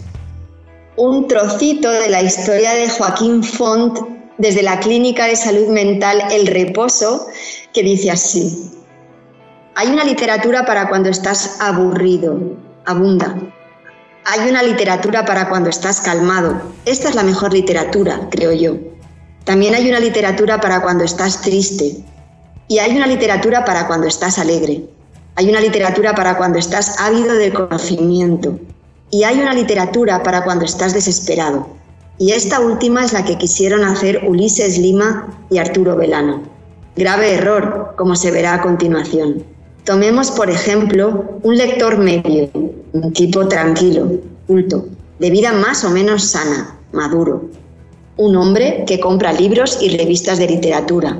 un 0.97 1.27
trocito 1.27 1.91
de 1.91 2.09
la 2.09 2.23
historia 2.23 2.73
de 2.73 2.89
Joaquín 2.89 3.43
Font 3.43 3.99
desde 4.39 4.63
la 4.63 4.79
Clínica 4.79 5.27
de 5.27 5.35
Salud 5.35 5.67
Mental 5.67 6.23
El 6.31 6.47
Reposo, 6.47 7.27
que 7.73 7.83
dice 7.83 8.09
así. 8.09 8.71
Hay 9.75 9.89
una 9.89 10.03
literatura 10.03 10.65
para 10.65 10.89
cuando 10.89 11.09
estás 11.09 11.61
aburrido, 11.61 12.39
abunda. 12.85 13.35
Hay 14.25 14.49
una 14.49 14.63
literatura 14.63 15.25
para 15.25 15.47
cuando 15.47 15.69
estás 15.69 16.01
calmado. 16.01 16.59
Esta 16.85 17.09
es 17.09 17.15
la 17.15 17.21
mejor 17.21 17.53
literatura, 17.53 18.19
creo 18.31 18.51
yo. 18.51 18.77
También 19.43 19.75
hay 19.75 19.87
una 19.87 19.99
literatura 19.99 20.59
para 20.59 20.81
cuando 20.81 21.03
estás 21.03 21.41
triste. 21.41 21.97
Y 22.67 22.79
hay 22.79 22.97
una 22.97 23.05
literatura 23.05 23.63
para 23.63 23.85
cuando 23.85 24.07
estás 24.07 24.39
alegre. 24.39 24.94
Hay 25.37 25.49
una 25.49 25.59
literatura 25.59 26.15
para 26.15 26.37
cuando 26.37 26.57
estás 26.57 26.97
ávido 26.97 27.33
de 27.33 27.51
conocimiento 27.51 28.57
y 29.11 29.23
hay 29.23 29.39
una 29.41 29.53
literatura 29.53 30.23
para 30.23 30.45
cuando 30.45 30.63
estás 30.63 30.93
desesperado. 30.93 31.67
Y 32.17 32.31
esta 32.31 32.61
última 32.61 33.03
es 33.03 33.11
la 33.11 33.25
que 33.25 33.37
quisieron 33.37 33.83
hacer 33.83 34.23
Ulises 34.25 34.77
Lima 34.77 35.27
y 35.49 35.57
Arturo 35.57 35.97
Velano. 35.97 36.41
Grave 36.95 37.33
error, 37.33 37.95
como 37.97 38.15
se 38.15 38.31
verá 38.31 38.53
a 38.53 38.61
continuación. 38.61 39.43
Tomemos, 39.83 40.31
por 40.31 40.49
ejemplo, 40.49 41.39
un 41.43 41.57
lector 41.57 41.97
medio, 41.97 42.49
un 42.93 43.11
tipo 43.11 43.45
tranquilo, 43.49 44.09
culto, 44.47 44.85
de 45.19 45.29
vida 45.29 45.51
más 45.51 45.83
o 45.83 45.89
menos 45.89 46.23
sana, 46.23 46.79
maduro. 46.93 47.49
Un 48.15 48.37
hombre 48.37 48.85
que 48.87 49.01
compra 49.01 49.33
libros 49.33 49.79
y 49.81 49.97
revistas 49.97 50.37
de 50.39 50.47
literatura. 50.47 51.17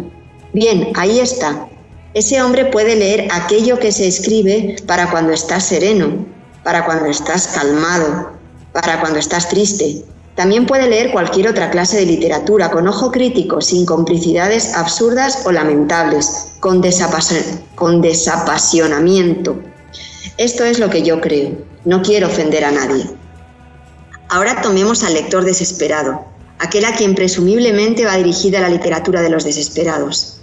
Bien, 0.53 0.93
ahí 0.95 1.19
está, 1.19 1.67
ese 2.15 2.41
hombre 2.41 2.63
puede 2.67 2.95
leer 2.95 3.27
aquello 3.29 3.77
que 3.77 3.91
se 3.91 4.07
escribe 4.07 4.77
para 4.87 5.11
cuando 5.11 5.33
estás 5.33 5.65
sereno, 5.65 6.25
para 6.63 6.85
cuando 6.85 7.07
estás 7.07 7.47
calmado, 7.47 8.31
para 8.71 9.01
cuando 9.01 9.19
estás 9.19 9.49
triste. 9.49 10.05
También 10.33 10.65
puede 10.65 10.87
leer 10.87 11.11
cualquier 11.11 11.49
otra 11.49 11.69
clase 11.69 11.97
de 11.97 12.05
literatura 12.05 12.71
con 12.71 12.87
ojo 12.87 13.11
crítico, 13.11 13.59
sin 13.59 13.85
complicidades 13.85 14.75
absurdas 14.75 15.45
o 15.45 15.51
lamentables, 15.51 16.53
con, 16.61 16.81
con 17.75 18.01
desapasionamiento. 18.01 19.59
Esto 20.37 20.63
es 20.63 20.79
lo 20.79 20.89
que 20.89 21.03
yo 21.03 21.19
creo. 21.19 21.57
No 21.83 22.01
quiero 22.01 22.27
ofender 22.27 22.63
a 22.63 22.71
nadie. 22.71 23.09
Ahora 24.29 24.61
tomemos 24.61 25.03
al 25.03 25.15
lector 25.15 25.43
desesperado, 25.43 26.23
aquel 26.59 26.85
a 26.85 26.95
quien 26.95 27.13
presumiblemente 27.13 28.05
va 28.05 28.15
dirigida 28.15 28.61
la 28.61 28.69
literatura 28.69 29.21
de 29.21 29.29
los 29.29 29.43
desesperados. 29.43 30.39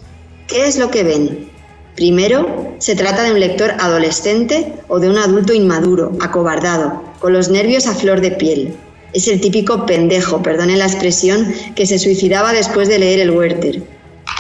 ¿Qué 0.46 0.66
es 0.66 0.76
lo 0.76 0.90
que 0.90 1.02
ven? 1.02 1.52
Primero, 1.94 2.74
se 2.78 2.96
trata 2.96 3.22
de 3.22 3.32
un 3.32 3.40
lector 3.40 3.74
adolescente 3.78 4.72
o 4.88 4.98
de 4.98 5.10
un 5.10 5.18
adulto 5.18 5.52
inmaduro, 5.52 6.12
acobardado, 6.20 7.02
con 7.18 7.34
los 7.34 7.50
nervios 7.50 7.86
a 7.86 7.94
flor 7.94 8.22
de 8.22 8.30
piel. 8.30 8.74
Es 9.12 9.28
el 9.28 9.42
típico 9.42 9.84
pendejo, 9.84 10.42
perdone 10.42 10.78
la 10.78 10.86
expresión, 10.86 11.52
que 11.76 11.86
se 11.86 11.98
suicidaba 11.98 12.54
después 12.54 12.88
de 12.88 12.98
leer 12.98 13.20
el 13.20 13.30
Werther. 13.30 13.82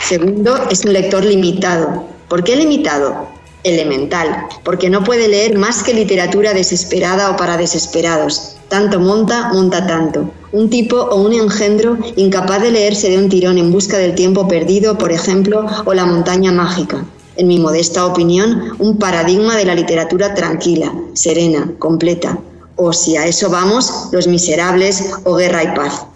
Segundo, 0.08 0.56
es 0.70 0.84
un 0.86 0.94
lector 0.94 1.24
limitado. 1.24 2.06
¿Por 2.28 2.42
qué 2.42 2.56
limitado? 2.56 3.28
Elemental, 3.64 4.46
porque 4.64 4.88
no 4.88 5.04
puede 5.04 5.28
leer 5.28 5.58
más 5.58 5.82
que 5.82 5.92
literatura 5.92 6.54
desesperada 6.54 7.30
o 7.30 7.36
para 7.36 7.58
desesperados. 7.58 8.56
Tanto 8.68 8.98
monta, 8.98 9.52
monta 9.52 9.86
tanto. 9.86 10.32
Un 10.52 10.70
tipo 10.70 10.96
o 10.96 11.20
un 11.20 11.34
engendro 11.34 11.98
incapaz 12.16 12.62
de 12.62 12.70
leerse 12.70 13.10
de 13.10 13.18
un 13.18 13.28
tirón 13.28 13.58
en 13.58 13.70
busca 13.70 13.98
del 13.98 14.14
tiempo 14.14 14.48
perdido, 14.48 14.96
por 14.96 15.12
ejemplo, 15.12 15.66
o 15.84 15.92
la 15.92 16.06
montaña 16.06 16.50
mágica. 16.50 17.04
En 17.36 17.48
mi 17.48 17.58
modesta 17.58 18.06
opinión, 18.06 18.76
un 18.78 18.98
paradigma 18.98 19.56
de 19.56 19.64
la 19.64 19.74
literatura 19.74 20.34
tranquila, 20.34 20.92
serena, 21.14 21.72
completa, 21.78 22.38
o 22.76 22.92
si 22.92 23.16
a 23.16 23.26
eso 23.26 23.48
vamos, 23.50 24.08
Los 24.12 24.26
Miserables 24.26 25.12
o 25.24 25.36
Guerra 25.36 25.64
y 25.64 25.74
Paz. 25.74 26.06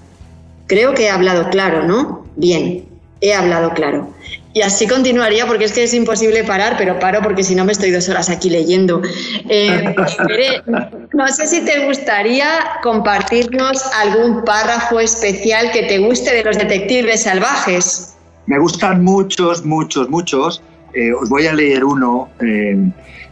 Creo 0.67 0.95
que 0.95 1.05
he 1.05 1.11
hablado 1.11 1.49
claro, 1.51 1.85
¿no? 1.85 2.27
Bien, 2.37 2.85
he 3.21 3.35
hablado 3.35 3.73
claro. 3.73 4.09
Y 4.53 4.63
así 4.63 4.87
continuaría 4.87 5.47
porque 5.47 5.67
es 5.67 5.73
que 5.73 5.85
es 5.85 5.93
imposible 5.93 6.43
parar, 6.43 6.77
pero 6.79 6.99
paro 6.99 7.21
porque 7.23 7.45
si 7.45 7.55
no 7.55 7.67
me 7.67 7.73
estoy 7.73 7.91
dos 7.91 8.09
horas 8.09 8.31
aquí 8.31 8.49
leyendo. 8.49 9.03
Eh, 9.51 9.95
no 11.13 11.29
sé 11.29 11.47
si 11.47 11.63
te 11.63 11.85
gustaría 11.85 12.49
compartirnos 12.83 13.85
algún 13.95 14.45
párrafo 14.45 14.99
especial 14.99 15.71
que 15.73 15.83
te 15.83 15.99
guste 15.99 16.35
de 16.35 16.43
los 16.43 16.57
detectives 16.57 17.25
salvajes. 17.25 18.15
Me 18.47 18.59
gustan 18.59 19.05
muchos, 19.05 19.63
muchos, 19.63 20.09
muchos. 20.09 20.63
Eh, 20.97 21.13
os 21.13 21.29
voy 21.29 21.47
a 21.47 21.53
leer 21.53 21.85
uno 21.85 22.31
eh, 22.41 22.75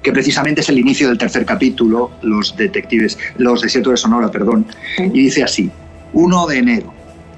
que 0.02 0.12
precisamente 0.12 0.60
es 0.60 0.68
el 0.68 0.78
inicio 0.78 1.08
del 1.08 1.16
tercer 1.16 1.46
capítulo, 1.46 2.10
Los 2.20 2.54
Detectives, 2.58 3.16
Los 3.38 3.62
Desiertos 3.62 3.92
de 3.92 3.96
Sonora, 3.96 4.30
perdón, 4.30 4.66
y 4.98 5.22
dice 5.22 5.42
así, 5.42 5.70
1 6.12 6.46
de 6.46 6.58
enero, 6.58 6.92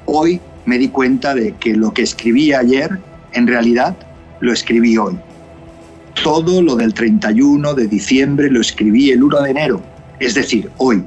hoy 0.06 0.40
me 0.64 0.78
di 0.78 0.88
cuenta 0.88 1.32
de 1.32 1.54
que 1.60 1.76
lo 1.76 1.94
que 1.94 2.02
escribí 2.02 2.52
ayer, 2.52 2.98
en 3.34 3.46
realidad, 3.46 3.96
lo 4.40 4.52
escribí 4.52 4.98
hoy. 4.98 5.16
Todo 6.24 6.60
lo 6.60 6.74
del 6.74 6.92
31 6.92 7.74
de 7.74 7.86
diciembre 7.86 8.50
lo 8.50 8.60
escribí 8.60 9.12
el 9.12 9.22
1 9.22 9.42
de 9.42 9.50
enero, 9.50 9.80
es 10.18 10.34
decir, 10.34 10.68
hoy. 10.78 11.04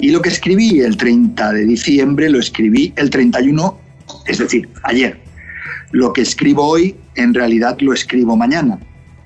Y 0.00 0.10
lo 0.10 0.20
que 0.20 0.30
escribí 0.30 0.80
el 0.80 0.96
30 0.96 1.52
de 1.52 1.66
diciembre 1.66 2.28
lo 2.28 2.40
escribí 2.40 2.92
el 2.96 3.10
31, 3.10 3.78
es 4.26 4.38
decir, 4.38 4.68
ayer. 4.82 5.25
Lo 5.90 6.12
que 6.12 6.22
escribo 6.22 6.66
hoy, 6.66 6.96
en 7.14 7.34
realidad 7.34 7.76
lo 7.80 7.92
escribo 7.92 8.36
mañana, 8.36 8.78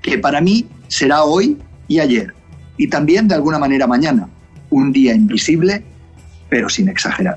que 0.02 0.18
para 0.18 0.40
mí 0.40 0.66
será 0.88 1.24
hoy 1.24 1.56
y 1.88 2.00
ayer, 2.00 2.32
y 2.76 2.88
también 2.88 3.28
de 3.28 3.34
alguna 3.34 3.58
manera 3.58 3.86
mañana, 3.86 4.28
un 4.70 4.92
día 4.92 5.14
invisible, 5.14 5.82
pero 6.48 6.68
sin 6.68 6.88
exagerar. 6.88 7.36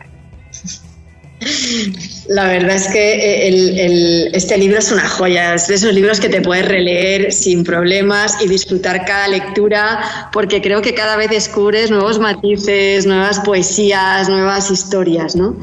La 2.29 2.47
verdad 2.47 2.75
es 2.75 2.87
que 2.87 3.47
eh, 3.49 4.29
este 4.33 4.57
libro 4.57 4.79
es 4.79 4.91
una 4.91 5.07
joya, 5.07 5.55
es 5.55 5.67
de 5.67 5.75
esos 5.75 5.93
libros 5.93 6.19
que 6.19 6.29
te 6.29 6.41
puedes 6.41 6.65
releer 6.65 7.31
sin 7.33 7.63
problemas 7.63 8.37
y 8.41 8.47
disfrutar 8.47 9.05
cada 9.05 9.27
lectura, 9.27 10.29
porque 10.31 10.61
creo 10.61 10.81
que 10.81 10.93
cada 10.93 11.17
vez 11.17 11.29
descubres 11.29 11.91
nuevos 11.91 12.19
matices, 12.19 13.05
nuevas 13.05 13.39
poesías, 13.41 14.29
nuevas 14.29 14.71
historias, 14.71 15.35
¿no? 15.35 15.57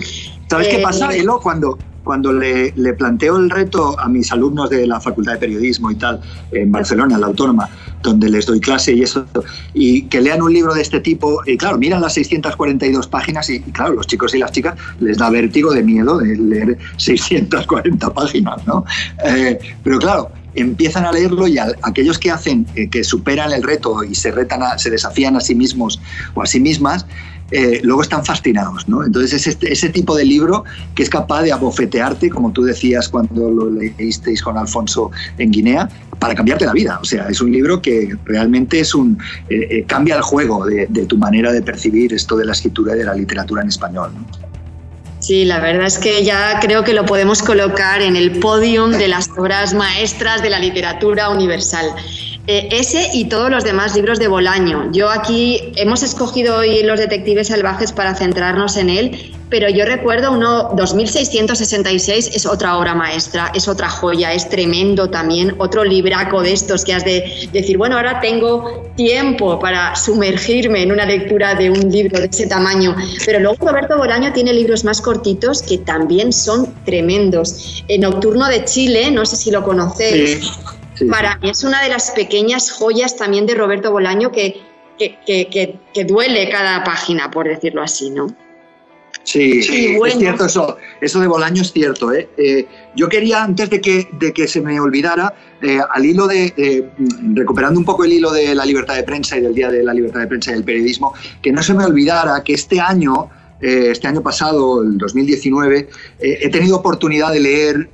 ¿Sabes 0.51 0.69
qué 0.69 0.79
pasa, 0.81 1.15
eh, 1.15 1.21
Elo? 1.21 1.41
Cuando, 1.41 1.79
cuando 2.05 2.33
le, 2.33 2.73
planteo 2.95 3.37
el 3.37 3.51
reto 3.51 3.99
a 3.99 4.09
mis 4.09 4.33
alumnos 4.33 4.71
de 4.71 4.87
la 4.87 5.01
Facultad 5.01 5.33
de 5.33 5.39
Periodismo 5.39 5.91
y 5.91 5.97
tal, 5.97 6.21
en 6.53 6.73
Barcelona, 6.73 7.19
la 7.19 7.27
Autónoma, 7.27 7.69
donde 8.03 8.29
les 8.29 8.47
doy 8.47 8.61
clase 8.61 8.93
y 8.93 9.03
eso, 9.03 9.27
y 9.75 10.03
que 10.03 10.21
lean 10.21 10.43
un 10.43 10.53
libro 10.53 10.75
de 10.75 10.83
este 10.83 11.01
tipo, 11.01 11.41
y 11.47 11.57
claro, 11.57 11.79
miran 11.79 12.01
las 12.01 12.15
642 12.15 13.07
páginas 13.09 13.51
y, 13.51 13.61
claro, 13.61 13.95
los 13.95 14.07
chicos 14.07 14.35
y 14.35 14.39
las 14.39 14.53
chicas 14.53 14.77
les 15.01 15.19
da 15.19 15.31
vértigo 15.31 15.73
de 15.73 15.83
miedo 15.83 16.19
de 16.19 16.37
leer 16.37 16.79
640 16.97 18.13
páginas, 18.15 18.67
¿no? 18.67 18.85
Eh, 19.25 19.59
pero 19.83 19.99
claro, 19.99 20.31
empiezan 20.55 21.05
a 21.05 21.13
leerlo 21.13 21.47
y 21.47 21.59
aquellos 21.59 22.19
que 22.19 22.31
hacen, 22.31 22.67
eh, 22.75 22.89
que 22.89 23.05
superan 23.05 23.53
el 23.53 23.63
reto 23.63 24.03
y 24.05 24.15
se 24.15 24.31
retan, 24.31 24.79
se 24.79 24.91
desafían 24.91 25.37
a 25.37 25.41
sí 25.41 25.55
mismos 25.55 26.01
o 26.35 26.43
a 26.43 26.47
sí 26.47 26.61
mismas, 26.61 27.07
eh, 27.51 27.81
luego 27.83 28.03
están 28.03 28.25
fascinados. 28.25 28.89
¿no? 28.89 29.05
Entonces 29.05 29.33
es 29.33 29.47
este, 29.47 29.73
ese 29.73 29.89
tipo 29.89 30.17
de 30.17 30.25
libro 30.25 30.65
que 30.95 31.03
es 31.03 31.11
capaz 31.11 31.43
de 31.43 31.53
abofetearte, 31.53 32.31
como 32.31 32.53
tú 32.53 32.63
decías 32.63 33.09
cuando 33.09 33.51
lo 33.51 33.71
leísteis 33.71 34.43
con 34.43 34.57
Alfonso 34.57 35.11
en 35.39 35.51
Guinea, 35.51 35.89
para 36.19 36.35
cambiarte 36.35 36.67
la 36.67 36.73
vida. 36.73 36.99
O 37.01 37.05
sea, 37.05 37.27
es 37.29 37.41
un 37.41 37.51
libro 37.51 37.81
que 37.81 38.17
realmente 38.25 38.81
es 38.81 38.95
un 38.95 39.19
eh, 39.49 39.67
eh, 39.71 39.85
cambia 39.87 40.17
el 40.17 40.23
juego 40.23 40.67
de, 40.67 40.87
tu 41.07 41.17
manera 41.17 41.51
de 41.51 41.63
percibir 41.63 42.13
esto 42.13 42.37
de 42.37 42.45
la 42.45 42.53
escritura 42.53 42.95
y 42.95 42.99
de 42.99 43.05
la 43.05 43.15
literatura 43.15 43.63
en 43.63 43.69
español. 43.69 44.13
Sí, 45.19 45.45
la 45.45 45.61
verdad 45.61 45.87
es 45.87 45.99
que 45.99 46.25
ya 46.25 46.61
creo 46.61 46.83
que 46.85 46.95
lo 46.95 47.05
podemos 47.05 47.43
colocar 47.43 48.01
en 48.01 48.17
el 48.17 48.39
podium 48.39 48.93
de 48.93 49.09
las 49.09 49.29
obras 49.37 49.75
maestras 49.75 50.43
de 50.43 50.51
la 50.51 50.59
literatura 50.59 51.29
universal. 51.31 51.87
Eh, 52.47 52.69
ese 52.73 53.11
y 53.13 53.27
todos 53.27 53.51
los 53.51 53.65
demás 53.65 53.95
libros 53.95 54.19
de 54.19 54.27
Bolaño. 54.27 54.91
Yo 54.93 55.11
aquí 55.11 55.73
hemos 55.77 56.03
escogido 56.03 56.57
hoy 56.57 56.83
Los 56.83 56.99
Detectives 56.99 57.49
Salvajes 57.49 57.93
para 57.93 58.15
centrarnos 58.15 58.77
en 58.77 58.89
él, 58.89 59.35
pero 59.51 59.69
yo 59.69 59.85
recuerdo 59.85 60.33
uno, 60.33 60.71
2666 60.75 62.31
es 62.35 62.47
otra 62.47 62.79
obra 62.79 62.95
maestra, 62.95 63.51
es 63.55 63.69
otra 63.69 63.91
joya, 63.91 64.33
es 64.33 64.49
tremendo 64.49 65.11
también, 65.11 65.55
otro 65.59 65.85
libraco 65.85 66.41
de 66.41 66.53
estos 66.53 66.85
que 66.85 66.95
has 66.95 67.05
de 67.05 67.49
decir, 67.53 67.77
bueno, 67.77 67.97
ahora 67.97 68.21
tengo 68.21 68.91
tiempo 68.97 69.59
para 69.59 69.95
sumergirme 69.97 70.83
en 70.83 70.93
una 70.93 71.05
lectura 71.05 71.55
de 71.55 71.71
un 71.71 71.91
libro 71.91 72.21
de 72.21 72.27
ese 72.27 72.47
tamaño. 72.47 72.97
Pero 73.27 73.41
luego 73.41 73.69
Roberto 73.69 73.99
Bolaño 73.99 74.33
tiene 74.33 74.53
libros 74.53 74.85
más 74.85 75.01
cortitos 75.01 75.63
que 75.63 75.79
también 75.79 76.33
son 76.33 76.73
tremendos. 76.85 77.85
En 77.89 78.03
Nocturno 78.03 78.47
de 78.47 78.65
Chile, 78.65 79.11
no 79.11 79.27
sé 79.27 79.37
si 79.37 79.51
lo 79.51 79.63
conocéis. 79.63 80.41
Para 81.09 81.37
mí 81.39 81.51
es 81.51 81.65
una 81.65 81.83
de 81.83 81.89
las 81.89 82.11
pequeñas 82.11 82.71
joyas 82.71 83.17
también 83.17 83.47
de 83.47 83.55
Roberto 83.55 83.91
Bolaño 83.93 84.33
que, 84.33 84.61
que, 84.99 86.05
duele 86.05 86.49
cada 86.51 86.85
página, 86.85 87.31
por 87.31 87.49
decirlo 87.49 87.83
así, 87.83 88.11
¿no? 88.11 88.27
Sí, 89.23 89.61
es 89.61 90.19
cierto 90.19 90.47
eso. 90.47 90.77
Eso 91.01 91.21
de 91.21 91.27
Bolaño 91.27 91.63
es 91.63 91.73
cierto. 91.73 92.13
¿eh? 92.13 92.29
Eh, 92.37 92.67
yo 92.97 93.09
quería, 93.09 93.45
antes 93.45 93.71
de 93.71 93.81
que, 93.81 94.09
de 94.13 94.33
que 94.33 94.49
se 94.49 94.61
me 94.61 94.81
olvidara, 94.81 95.35
eh, 95.63 95.79
al 95.93 96.05
hilo 96.05 96.27
de, 96.27 96.91
recuperando 97.35 97.79
un 97.79 97.85
poco 97.85 98.05
el 98.05 98.13
hilo 98.13 98.33
de 98.33 98.55
la 98.55 98.65
libertad 98.65 98.97
de 98.97 99.03
prensa 99.03 99.37
y 99.37 99.43
del 99.43 99.55
Día 99.55 99.71
de 99.71 99.83
la 99.83 99.95
Libertad 99.95 100.21
de 100.21 100.27
Prensa 100.27 100.51
y 100.51 100.55
del 100.55 100.65
Periodismo, 100.65 101.15
que 101.43 101.53
no 101.53 101.63
se 101.63 101.75
me 101.75 101.85
olvidara 101.85 102.43
que 102.43 102.55
este 102.55 102.81
año, 102.81 103.31
este 103.61 104.09
año 104.09 104.23
pasado, 104.23 104.83
el 104.83 104.97
2019, 104.97 105.89
he 106.19 106.49
tenido 106.49 106.79
oportunidad 106.79 107.33
de 107.33 107.41
leer 107.41 107.91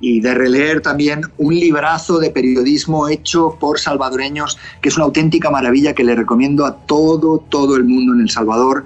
y 0.00 0.20
de 0.20 0.34
releer 0.34 0.80
también 0.80 1.22
un 1.36 1.54
librazo 1.54 2.18
de 2.18 2.30
periodismo 2.30 3.08
hecho 3.08 3.56
por 3.60 3.78
salvadoreños, 3.78 4.58
que 4.80 4.88
es 4.88 4.96
una 4.96 5.04
auténtica 5.04 5.50
maravilla 5.50 5.94
que 5.94 6.04
le 6.04 6.14
recomiendo 6.14 6.64
a 6.64 6.76
todo, 6.86 7.38
todo 7.48 7.76
el 7.76 7.84
mundo 7.84 8.14
en 8.14 8.20
El 8.20 8.30
Salvador. 8.30 8.84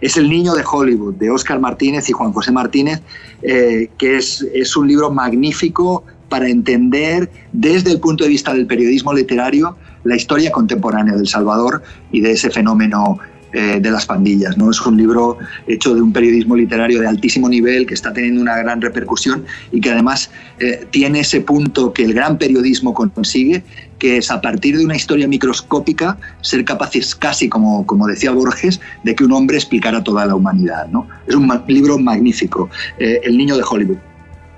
Es 0.00 0.16
El 0.16 0.28
Niño 0.28 0.54
de 0.54 0.62
Hollywood, 0.70 1.14
de 1.14 1.30
Óscar 1.30 1.60
Martínez 1.60 2.08
y 2.08 2.12
Juan 2.12 2.32
José 2.32 2.52
Martínez, 2.52 3.00
eh, 3.42 3.90
que 3.98 4.18
es, 4.18 4.46
es 4.54 4.76
un 4.76 4.88
libro 4.88 5.10
magnífico 5.10 6.04
para 6.28 6.48
entender 6.48 7.30
desde 7.52 7.90
el 7.90 8.00
punto 8.00 8.24
de 8.24 8.30
vista 8.30 8.54
del 8.54 8.66
periodismo 8.66 9.12
literario 9.12 9.76
la 10.04 10.16
historia 10.16 10.50
contemporánea 10.52 11.14
del 11.14 11.26
Salvador 11.26 11.82
y 12.12 12.20
de 12.20 12.32
ese 12.32 12.50
fenómeno 12.50 13.18
eh, 13.52 13.80
de 13.80 13.90
las 13.90 14.06
pandillas. 14.06 14.56
¿no? 14.56 14.70
Es 14.70 14.80
un 14.86 14.96
libro 14.96 15.38
hecho 15.66 15.94
de 15.94 16.00
un 16.00 16.12
periodismo 16.12 16.56
literario 16.56 17.00
de 17.00 17.08
altísimo 17.08 17.48
nivel 17.48 17.86
que 17.86 17.94
está 17.94 18.12
teniendo 18.12 18.40
una 18.40 18.56
gran 18.56 18.80
repercusión 18.80 19.44
y 19.72 19.80
que 19.80 19.90
además 19.90 20.30
eh, 20.58 20.86
tiene 20.90 21.20
ese 21.20 21.40
punto 21.40 21.92
que 21.92 22.04
el 22.04 22.14
gran 22.14 22.38
periodismo 22.38 22.94
consigue, 22.94 23.64
que 23.98 24.18
es 24.18 24.30
a 24.30 24.40
partir 24.40 24.78
de 24.78 24.84
una 24.84 24.94
historia 24.96 25.26
microscópica 25.26 26.16
ser 26.42 26.64
capaces 26.64 27.14
casi, 27.14 27.48
como, 27.48 27.84
como 27.86 28.06
decía 28.06 28.30
Borges, 28.30 28.80
de 29.04 29.14
que 29.14 29.24
un 29.24 29.32
hombre 29.32 29.56
explicara 29.56 30.02
toda 30.02 30.26
la 30.26 30.34
humanidad. 30.34 30.86
¿no? 30.88 31.08
Es 31.26 31.34
un 31.34 31.50
libro 31.66 31.98
magnífico, 31.98 32.70
eh, 32.98 33.20
El 33.24 33.36
niño 33.36 33.56
de 33.56 33.64
Hollywood. 33.68 33.98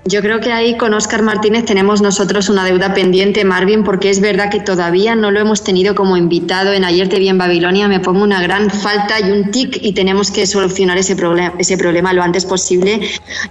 Yo 0.05 0.21
creo 0.21 0.41
que 0.41 0.51
ahí 0.51 0.75
con 0.75 0.93
Óscar 0.93 1.21
Martínez 1.21 1.63
tenemos 1.63 2.01
nosotros 2.01 2.49
una 2.49 2.65
deuda 2.65 2.93
pendiente, 2.93 3.45
Marvin, 3.45 3.85
porque 3.85 4.09
es 4.09 4.19
verdad 4.19 4.51
que 4.51 4.59
todavía 4.59 5.15
no 5.15 5.31
lo 5.31 5.39
hemos 5.39 5.63
tenido 5.63 5.95
como 5.95 6.17
invitado 6.17 6.73
en 6.73 6.83
Ayer 6.83 7.07
te 7.07 7.19
vi 7.19 7.29
en 7.29 7.37
Babilonia. 7.37 7.87
Me 7.87 8.01
pongo 8.01 8.21
una 8.21 8.41
gran 8.41 8.69
falta 8.69 9.21
y 9.21 9.31
un 9.31 9.49
tic 9.49 9.77
y 9.81 9.93
tenemos 9.93 10.29
que 10.29 10.45
solucionar 10.45 10.97
ese, 10.97 11.15
problema, 11.15 11.53
ese 11.57 11.77
problema 11.77 12.11
lo 12.11 12.21
antes 12.21 12.43
posible. 12.45 12.99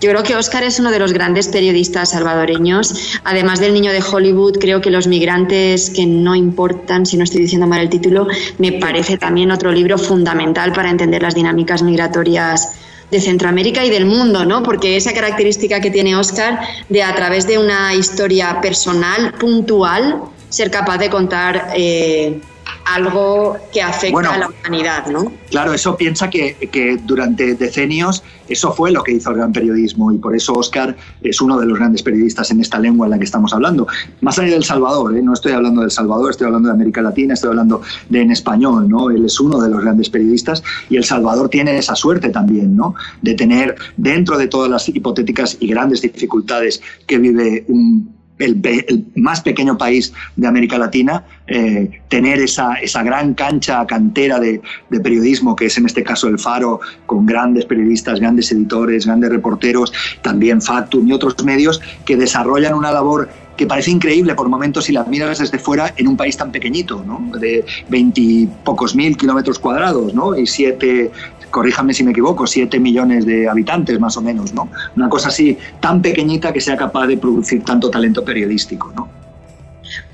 Yo 0.03 0.11
creo 0.11 0.23
que 0.23 0.37
Óscar 0.37 0.63
es 0.63 0.79
uno 0.79 0.91
de 0.91 0.99
los 0.99 1.15
grandes 1.15 1.49
periodistas 1.49 2.11
salvadoreños. 2.11 3.19
Además 3.25 3.59
del 3.59 3.73
niño 3.73 3.91
de 3.91 4.03
Hollywood, 4.03 4.59
creo 4.59 4.83
que 4.83 4.91
Los 4.91 5.07
migrantes 5.07 5.89
que 5.89 6.05
no 6.05 6.35
importan, 6.35 7.07
si 7.07 7.17
no 7.17 7.25
estoy 7.25 7.41
diciendo 7.41 7.67
mal 7.67 7.81
el 7.81 7.89
título, 7.89 8.29
me 8.59 8.73
parece 8.73 9.17
también 9.17 9.51
otro 9.51 9.73
libro 9.73 9.97
fundamental 9.97 10.75
para 10.75 10.91
entender 10.91 11.23
las 11.23 11.35
dinámicas 11.35 11.83
migratorias 11.83 12.75
de 13.13 13.21
Centroamérica 13.21 13.85
y 13.85 13.91
del 13.91 14.07
mundo, 14.07 14.47
¿no? 14.47 14.63
Porque 14.63 14.97
esa 14.97 15.13
característica 15.13 15.81
que 15.83 15.91
tiene 15.91 16.17
Oscar 16.17 16.59
de 16.89 17.03
a 17.03 17.15
través 17.15 17.47
de 17.47 17.59
una 17.59 17.95
historia 17.95 18.59
personal, 18.63 19.35
puntual, 19.35 20.23
ser 20.49 20.71
capaz 20.71 20.97
de 20.97 21.11
contar 21.11 21.73
eh, 21.77 22.41
algo 22.85 23.57
que 23.73 23.83
afecta 23.83 24.35
a 24.35 24.39
la 24.39 24.49
humanidad, 24.49 25.07
¿no? 25.07 25.33
Claro, 25.51 25.73
eso 25.73 25.97
piensa 25.97 26.31
que, 26.31 26.57
que, 26.71 26.97
durante 27.05 27.55
decenios 27.55 28.23
eso 28.49 28.73
fue 28.73 28.91
lo 28.91 29.03
que 29.03 29.13
hizo 29.13 29.31
el 29.31 29.37
gran 29.37 29.53
periodismo 29.53 30.13
y 30.13 30.19
por 30.19 30.37
eso 30.37 30.53
Oscar 30.53 30.97
es 31.23 31.41
uno 31.41 31.59
de 31.59 31.67
los 31.67 31.79
grandes 31.79 32.03
periodistas 32.03 32.51
en 32.51 32.61
esta 32.61 32.79
lengua 32.79 33.07
en 33.07 33.13
la 33.13 33.19
que 33.19 33.25
estamos 33.25 33.53
hablando. 33.55 33.87
Más 34.21 34.39
allá 34.39 34.53
del 34.53 34.65
Salvador, 34.65 35.17
¿eh? 35.17 35.23
no 35.23 35.33
estoy 35.33 35.53
hablando 35.53 35.81
del 35.81 35.91
Salvador, 35.91 36.31
estoy 36.31 36.47
hablando 36.47 36.69
de 36.69 36.75
América 36.75 37.01
Latina, 37.03 37.35
estoy 37.35 37.51
hablando 37.51 37.83
de 38.09 38.21
en 38.21 38.31
español, 38.31 38.89
¿no? 38.89 39.11
Él 39.11 39.25
es 39.25 39.41
uno 39.41 39.61
de 39.61 39.69
los 39.71 39.81
grandes 39.81 40.11
periodistas 40.11 40.63
y 40.89 40.97
El 40.97 41.05
Salvador 41.05 41.49
tiene 41.49 41.77
esa 41.77 41.95
suerte 41.95 42.31
también, 42.31 42.77
¿no? 42.77 42.95
De 43.21 43.35
tener 43.35 43.77
dentro 43.97 44.39
de 44.39 44.49
todas 44.49 44.71
las 44.71 44.89
hipotéticas 44.89 45.57
y 45.61 45.69
grandes 45.69 46.03
dificultades 46.03 46.81
que 47.07 47.19
vive 47.19 47.65
un 47.69 48.22
el, 48.39 49.07
más 49.15 49.41
pequeño 49.41 49.79
país 49.79 50.13
de 50.37 50.47
América 50.47 50.79
Latina, 50.79 51.25
eh, 51.47 52.01
tener 52.09 52.41
esa, 52.41 52.75
esa, 52.75 53.03
gran 53.03 53.35
cancha 53.35 53.87
cantera 53.87 54.41
de, 54.41 54.61
periodismo, 55.03 55.55
que 55.57 55.67
es 55.67 55.79
en 55.79 55.87
este 55.87 56.03
caso 56.03 56.29
el 56.29 56.39
Faro, 56.39 56.81
con 57.07 57.27
grandes 57.27 57.65
periodistas, 57.65 58.21
grandes 58.21 58.51
editores, 58.53 59.07
grandes 59.07 59.31
reporteros, 59.31 59.93
también 60.23 60.61
Factum 60.61 61.07
y 61.07 61.13
otros 61.13 61.43
medios 61.45 61.81
que 62.05 62.17
desarrollan 62.17 62.75
una 62.75 62.93
labor 62.93 63.29
que 63.57 63.67
parece 63.67 63.91
increíble 63.91 64.35
por 64.35 64.49
momentos 64.49 64.87
si 64.87 64.93
la 64.93 65.05
miras 65.05 65.39
desde 65.39 65.59
fuera 65.59 65.93
en 65.97 66.09
un 66.09 66.17
país 66.17 66.37
tan 66.37 66.51
pequeñito, 66.51 67.05
¿no? 67.07 67.39
de 67.39 67.65
veintipocos 67.89 68.95
mil 68.95 69.17
kilómetros 69.17 69.59
cuadrados 69.59 70.15
¿no? 70.15 70.37
y 70.37 70.47
siete 70.47 71.11
corríjame 71.53 71.95
si 71.95 72.03
me 72.03 72.11
equivoco, 72.11 72.49
7 72.49 72.81
millones 72.81 73.25
de 73.25 73.49
habitantes 73.49 74.01
más 74.01 74.17
o 74.17 74.23
menos, 74.23 74.53
¿no? 74.53 74.69
Una 74.97 75.09
cosa 75.09 75.29
así 75.29 75.57
tan 75.79 76.03
pequeñita 76.03 76.53
que 76.53 76.61
sea 76.61 76.77
capaz 76.77 77.07
de 77.07 77.19
producir 77.19 77.63
tanto 77.63 77.89
talento 77.91 78.25
periodístico, 78.25 78.93
¿no? 78.97 79.22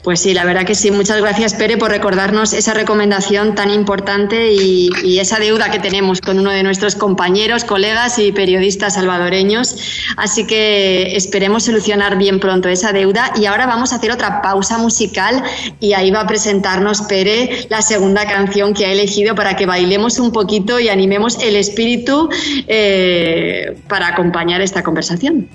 Pues 0.09 0.21
sí, 0.21 0.33
la 0.33 0.47
verdad 0.47 0.65
que 0.65 0.75
sí. 0.75 0.91
Muchas 0.91 1.21
gracias, 1.21 1.53
Pere, 1.53 1.77
por 1.77 1.91
recordarnos 1.91 2.55
esa 2.55 2.73
recomendación 2.73 3.55
tan 3.55 3.69
importante 3.69 4.55
y, 4.55 5.19
esa 5.19 5.39
deuda 5.39 5.71
que 5.71 5.81
tenemos 5.81 6.23
con 6.23 6.39
uno 6.39 6.51
de 6.51 6.63
nuestros 6.63 6.95
compañeros, 6.95 7.65
colegas 7.65 8.19
y 8.19 8.33
periodistas 8.33 8.95
salvadoreños. 8.95 9.77
Así 10.17 10.47
que 10.47 11.15
esperemos 11.15 11.65
solucionar 11.65 12.17
bien 12.17 12.41
pronto 12.41 12.71
esa 12.71 12.95
deuda. 12.95 13.33
Y 13.37 13.45
ahora 13.45 13.67
vamos 13.67 13.93
a 13.93 13.97
hacer 13.97 14.11
otra 14.11 14.41
pausa 14.41 14.79
musical 14.79 15.43
y 15.79 15.93
ahí 15.93 16.11
va 16.11 16.23
a 16.23 16.27
presentarnos 16.27 17.03
Pere 17.03 17.67
la 17.69 17.83
segunda 17.83 18.27
canción 18.27 18.73
que 18.73 18.87
ha 18.87 18.93
elegido 18.93 19.35
para 19.35 19.57
que 19.57 19.67
bailemos 19.67 20.19
un 20.21 20.33
poquito 20.33 20.81
y 20.81 20.89
animemos 20.89 21.39
el 21.43 21.55
espíritu 21.55 22.31
eh, 22.67 23.77
para 23.89 24.07
acompañar 24.07 24.63
esta 24.63 24.83
conversación. 24.83 25.51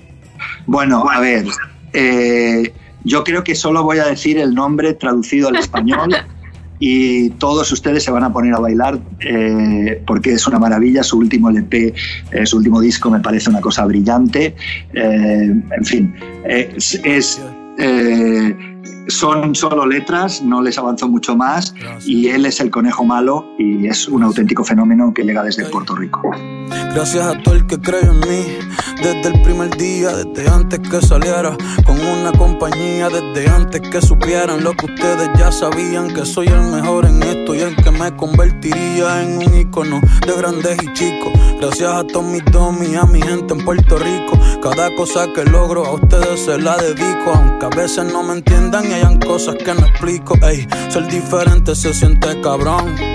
Bueno, 0.67 1.09
a 1.09 1.19
ver. 1.19 1.45
Eh, 1.93 2.71
yo 3.03 3.23
creo 3.23 3.43
que 3.43 3.55
solo 3.55 3.83
voy 3.83 3.99
a 3.99 4.05
decir 4.05 4.37
el 4.37 4.53
nombre 4.53 4.93
traducido 4.93 5.49
al 5.49 5.55
español 5.57 6.15
y 6.79 7.29
todos 7.31 7.71
ustedes 7.71 8.03
se 8.03 8.11
van 8.11 8.23
a 8.23 8.33
poner 8.33 8.53
a 8.53 8.59
bailar 8.59 8.99
eh, 9.21 10.01
porque 10.05 10.33
es 10.33 10.45
una 10.47 10.59
maravilla. 10.59 11.03
Su 11.03 11.17
último 11.17 11.49
LP, 11.49 11.93
eh, 12.31 12.45
su 12.45 12.57
último 12.57 12.81
disco 12.81 13.09
me 13.09 13.19
parece 13.19 13.49
una 13.49 13.61
cosa 13.61 13.85
brillante. 13.85 14.55
Eh, 14.93 15.61
en 15.77 15.85
fin, 15.85 16.13
es, 16.45 16.99
es 17.03 17.41
son 19.07 19.55
solo 19.55 19.85
letras, 19.85 20.41
no 20.41 20.61
les 20.61 20.77
avanzó 20.77 21.07
mucho 21.07 21.35
más 21.35 21.73
y 22.05 22.27
él 22.27 22.45
es 22.45 22.59
el 22.59 22.69
conejo 22.69 23.03
malo 23.03 23.45
y 23.57 23.87
es 23.87 24.07
un 24.07 24.23
auténtico 24.23 24.63
fenómeno 24.63 25.13
que 25.13 25.23
llega 25.23 25.43
desde 25.43 25.65
Puerto 25.65 25.95
Rico. 25.95 26.31
Gracias 26.93 27.25
a 27.25 27.41
todo 27.41 27.55
el 27.55 27.65
que 27.65 27.79
creyó 27.79 28.11
en 28.11 28.19
mí, 28.19 28.45
desde 28.97 29.29
el 29.29 29.41
primer 29.41 29.75
día, 29.77 30.15
desde 30.15 30.49
antes 30.49 30.79
que 30.79 31.01
saliera, 31.01 31.55
con 31.85 31.99
una 31.99 32.31
compañía, 32.31 33.09
desde 33.09 33.49
antes 33.49 33.81
que 33.81 34.01
supieran 34.01 34.63
lo 34.63 34.73
que 34.73 34.85
ustedes 34.85 35.29
ya 35.37 35.51
sabían, 35.51 36.13
que 36.13 36.25
soy 36.25 36.47
el 36.47 36.61
mejor 36.71 37.05
en 37.05 37.21
esto 37.23 37.55
y 37.55 37.59
el 37.59 37.75
que 37.75 37.91
me 37.91 38.15
convertiría 38.15 39.23
en 39.23 39.37
un 39.37 39.59
icono 39.59 40.01
de 40.25 40.33
grandes 40.33 40.77
y 40.83 40.93
chicos. 40.93 41.33
Gracias 41.59 41.91
a 41.91 42.03
todos 42.05 42.25
mis 42.25 42.45
domis, 42.45 42.95
a 42.95 43.05
mi 43.05 43.21
gente 43.21 43.53
en 43.53 43.65
Puerto 43.65 43.97
Rico, 43.97 44.39
cada 44.61 44.93
cosa 44.95 45.27
que 45.33 45.43
logro 45.45 45.85
a 45.85 45.93
ustedes 45.93 46.41
se 46.41 46.57
la 46.59 46.77
dedico, 46.77 47.33
aunque 47.33 47.65
a 47.65 47.69
veces 47.69 48.11
no 48.11 48.23
me 48.23 48.33
entiendan 48.33 48.85
hayan 48.93 49.19
cosas 49.19 49.55
que 49.55 49.73
no 49.73 49.85
explico. 49.85 50.35
Ey, 50.45 50.67
ser 50.89 51.07
diferente 51.07 51.75
se 51.75 51.93
siente 51.93 52.39
cabrón 52.41 53.12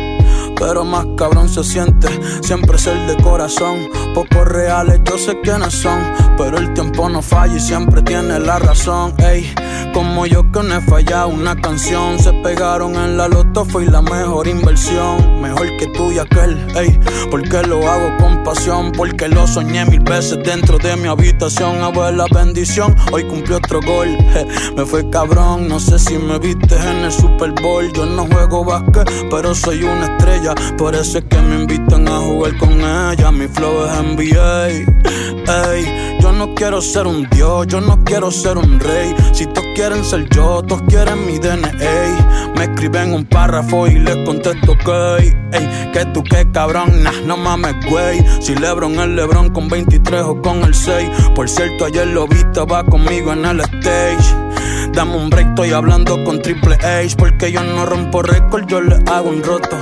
pero 0.59 0.85
más 0.85 1.07
cabrón 1.17 1.49
se 1.49 1.63
siente 1.65 2.09
siempre 2.43 2.79
ser 2.79 3.07
de 3.07 3.23
corazón. 3.23 3.89
Pocos 4.15 4.47
reales, 4.47 5.01
yo 5.05 5.17
sé 5.19 5.41
quiénes 5.43 5.75
son, 5.75 6.01
pero 6.37 6.59
el 6.59 6.73
tiempo 6.75 7.09
no 7.09 7.23
falla 7.23 7.57
y 7.57 7.61
siempre 7.61 8.03
tiene 8.03 8.39
la 8.41 8.59
razón. 8.59 9.15
Ey, 9.19 9.53
como 9.93 10.27
yo 10.27 10.51
que 10.51 10.63
no 10.63 10.77
he 10.77 10.81
fallado 10.81 11.29
una 11.29 11.55
canción, 11.57 12.19
se 12.19 12.33
pegaron 12.43 12.95
en 12.97 13.17
la 13.17 13.29
loto, 13.29 13.65
fue 13.65 13.87
la 13.87 14.03
mejor 14.03 14.49
inversión, 14.49 15.41
mejor 15.41 15.77
que 15.77 15.87
tú 15.89 16.11
y 16.11 16.19
aquel. 16.19 16.67
Ey, 16.77 16.99
porque 17.31 17.63
lo 17.63 17.89
hago 17.89 18.17
con 18.19 18.43
pasión, 18.43 18.93
porque 18.93 19.29
lo 19.29 19.47
soñé 19.47 19.85
mil 19.87 20.01
veces 20.01 20.39
dentro 20.45 20.79
de 20.79 20.97
mi 20.97 21.09
habitación. 21.09 21.83
Abuela 21.83 22.27
bendición, 22.33 22.95
hoy 23.13 23.25
cumplió 23.25 23.59
otro 23.59 23.81
gol. 23.81 24.09
me 24.77 24.85
fue 24.85 25.09
cabrón, 25.11 25.69
no 25.69 25.79
sé 25.79 25.99
si 25.99 26.19
me 26.19 26.39
viste 26.39 26.75
en 26.77 27.05
el 27.05 27.13
Super 27.13 27.53
Bowl. 27.63 27.91
Yo 27.93 28.07
no 28.07 28.27
juego 28.27 28.65
básquet, 28.65 29.09
pero 29.31 29.55
soy 29.55 29.85
una 29.85 30.07
estrella 30.07 30.48
por 30.77 30.95
eso 30.95 31.19
es 31.19 31.25
que 31.25 31.39
me 31.39 31.63
invitan 31.63 32.09
a 32.09 32.19
jugar 32.19 32.57
con 32.59 32.73
ella. 32.81 33.31
Mi 33.31 33.49
flow 33.49 33.85
es 33.87 34.03
NBA. 34.03 34.69
Ey, 34.69 36.19
yo 36.21 36.33
no 36.33 36.55
quiero 36.55 36.81
ser 36.83 37.07
un 37.07 37.29
dios, 37.31 37.67
yo 37.67 37.81
no 37.81 38.03
quiero 38.05 38.31
ser 38.31 38.59
un 38.59 38.79
rey. 38.79 39.15
Si 39.33 39.47
todos 39.47 39.67
quieren 39.75 40.05
ser 40.05 40.29
yo, 40.31 40.63
todos 40.63 40.83
quieren 40.89 41.27
mi 41.27 41.39
DNA. 41.39 42.53
Me 42.57 42.65
escriben 42.65 43.15
un 43.15 43.25
párrafo 43.25 43.87
y 43.87 43.99
les 43.99 44.17
contesto 44.27 44.77
que, 44.77 45.35
ey, 45.53 45.91
que 45.93 46.05
tú 46.13 46.23
qué 46.23 46.47
cabrón, 46.53 47.03
nah, 47.03 47.13
no 47.25 47.37
mames, 47.37 47.77
güey. 47.89 48.23
Si 48.41 48.55
Lebron 48.55 48.99
es 49.01 49.09
Lebron 49.09 49.51
con 49.51 49.69
23 49.69 50.23
o 50.23 50.43
con 50.43 50.63
el 50.63 50.75
6. 50.75 51.09
Por 51.35 51.49
cierto, 51.49 51.87
ayer 51.87 52.07
lo 52.09 52.27
viste, 52.27 52.61
va 52.61 52.85
conmigo 52.85 53.33
en 53.33 53.45
el 53.45 53.61
stage. 53.61 54.49
Dame 54.93 55.17
un 55.17 55.31
break, 55.31 55.49
estoy 55.51 55.73
hablando 55.73 56.23
con 56.25 56.43
Triple 56.43 56.75
H. 56.75 57.17
Porque 57.17 57.53
yo 57.53 57.63
no 57.63 57.87
rompo 57.87 58.23
récord, 58.23 58.67
yo 58.67 58.81
le 58.81 58.97
hago 59.11 59.31
un 59.31 59.43
roto. 59.43 59.79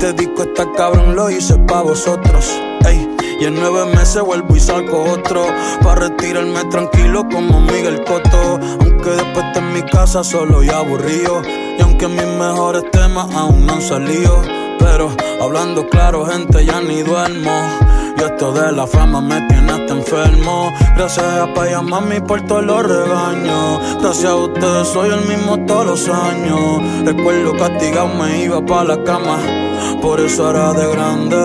Este 0.00 0.14
disco 0.14 0.44
está 0.44 0.66
cabrón, 0.72 1.14
lo 1.14 1.28
hice 1.28 1.58
pa' 1.68 1.82
vosotros. 1.82 2.50
Ey, 2.86 3.06
y 3.38 3.44
en 3.44 3.54
nueve 3.54 3.84
meses 3.94 4.22
vuelvo 4.22 4.56
y 4.56 4.58
salgo 4.58 5.04
otro. 5.04 5.44
Pa' 5.82 5.94
retirarme 5.94 6.64
tranquilo 6.70 7.26
como 7.30 7.60
Miguel 7.60 8.02
Coto. 8.04 8.58
Aunque 8.80 9.10
después 9.10 9.44
esté 9.44 9.58
en 9.58 9.74
mi 9.74 9.82
casa 9.82 10.24
solo 10.24 10.64
y 10.64 10.70
aburrido. 10.70 11.42
Y 11.78 11.82
aunque 11.82 12.08
mis 12.08 12.24
mejores 12.24 12.90
temas 12.90 13.30
aún 13.34 13.66
no 13.66 13.74
han 13.74 13.82
salido. 13.82 14.40
Pero 14.80 15.10
hablando 15.40 15.86
claro, 15.88 16.26
gente, 16.26 16.64
ya 16.64 16.80
ni 16.80 17.02
duermo. 17.02 17.50
Y 18.18 18.22
esto 18.22 18.52
de 18.52 18.72
la 18.72 18.86
fama 18.86 19.20
me 19.20 19.40
tiene 19.48 19.72
hasta 19.72 19.94
enfermo. 19.94 20.72
Gracias 20.96 21.24
a 21.24 21.52
Paya 21.54 21.80
Mami 21.80 22.20
por 22.20 22.40
todos 22.42 22.64
los 22.64 22.82
regaños. 22.82 23.80
Gracias 24.00 24.30
a 24.30 24.36
ustedes 24.36 24.88
soy 24.88 25.10
el 25.10 25.20
mismo 25.26 25.58
todos 25.66 25.86
los 25.86 26.08
años. 26.08 26.82
Recuerdo 27.04 27.56
castigado 27.56 28.08
me 28.08 28.42
iba 28.42 28.64
pa' 28.64 28.84
la 28.84 29.02
cama. 29.04 29.38
Por 30.02 30.20
eso 30.20 30.46
ahora 30.46 30.72
de 30.72 30.90
grande 30.90 31.36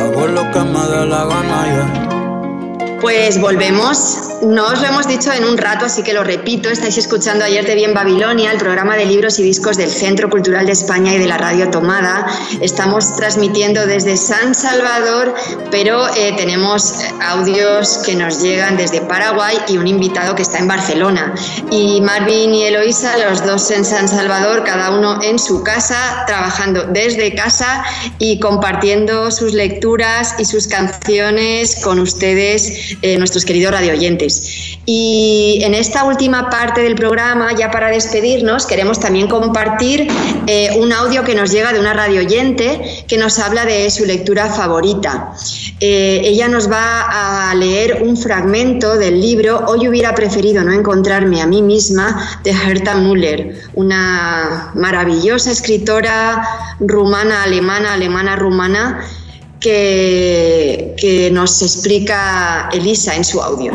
hago 0.00 0.26
lo 0.26 0.50
que 0.52 0.60
me 0.60 0.80
dé 0.88 1.06
la 1.06 1.24
gana, 1.24 1.64
yeah. 1.66 2.98
Pues 3.00 3.40
volvemos 3.40 4.31
no 4.42 4.66
os 4.66 4.80
lo 4.80 4.88
hemos 4.88 5.06
dicho 5.06 5.32
en 5.32 5.44
un 5.44 5.56
rato, 5.56 5.86
así 5.86 6.02
que 6.02 6.12
lo 6.12 6.24
repito. 6.24 6.68
Estáis 6.68 6.98
escuchando 6.98 7.44
Ayer 7.44 7.64
te 7.64 7.74
vi 7.74 7.84
en 7.84 7.94
Babilonia, 7.94 8.50
el 8.50 8.58
programa 8.58 8.96
de 8.96 9.06
libros 9.06 9.38
y 9.38 9.42
discos 9.42 9.76
del 9.76 9.90
Centro 9.90 10.28
Cultural 10.28 10.66
de 10.66 10.72
España 10.72 11.14
y 11.14 11.18
de 11.18 11.26
la 11.26 11.38
Radio 11.38 11.70
Tomada. 11.70 12.26
Estamos 12.60 13.16
transmitiendo 13.16 13.86
desde 13.86 14.16
San 14.16 14.54
Salvador, 14.54 15.34
pero 15.70 16.08
eh, 16.16 16.34
tenemos 16.36 16.94
audios 17.20 17.98
que 17.98 18.16
nos 18.16 18.42
llegan 18.42 18.76
desde 18.76 19.00
Paraguay 19.02 19.56
y 19.68 19.78
un 19.78 19.86
invitado 19.86 20.34
que 20.34 20.42
está 20.42 20.58
en 20.58 20.66
Barcelona. 20.66 21.34
Y 21.70 22.00
Marvin 22.00 22.52
y 22.54 22.64
Eloisa, 22.64 23.16
los 23.18 23.44
dos 23.46 23.70
en 23.70 23.84
San 23.84 24.08
Salvador, 24.08 24.64
cada 24.64 24.90
uno 24.90 25.22
en 25.22 25.38
su 25.38 25.62
casa, 25.62 26.24
trabajando 26.26 26.86
desde 26.86 27.34
casa 27.34 27.84
y 28.18 28.40
compartiendo 28.40 29.30
sus 29.30 29.54
lecturas 29.54 30.34
y 30.38 30.44
sus 30.44 30.66
canciones 30.66 31.80
con 31.82 32.00
ustedes, 32.00 32.96
eh, 33.02 33.16
nuestros 33.18 33.44
queridos 33.44 33.72
radioyentes. 33.72 34.31
Y 34.84 35.60
en 35.62 35.74
esta 35.74 36.04
última 36.04 36.50
parte 36.50 36.80
del 36.82 36.94
programa, 36.94 37.52
ya 37.56 37.70
para 37.70 37.88
despedirnos, 37.88 38.66
queremos 38.66 38.98
también 38.98 39.28
compartir 39.28 40.08
eh, 40.46 40.70
un 40.78 40.92
audio 40.92 41.22
que 41.24 41.34
nos 41.34 41.52
llega 41.52 41.72
de 41.72 41.78
una 41.78 41.92
radio 41.92 42.20
oyente 42.20 43.04
que 43.06 43.16
nos 43.16 43.38
habla 43.38 43.64
de 43.64 43.90
su 43.90 44.04
lectura 44.04 44.46
favorita. 44.46 45.34
Eh, 45.80 46.22
ella 46.24 46.48
nos 46.48 46.70
va 46.70 47.50
a 47.50 47.54
leer 47.54 48.02
un 48.02 48.16
fragmento 48.16 48.96
del 48.96 49.20
libro 49.20 49.64
Hoy 49.66 49.88
hubiera 49.88 50.14
preferido 50.14 50.62
no 50.62 50.72
encontrarme 50.72 51.40
a 51.40 51.46
mí 51.46 51.62
misma 51.62 52.40
de 52.44 52.50
Herta 52.50 52.94
Müller, 52.94 53.60
una 53.74 54.70
maravillosa 54.74 55.50
escritora 55.50 56.46
rumana, 56.80 57.42
alemana, 57.44 57.94
alemana, 57.94 58.36
rumana, 58.36 59.04
que, 59.60 60.94
que 60.96 61.30
nos 61.30 61.62
explica 61.62 62.68
Elisa 62.72 63.14
en 63.14 63.24
su 63.24 63.40
audio. 63.40 63.72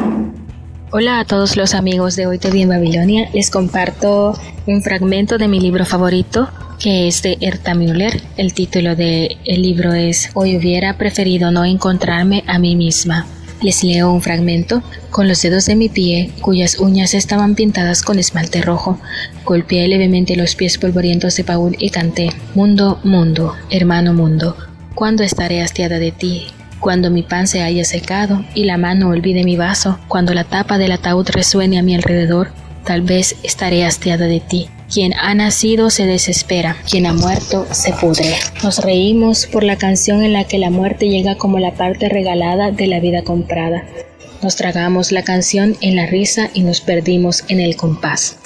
Hola 0.90 1.20
a 1.20 1.26
todos 1.26 1.58
los 1.58 1.74
amigos 1.74 2.16
de 2.16 2.28
Hoy 2.28 2.40
Te 2.40 2.50
Vi 2.50 2.62
en 2.62 2.70
Babilonia. 2.70 3.30
Les 3.34 3.52
comparto 3.52 4.40
un 4.68 4.82
fragmento 4.82 5.38
de 5.38 5.50
mi 5.50 5.60
libro 5.60 5.86
favorito, 5.86 6.48
que 6.80 7.10
es 7.10 7.22
de 7.24 7.38
Erta 7.42 7.76
Müller. 7.76 8.22
El 8.38 8.54
título 8.54 8.96
del 8.96 9.38
libro 9.46 9.94
es 9.94 10.30
Hoy 10.34 10.56
hubiera 10.56 10.98
preferido 10.98 11.52
no 11.52 11.66
encontrarme 11.66 12.46
a 12.48 12.58
mí 12.58 12.78
misma. 12.78 13.28
Les 13.62 13.84
leo 13.84 14.14
un 14.14 14.22
fragmento. 14.22 14.82
Con 15.10 15.28
los 15.28 15.42
dedos 15.42 15.66
de 15.66 15.76
mi 15.76 15.90
pie, 15.90 16.32
cuyas 16.40 16.80
uñas 16.80 17.14
estaban 17.14 17.56
pintadas 17.56 18.02
con 18.02 18.18
esmalte 18.18 18.62
rojo, 18.62 18.98
golpeé 19.44 19.90
levemente 19.90 20.38
los 20.38 20.56
pies 20.56 20.78
polvorientos 20.78 21.36
de 21.36 21.44
Paul 21.44 21.76
y 21.78 21.90
canté: 21.90 22.30
Mundo, 22.56 23.02
mundo, 23.04 23.56
hermano 23.70 24.14
mundo, 24.14 24.56
¿cuándo 24.96 25.24
estaré 25.24 25.62
hastiada 25.62 26.00
de 26.00 26.14
ti? 26.14 26.48
Cuando 26.80 27.10
mi 27.10 27.24
pan 27.24 27.48
se 27.48 27.62
haya 27.62 27.84
secado 27.84 28.44
y 28.54 28.66
la 28.66 28.78
mano 28.78 29.10
olvide 29.10 29.44
mi 29.44 29.58
vaso, 29.58 30.00
cuando 30.08 30.34
la 30.34 30.44
tapa 30.44 30.78
del 30.78 30.92
ataúd 30.92 31.28
resuene 31.30 31.80
a 31.80 31.84
mi 31.84 31.96
alrededor, 31.96 32.52
tal 32.86 33.02
vez 33.02 33.36
estaré 33.44 33.86
hastiada 33.86 34.28
de 34.28 34.40
ti. 34.40 34.70
Quien 34.92 35.14
ha 35.16 35.34
nacido 35.34 35.90
se 35.90 36.06
desespera, 36.06 36.78
quien 36.90 37.06
ha 37.06 37.14
muerto 37.14 37.68
se 37.72 37.92
pudre. 37.94 38.36
Nos 38.64 38.80
reímos 38.80 39.46
por 39.46 39.64
la 39.64 39.76
canción 39.76 40.24
en 40.24 40.32
la 40.32 40.46
que 40.46 40.60
la 40.60 40.70
muerte 40.70 41.10
llega 41.10 41.36
como 41.36 41.60
la 41.60 41.74
parte 41.74 42.08
regalada 42.08 42.72
de 42.72 42.88
la 42.88 43.02
vida 43.02 43.24
comprada. 43.24 43.84
Nos 44.42 44.56
tragamos 44.56 45.12
la 45.12 45.24
canción 45.24 45.76
en 45.82 45.96
la 45.96 46.06
risa 46.06 46.50
y 46.54 46.62
nos 46.62 46.80
perdimos 46.80 47.44
en 47.50 47.60
el 47.60 47.76
compás. 47.76 48.38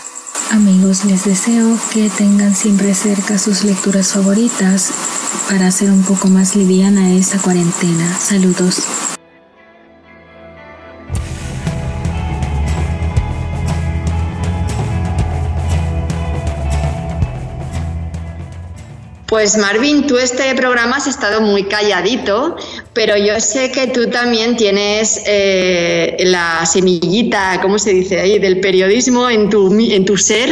Amigos, 0.51 1.05
les 1.05 1.23
deseo 1.25 1.77
que 1.93 2.09
tengan 2.09 2.55
siempre 2.55 2.93
cerca 2.93 3.38
sus 3.38 3.63
lecturas 3.63 4.13
favoritas 4.13 4.91
para 5.49 5.67
hacer 5.67 5.89
un 5.89 6.03
poco 6.03 6.27
más 6.27 6.55
liviana 6.55 7.13
esta 7.13 7.38
cuarentena. 7.38 8.17
Saludos. 8.19 8.84
Pues 19.32 19.57
Marvin, 19.57 20.07
tú 20.07 20.17
este 20.17 20.53
programa 20.55 20.97
has 20.97 21.07
estado 21.07 21.39
muy 21.39 21.63
calladito, 21.63 22.57
pero 22.93 23.15
yo 23.15 23.39
sé 23.39 23.71
que 23.71 23.87
tú 23.87 24.09
también 24.09 24.57
tienes 24.57 25.21
eh, 25.25 26.17
la 26.25 26.65
semillita, 26.65 27.59
¿cómo 27.61 27.79
se 27.79 27.93
dice 27.93 28.19
ahí?, 28.19 28.37
del 28.37 28.59
periodismo 28.59 29.29
en 29.29 29.49
tu, 29.49 29.73
en 29.79 30.03
tu 30.03 30.17
ser 30.17 30.49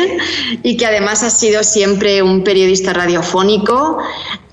y 0.64 0.78
que 0.78 0.86
además 0.86 1.22
has 1.24 1.38
sido 1.38 1.64
siempre 1.64 2.22
un 2.24 2.44
periodista 2.44 2.94
radiofónico. 2.94 3.98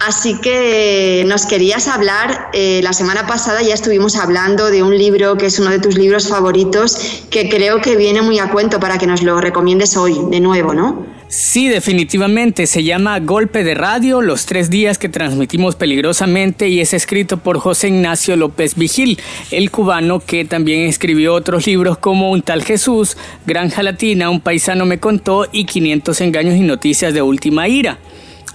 Así 0.01 0.39
que 0.41 1.25
nos 1.27 1.47
querías 1.47 1.87
hablar, 1.87 2.51
eh, 2.53 2.81
la 2.83 2.93
semana 2.93 3.27
pasada 3.27 3.63
ya 3.63 3.75
estuvimos 3.75 4.17
hablando 4.17 4.71
de 4.71 4.83
un 4.83 4.97
libro 4.99 5.37
que 5.37 5.47
es 5.47 5.59
uno 5.61 5.71
de 5.71 5.79
tus 5.79 5.97
libros 5.97 6.29
favoritos, 6.29 7.23
que 7.31 7.49
creo 7.49 7.81
que 7.81 7.97
viene 7.97 8.21
muy 8.21 8.41
a 8.41 8.51
cuento 8.51 8.81
para 8.81 8.99
que 8.99 9.07
nos 9.07 9.23
lo 9.23 9.41
recomiendes 9.41 9.97
hoy 9.97 10.19
de 10.29 10.41
nuevo, 10.41 10.75
¿no? 10.75 11.16
Sí, 11.29 11.69
definitivamente. 11.69 12.69
Se 12.69 12.85
llama 12.85 13.19
Golpe 13.19 13.65
de 13.65 13.75
Radio, 13.75 14.23
los 14.23 14.47
tres 14.47 14.71
días 14.71 14.97
que 14.97 15.09
transmitimos 15.09 15.75
peligrosamente 15.75 16.69
y 16.69 16.81
es 16.81 16.95
escrito 16.95 17.39
por 17.39 17.59
José 17.59 17.89
Ignacio 17.89 18.37
López 18.37 18.77
Vigil, 18.77 19.19
el 19.51 19.73
cubano 19.73 20.21
que 20.21 20.45
también 20.45 20.83
escribió 20.83 21.35
otros 21.35 21.67
libros 21.67 21.99
como 21.99 22.31
Un 22.31 22.43
tal 22.43 22.63
Jesús, 22.63 23.17
Granja 23.45 23.83
Latina, 23.83 24.31
Un 24.31 24.41
paisano 24.41 24.87
me 24.87 25.01
contó 25.01 25.49
y 25.51 25.65
500 25.65 26.21
engaños 26.21 26.55
y 26.55 26.61
noticias 26.61 27.13
de 27.13 27.23
última 27.23 27.67
ira. 27.67 27.99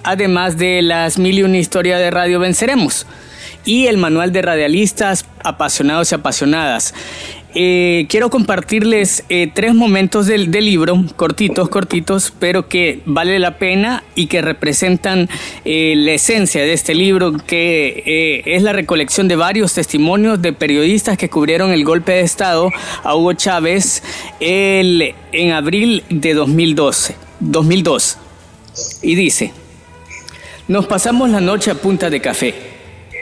Además 0.04 0.58
de 0.58 0.82
las 0.82 1.20
mil 1.20 1.40
y 1.40 1.44
una 1.44 1.58
historia 1.58 1.98
de 1.98 2.10
Radio 2.10 2.40
Venceremos 2.40 3.06
y 3.66 3.88
el 3.88 3.98
manual 3.98 4.32
de 4.32 4.42
radialistas 4.42 5.26
apasionados 5.44 6.12
y 6.12 6.16
apasionadas. 6.16 6.94
Eh, 7.54 8.06
quiero 8.08 8.30
compartirles 8.30 9.26
eh, 9.28 9.52
tres 9.54 9.76
momentos 9.76 10.26
del, 10.26 10.52
libro, 10.52 11.04
cortitos, 11.18 11.68
cortitos, 11.68 12.32
pero 12.40 12.70
que 12.70 13.02
vale 13.06 13.40
la 13.40 13.58
pena 13.58 14.06
y 14.16 14.28
que 14.28 14.42
representan 14.42 15.28
eh, 15.66 15.94
la 15.98 16.14
esencia 16.14 16.62
de 16.62 16.72
este 16.72 16.96
libro, 16.96 17.34
que 17.46 18.44
es 18.46 18.64
la 18.64 18.72
recolección 18.72 19.28
de 19.28 19.36
varios 19.36 19.74
testimonios 19.74 20.42
de 20.42 20.54
periodistas 20.54 21.18
que 21.18 21.30
cubrieron 21.30 21.72
el 21.72 21.84
golpe 21.84 22.14
de 22.14 22.22
Estado 22.22 22.72
a 23.04 23.16
Hugo 23.16 23.34
Chávez 23.34 24.02
en 24.40 25.52
abril 25.52 26.04
de 26.10 26.34
2012, 26.34 27.16
2002. 27.42 28.18
Y 29.02 29.16
dice, 29.16 29.52
nos 30.70 30.86
pasamos 30.86 31.30
la 31.30 31.42
noche 31.42 31.72
a 31.72 31.76
punta 31.76 32.10
de 32.10 32.22
café. 32.22 32.56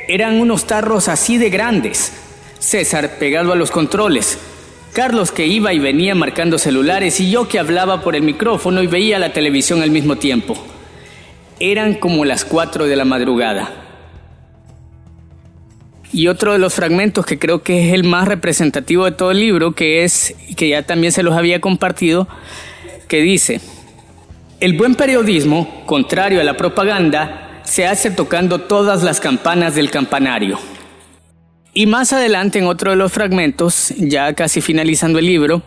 Eran 0.07 0.39
unos 0.39 0.67
tarros 0.67 1.07
así 1.07 1.37
de 1.37 1.49
grandes 1.49 2.11
César 2.59 3.17
pegado 3.19 3.53
a 3.53 3.55
los 3.55 3.71
controles, 3.71 4.37
Carlos 4.93 5.31
que 5.31 5.47
iba 5.47 5.71
y 5.73 5.79
venía 5.79 6.15
marcando 6.15 6.57
celulares 6.57 7.19
y 7.19 7.31
yo 7.31 7.47
que 7.47 7.59
hablaba 7.59 8.01
por 8.01 8.15
el 8.15 8.23
micrófono 8.23 8.81
y 8.81 8.87
veía 8.87 9.19
la 9.19 9.33
televisión 9.33 9.81
al 9.81 9.91
mismo 9.91 10.17
tiempo. 10.17 10.57
Eran 11.59 11.95
como 11.95 12.25
las 12.25 12.43
4 12.43 12.85
de 12.85 12.95
la 12.95 13.05
madrugada. 13.05 13.71
Y 16.11 16.27
otro 16.27 16.53
de 16.53 16.59
los 16.59 16.73
fragmentos 16.73 17.25
que 17.25 17.37
creo 17.37 17.61
que 17.61 17.87
es 17.87 17.93
el 17.93 18.03
más 18.03 18.27
representativo 18.27 19.05
de 19.05 19.11
todo 19.11 19.31
el 19.31 19.39
libro, 19.39 19.73
que 19.73 20.03
es, 20.03 20.35
que 20.57 20.69
ya 20.69 20.83
también 20.83 21.13
se 21.13 21.21
los 21.21 21.35
había 21.35 21.61
compartido, 21.61 22.27
que 23.07 23.21
dice, 23.21 23.61
el 24.59 24.75
buen 24.75 24.95
periodismo, 24.95 25.83
contrario 25.85 26.41
a 26.41 26.43
la 26.43 26.57
propaganda, 26.57 27.61
se 27.63 27.85
hace 27.85 28.09
tocando 28.09 28.61
todas 28.61 29.03
las 29.03 29.19
campanas 29.19 29.75
del 29.75 29.91
campanario. 29.91 30.57
Y 31.73 31.85
más 31.85 32.13
adelante 32.13 32.57
en 32.57 32.65
otro 32.65 32.91
de 32.91 32.97
los 32.97 33.11
fragmentos, 33.11 33.93
ya 33.97 34.33
casi 34.33 34.59
finalizando 34.59 35.19
el 35.19 35.27
libro, 35.27 35.61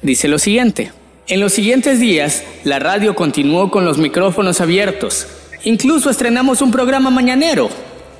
dice 0.00 0.28
lo 0.28 0.38
siguiente. 0.38 0.92
En 1.26 1.40
los 1.40 1.52
siguientes 1.52 1.98
días, 1.98 2.44
la 2.62 2.78
radio 2.78 3.16
continuó 3.16 3.68
con 3.70 3.84
los 3.84 3.98
micrófonos 3.98 4.60
abiertos. 4.60 5.26
Incluso 5.64 6.08
estrenamos 6.08 6.62
un 6.62 6.70
programa 6.70 7.10
mañanero, 7.10 7.68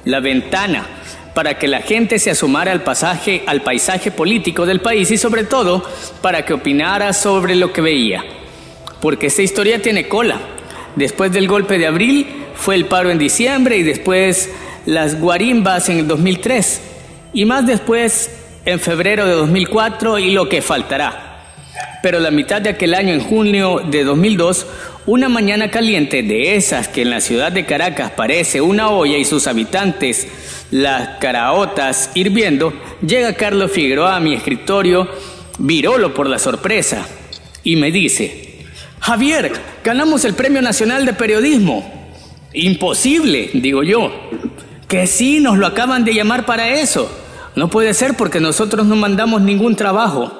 La 0.04 0.18
Ventana, 0.18 0.86
para 1.32 1.56
que 1.56 1.68
la 1.68 1.82
gente 1.82 2.18
se 2.18 2.32
asomara 2.32 2.72
al 2.72 2.82
pasaje, 2.82 3.44
al 3.46 3.62
paisaje 3.62 4.10
político 4.10 4.66
del 4.66 4.80
país 4.80 5.12
y 5.12 5.16
sobre 5.16 5.44
todo 5.44 5.84
para 6.22 6.44
que 6.44 6.54
opinara 6.54 7.12
sobre 7.12 7.54
lo 7.54 7.72
que 7.72 7.80
veía. 7.80 8.24
Porque 9.00 9.28
esta 9.28 9.42
historia 9.42 9.80
tiene 9.80 10.08
cola. 10.08 10.40
Después 10.96 11.30
del 11.30 11.46
golpe 11.46 11.78
de 11.78 11.86
abril 11.86 12.26
fue 12.56 12.74
el 12.74 12.86
paro 12.86 13.08
en 13.08 13.18
diciembre 13.18 13.76
y 13.76 13.84
después 13.84 14.50
las 14.84 15.20
guarimbas 15.20 15.88
en 15.88 16.00
el 16.00 16.08
2003 16.08 16.89
y 17.32 17.44
más 17.44 17.66
después 17.66 18.30
en 18.64 18.80
febrero 18.80 19.26
de 19.26 19.32
2004 19.32 20.18
y 20.18 20.32
lo 20.32 20.48
que 20.48 20.62
faltará. 20.62 21.26
Pero 22.02 22.18
la 22.18 22.30
mitad 22.30 22.62
de 22.62 22.70
aquel 22.70 22.94
año, 22.94 23.12
en 23.12 23.20
junio 23.20 23.82
de 23.90 24.04
2002, 24.04 24.66
una 25.06 25.28
mañana 25.28 25.70
caliente 25.70 26.22
de 26.22 26.56
esas 26.56 26.88
que 26.88 27.02
en 27.02 27.10
la 27.10 27.20
ciudad 27.20 27.52
de 27.52 27.66
Caracas 27.66 28.12
parece 28.12 28.60
una 28.60 28.90
olla 28.90 29.16
y 29.16 29.24
sus 29.24 29.46
habitantes 29.46 30.28
las 30.70 31.18
caraotas 31.18 32.10
hirviendo, 32.14 32.72
llega 33.04 33.34
Carlos 33.34 33.72
Figueroa 33.72 34.16
a 34.16 34.20
mi 34.20 34.34
escritorio, 34.34 35.08
virolo 35.58 36.14
por 36.14 36.28
la 36.28 36.38
sorpresa, 36.38 37.06
y 37.64 37.76
me 37.76 37.90
dice, 37.90 38.66
Javier, 39.00 39.52
ganamos 39.82 40.24
el 40.24 40.34
Premio 40.34 40.62
Nacional 40.62 41.04
de 41.04 41.12
Periodismo. 41.12 42.00
Imposible, 42.52 43.50
digo 43.54 43.82
yo. 43.82 44.12
Que 44.88 45.06
sí, 45.06 45.40
nos 45.40 45.56
lo 45.56 45.66
acaban 45.66 46.04
de 46.04 46.14
llamar 46.14 46.46
para 46.46 46.68
eso. 46.68 47.10
No 47.56 47.68
puede 47.68 47.94
ser 47.94 48.16
porque 48.16 48.40
nosotros 48.40 48.86
no 48.86 48.96
mandamos 48.96 49.42
ningún 49.42 49.76
trabajo. 49.76 50.32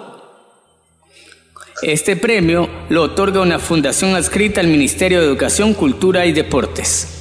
Este 1.83 2.15
premio 2.15 2.69
lo 2.89 3.03
otorga 3.05 3.41
una 3.41 3.59
fundación 3.59 4.15
adscrita 4.15 4.61
al 4.61 4.69
Ministerio 4.69 5.21
de 5.21 5.27
Educación, 5.27 5.75
Cultura 5.75 6.27
y 6.27 6.33
Deportes. 6.33 7.20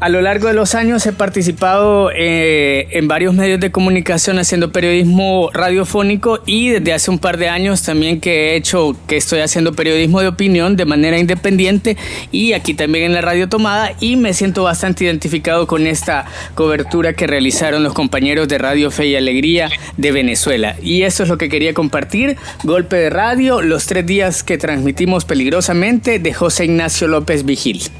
A 0.00 0.08
lo 0.08 0.20
largo 0.20 0.46
de 0.46 0.54
los 0.54 0.76
años 0.76 1.04
he 1.06 1.12
participado 1.12 2.12
eh, 2.14 2.86
en 2.92 3.08
varios 3.08 3.34
medios 3.34 3.58
de 3.58 3.72
comunicación 3.72 4.38
haciendo 4.38 4.70
periodismo 4.70 5.50
radiofónico 5.52 6.38
y 6.46 6.68
desde 6.68 6.92
hace 6.92 7.10
un 7.10 7.18
par 7.18 7.36
de 7.36 7.48
años 7.48 7.82
también 7.82 8.20
que 8.20 8.52
he 8.52 8.56
hecho, 8.56 8.94
que 9.08 9.16
estoy 9.16 9.40
haciendo 9.40 9.72
periodismo 9.72 10.20
de 10.20 10.28
opinión 10.28 10.76
de 10.76 10.84
manera 10.84 11.18
independiente 11.18 11.96
y 12.30 12.52
aquí 12.52 12.74
también 12.74 13.06
en 13.06 13.14
la 13.14 13.22
radio 13.22 13.48
tomada 13.48 13.90
y 13.98 14.14
me 14.14 14.34
siento 14.34 14.62
bastante 14.62 15.02
identificado 15.02 15.66
con 15.66 15.88
esta 15.88 16.26
cobertura 16.54 17.14
que 17.14 17.26
realizaron 17.26 17.82
los 17.82 17.92
compañeros 17.92 18.46
de 18.46 18.58
Radio 18.58 18.92
Fe 18.92 19.08
y 19.08 19.16
Alegría 19.16 19.68
de 19.96 20.12
Venezuela. 20.12 20.76
Y 20.80 21.02
eso 21.02 21.24
es 21.24 21.28
lo 21.28 21.38
que 21.38 21.48
quería 21.48 21.74
compartir, 21.74 22.36
Golpe 22.62 22.94
de 22.94 23.10
Radio, 23.10 23.62
los 23.62 23.86
tres 23.86 24.06
días 24.06 24.44
que 24.44 24.58
transmitimos 24.58 25.24
peligrosamente 25.24 26.20
de 26.20 26.32
José 26.32 26.66
Ignacio 26.66 27.08
López 27.08 27.44
Vigil. 27.44 27.90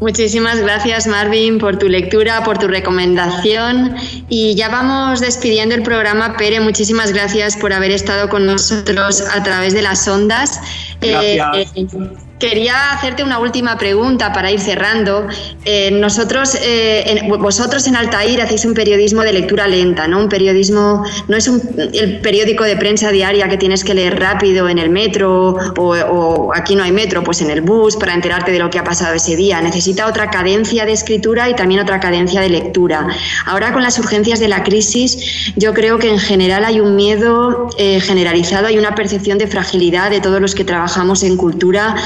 Muchísimas 0.00 0.60
gracias 0.60 1.08
Marvin 1.08 1.58
por 1.58 1.76
tu 1.76 1.88
lectura, 1.88 2.44
por 2.44 2.58
tu 2.58 2.68
recomendación 2.68 3.96
y 4.28 4.54
ya 4.54 4.68
vamos 4.68 5.20
despidiendo 5.20 5.74
el 5.74 5.82
programa. 5.82 6.36
Pere, 6.36 6.60
muchísimas 6.60 7.12
gracias 7.12 7.56
por 7.56 7.72
haber 7.72 7.90
estado 7.90 8.28
con 8.28 8.46
nosotros 8.46 9.20
a 9.20 9.42
través 9.42 9.74
de 9.74 9.82
las 9.82 10.06
ondas. 10.06 10.60
Gracias. 11.00 11.76
Eh, 11.76 12.18
Quería 12.38 12.92
hacerte 12.92 13.24
una 13.24 13.40
última 13.40 13.76
pregunta 13.78 14.32
para 14.32 14.50
ir 14.52 14.60
cerrando. 14.60 15.26
Eh, 15.64 15.90
nosotros, 15.90 16.56
eh, 16.62 17.20
vosotros 17.38 17.86
en 17.88 17.96
Altair 17.96 18.40
hacéis 18.40 18.64
un 18.64 18.74
periodismo 18.74 19.22
de 19.22 19.32
lectura 19.32 19.66
lenta, 19.66 20.06
¿no? 20.06 20.20
Un 20.20 20.28
periodismo, 20.28 21.02
no 21.26 21.36
es 21.36 21.48
un, 21.48 21.60
el 21.92 22.20
periódico 22.20 22.62
de 22.62 22.76
prensa 22.76 23.10
diaria 23.10 23.48
que 23.48 23.56
tienes 23.56 23.82
que 23.82 23.92
leer 23.92 24.20
rápido 24.20 24.68
en 24.68 24.78
el 24.78 24.88
metro 24.88 25.56
o, 25.76 26.52
aquí 26.54 26.76
no 26.76 26.84
hay 26.84 26.92
metro, 26.92 27.24
pues 27.24 27.40
en 27.40 27.50
el 27.50 27.60
bus 27.60 27.96
para 27.96 28.14
enterarte 28.14 28.52
de 28.52 28.60
lo 28.60 28.70
que 28.70 28.78
ha 28.78 28.84
pasado 28.84 29.14
ese 29.14 29.34
día. 29.34 29.60
Necesita 29.60 30.06
otra 30.06 30.30
cadencia 30.30 30.84
de 30.84 30.92
escritura 30.92 31.48
y 31.50 31.56
también 31.56 31.80
otra 31.80 31.98
cadencia 31.98 32.40
de 32.40 32.50
lectura. 32.50 33.08
Ahora 33.46 33.72
con 33.72 33.82
las 33.82 33.98
urgencias 33.98 34.38
de 34.38 34.46
la 34.46 34.62
crisis, 34.62 35.52
yo 35.56 35.74
creo 35.74 35.98
que 35.98 36.08
en 36.08 36.20
general 36.20 36.64
hay 36.64 36.78
un 36.78 36.94
miedo 36.94 37.68
eh, 37.78 38.00
generalizado, 38.00 38.68
hay 38.68 38.78
una 38.78 38.94
percepción 38.94 39.38
de 39.38 39.48
fragilidad 39.48 40.10
de 40.10 40.20
todos 40.20 40.40
los 40.40 40.54
que 40.54 40.64
trabajamos 40.64 41.24
en 41.24 41.36
cultura 41.36 41.96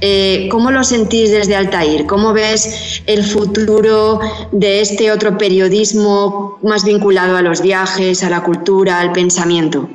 eh, 0.00 0.48
¿Cómo 0.50 0.70
lo 0.70 0.84
sentís 0.84 1.30
desde 1.30 1.56
Altair? 1.56 2.06
¿Cómo 2.06 2.32
ves 2.32 3.02
el 3.06 3.24
futuro 3.24 4.20
de 4.50 4.80
este 4.80 5.12
otro 5.12 5.38
periodismo 5.38 6.58
más 6.62 6.84
vinculado 6.84 7.36
a 7.36 7.42
los 7.42 7.62
viajes, 7.62 8.22
a 8.22 8.30
la 8.30 8.42
cultura, 8.42 9.00
al 9.00 9.12
pensamiento? 9.12 9.88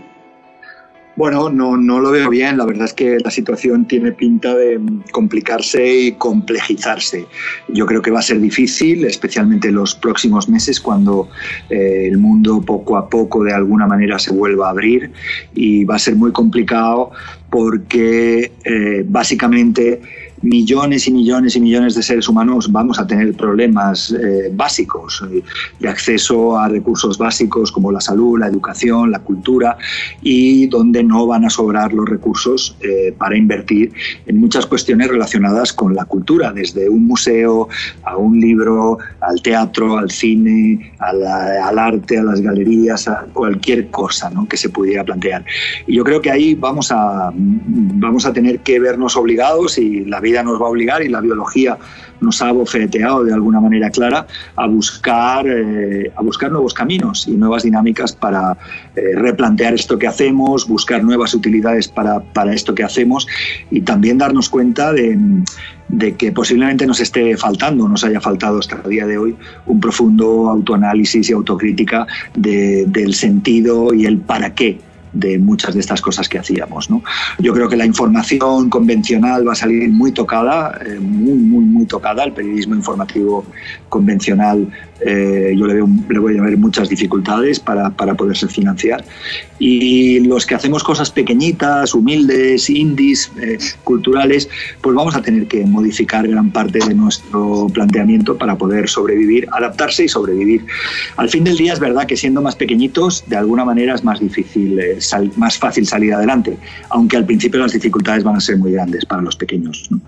Bueno, 1.18 1.50
no, 1.50 1.76
no 1.78 2.00
lo 2.00 2.12
veo 2.12 2.30
bien. 2.30 2.60
La 2.60 2.66
verdad 2.66 2.86
es 2.86 2.94
que 2.94 3.18
la 3.18 3.32
situación 3.32 3.88
tiene 3.88 4.12
pinta 4.12 4.56
de 4.56 4.80
complicarse 5.12 6.02
y 6.02 6.12
complejizarse. 6.12 7.26
Yo 7.70 7.88
creo 7.88 8.04
que 8.04 8.12
va 8.12 8.20
a 8.20 8.22
ser 8.22 8.40
difícil, 8.40 9.04
especialmente 9.04 9.70
en 9.70 9.76
los 9.76 9.96
próximos 9.96 10.48
meses, 10.48 10.80
cuando 10.80 11.28
eh, 11.72 12.08
el 12.08 12.20
mundo 12.20 12.62
poco 12.62 12.98
a 12.98 13.10
poco 13.10 13.44
de 13.44 13.52
alguna 13.52 13.88
manera 13.88 14.20
se 14.20 14.32
vuelva 14.32 14.68
a 14.68 14.70
abrir 14.70 15.12
y 15.56 15.86
va 15.86 15.96
a 15.96 16.00
ser 16.00 16.16
muy 16.16 16.32
complicado 16.32 17.10
porque 17.50 18.52
eh, 18.64 19.04
básicamente 19.08 20.02
millones 20.42 21.08
y 21.08 21.12
millones 21.12 21.56
y 21.56 21.60
millones 21.60 21.96
de 21.96 22.04
seres 22.04 22.28
humanos 22.28 22.72
vamos 22.72 23.00
a 23.00 23.08
tener 23.08 23.34
problemas 23.34 24.12
eh, 24.12 24.52
básicos 24.54 25.24
eh, 25.32 25.44
de 25.80 25.90
acceso 25.90 26.58
a 26.58 26.68
recursos 26.68 27.18
básicos 27.18 27.72
como 27.72 27.92
la 27.92 28.02
salud, 28.02 28.40
la 28.40 28.48
educación, 28.48 29.12
la 29.12 29.20
cultura 29.20 29.78
y 30.22 30.68
donde 30.68 31.04
no 31.04 31.26
van 31.26 31.46
a 31.46 31.50
sobrar 31.50 31.94
los 31.94 32.08
recursos 32.08 32.76
eh, 32.82 33.14
para 33.18 33.38
invertir 33.38 33.92
en 34.26 34.40
muchas 34.40 34.66
cuestiones 34.66 35.08
relacionadas 35.08 35.74
con 35.74 35.96
la 35.96 36.06
cultura, 36.06 36.54
desde 36.54 36.90
un 36.90 37.08
museo 37.08 37.68
a 38.04 38.18
un 38.18 38.40
libro, 38.40 39.00
al 39.22 39.42
teatro, 39.42 39.98
al 39.98 40.12
cine, 40.12 40.94
al 41.00 41.80
arte, 41.80 42.18
a 42.18 42.24
las 42.24 42.42
galerías, 42.42 43.08
a 43.08 43.26
cualquier 43.34 43.90
cosa 43.90 44.30
¿no? 44.30 44.48
que 44.48 44.58
se 44.58 44.70
pudiera 44.70 45.04
plantear. 45.04 45.46
Y 45.88 45.96
yo 45.96 46.04
creo 46.04 46.22
que 46.22 46.32
ahí 46.32 46.56
vamos 46.56 46.92
a, 46.92 47.32
vamos 47.34 48.26
a 48.26 48.34
tener 48.34 48.60
que 48.60 48.80
vernos 48.80 49.16
obligados 49.16 49.78
y 49.78 50.06
la 50.06 50.20
vida 50.28 50.44
nos 50.44 50.62
va 50.62 50.66
a 50.68 50.70
obligar 50.70 51.02
y 51.02 51.10
la 51.10 51.22
biología 51.22 51.78
nos 52.20 52.42
ha 52.42 52.52
bofeteado 52.52 53.24
de 53.24 53.34
alguna 53.34 53.60
manera 53.60 53.90
clara 53.90 54.26
a 54.56 54.68
buscar, 54.68 55.46
eh, 55.48 56.12
a 56.16 56.22
buscar 56.22 56.52
nuevos 56.52 56.74
caminos 56.74 57.28
y 57.28 57.32
nuevas 57.32 57.64
dinámicas 57.64 58.14
para 58.14 58.58
eh, 58.96 59.02
replantear 59.16 59.74
esto 59.74 59.98
que 59.98 60.08
hacemos, 60.08 60.68
buscar 60.68 61.04
nuevas 61.04 61.34
utilidades 61.34 61.88
para, 61.88 62.20
para, 62.20 62.54
esto 62.54 62.74
que 62.74 62.84
hacemos 62.84 63.28
y 63.70 63.82
también 63.82 64.18
darnos 64.18 64.50
cuenta 64.50 64.92
de, 64.94 65.18
de 65.88 66.16
que 66.16 66.32
posiblemente 66.32 66.86
nos 66.86 67.00
esté 67.00 67.38
faltando, 67.38 67.88
nos 67.88 68.04
haya 68.04 68.20
faltado 68.20 68.60
hasta 68.60 68.82
el 68.84 68.90
día 68.90 69.06
de 69.06 69.18
hoy, 69.18 69.36
un 69.66 69.80
profundo 69.80 70.50
autoanálisis 70.50 71.30
y 71.30 71.34
autocrítica 71.34 72.08
del 72.36 73.14
sentido 73.14 73.94
y 73.94 74.06
el 74.06 74.18
para 74.18 74.54
qué 74.54 74.80
de 75.14 75.40
muchas 75.40 75.74
de 75.74 75.80
estas 75.80 76.02
cosas 76.02 76.30
que 76.30 76.40
hacíamos. 76.40 76.90
¿no? 76.90 77.04
Yo 77.40 77.54
creo 77.54 77.70
que 77.70 77.78
la 77.78 77.86
información 77.86 78.70
convencional 78.70 79.48
va 79.48 79.54
a 79.54 79.56
salir 79.56 79.90
muy 79.90 80.12
tocada, 80.12 80.80
eh, 80.86 81.00
muy, 81.00 81.38
muy, 81.38 81.64
muy 81.64 81.86
tocada. 81.86 82.24
El 82.24 82.34
periodismo 82.34 82.76
informativo 82.76 83.46
convencional 83.90 84.68
eh, 85.00 85.54
yo 85.56 85.68
le, 85.68 85.76
veo, 85.76 85.88
le 86.10 86.20
voy 86.20 86.38
a 86.38 86.42
ver 86.42 86.58
muchas 86.58 86.90
dificultades 86.90 87.60
para, 87.60 87.92
para, 87.92 88.16
poderse 88.16 88.48
financiar. 88.48 89.04
Y 89.60 90.20
los 90.22 90.46
que 90.46 90.56
hacemos 90.56 90.84
cosas 90.84 91.12
pequeñitas, 91.12 91.94
humildes, 91.94 92.70
indies, 92.70 93.32
eh, 93.42 93.58
culturales, 93.84 94.50
pues 94.82 94.96
vamos 94.96 95.16
a 95.16 95.22
tener 95.22 95.48
que 95.48 95.66
modificar 95.66 96.28
gran 96.28 96.52
parte 96.52 96.80
de 96.80 96.94
nuestro 96.94 97.68
planteamiento 97.72 98.38
para 98.38 98.58
poder 98.58 98.90
sobrevivir, 98.90 99.48
adaptarse 99.52 100.06
y 100.06 100.08
sobrevivir. 100.08 100.66
Al 101.16 101.30
fin 101.30 101.44
del 101.44 101.58
día 101.58 101.74
es 101.74 101.80
verdad 101.80 102.08
que 102.08 102.18
siendo 102.18 102.42
más 102.42 102.56
pequeñitos, 102.56 103.24
de 103.28 103.36
alguna 103.36 103.66
manera 103.66 103.94
es 103.94 104.04
más 104.04 104.20
difícil, 104.20 104.80
eh, 104.98 105.32
más 105.36 105.58
fácil 105.58 105.88
salir 105.88 106.14
adelante, 106.14 106.58
aunque 106.90 107.18
al 107.18 107.26
principio 107.26 107.60
las 107.60 107.74
dificultades 107.74 108.24
van 108.24 108.36
a 108.36 108.40
ser 108.40 108.58
muy 108.58 108.72
grandes 108.72 109.06
para 109.06 109.22
los 109.22 109.36
pequeños. 109.36 109.88
¿no? 109.90 110.02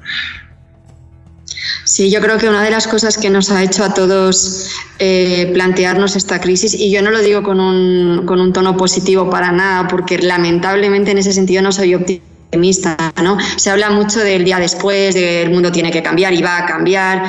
Sí, 1.83 2.11
yo 2.11 2.21
creo 2.21 2.37
que 2.37 2.47
una 2.47 2.63
de 2.63 2.71
las 2.71 2.87
cosas 2.87 3.17
que 3.17 3.29
nos 3.29 3.51
ha 3.51 3.63
hecho 3.63 3.83
a 3.83 3.93
todos 3.93 4.69
eh, 4.99 5.49
plantearnos 5.53 6.15
esta 6.15 6.39
crisis, 6.39 6.73
y 6.73 6.91
yo 6.91 7.01
no 7.01 7.11
lo 7.11 7.19
digo 7.19 7.43
con 7.43 7.59
un, 7.59 8.25
con 8.25 8.39
un 8.39 8.53
tono 8.53 8.77
positivo 8.77 9.29
para 9.29 9.51
nada, 9.51 9.87
porque 9.87 10.19
lamentablemente 10.19 11.11
en 11.11 11.17
ese 11.17 11.33
sentido 11.33 11.61
no 11.61 11.71
soy 11.71 11.95
optimista, 11.95 12.95
¿no? 13.23 13.37
Se 13.57 13.69
habla 13.69 13.89
mucho 13.89 14.19
del 14.19 14.43
día 14.45 14.59
después, 14.59 15.15
del 15.15 15.49
mundo 15.49 15.71
tiene 15.71 15.91
que 15.91 16.03
cambiar 16.03 16.33
y 16.33 16.41
va 16.41 16.59
a 16.59 16.65
cambiar 16.65 17.23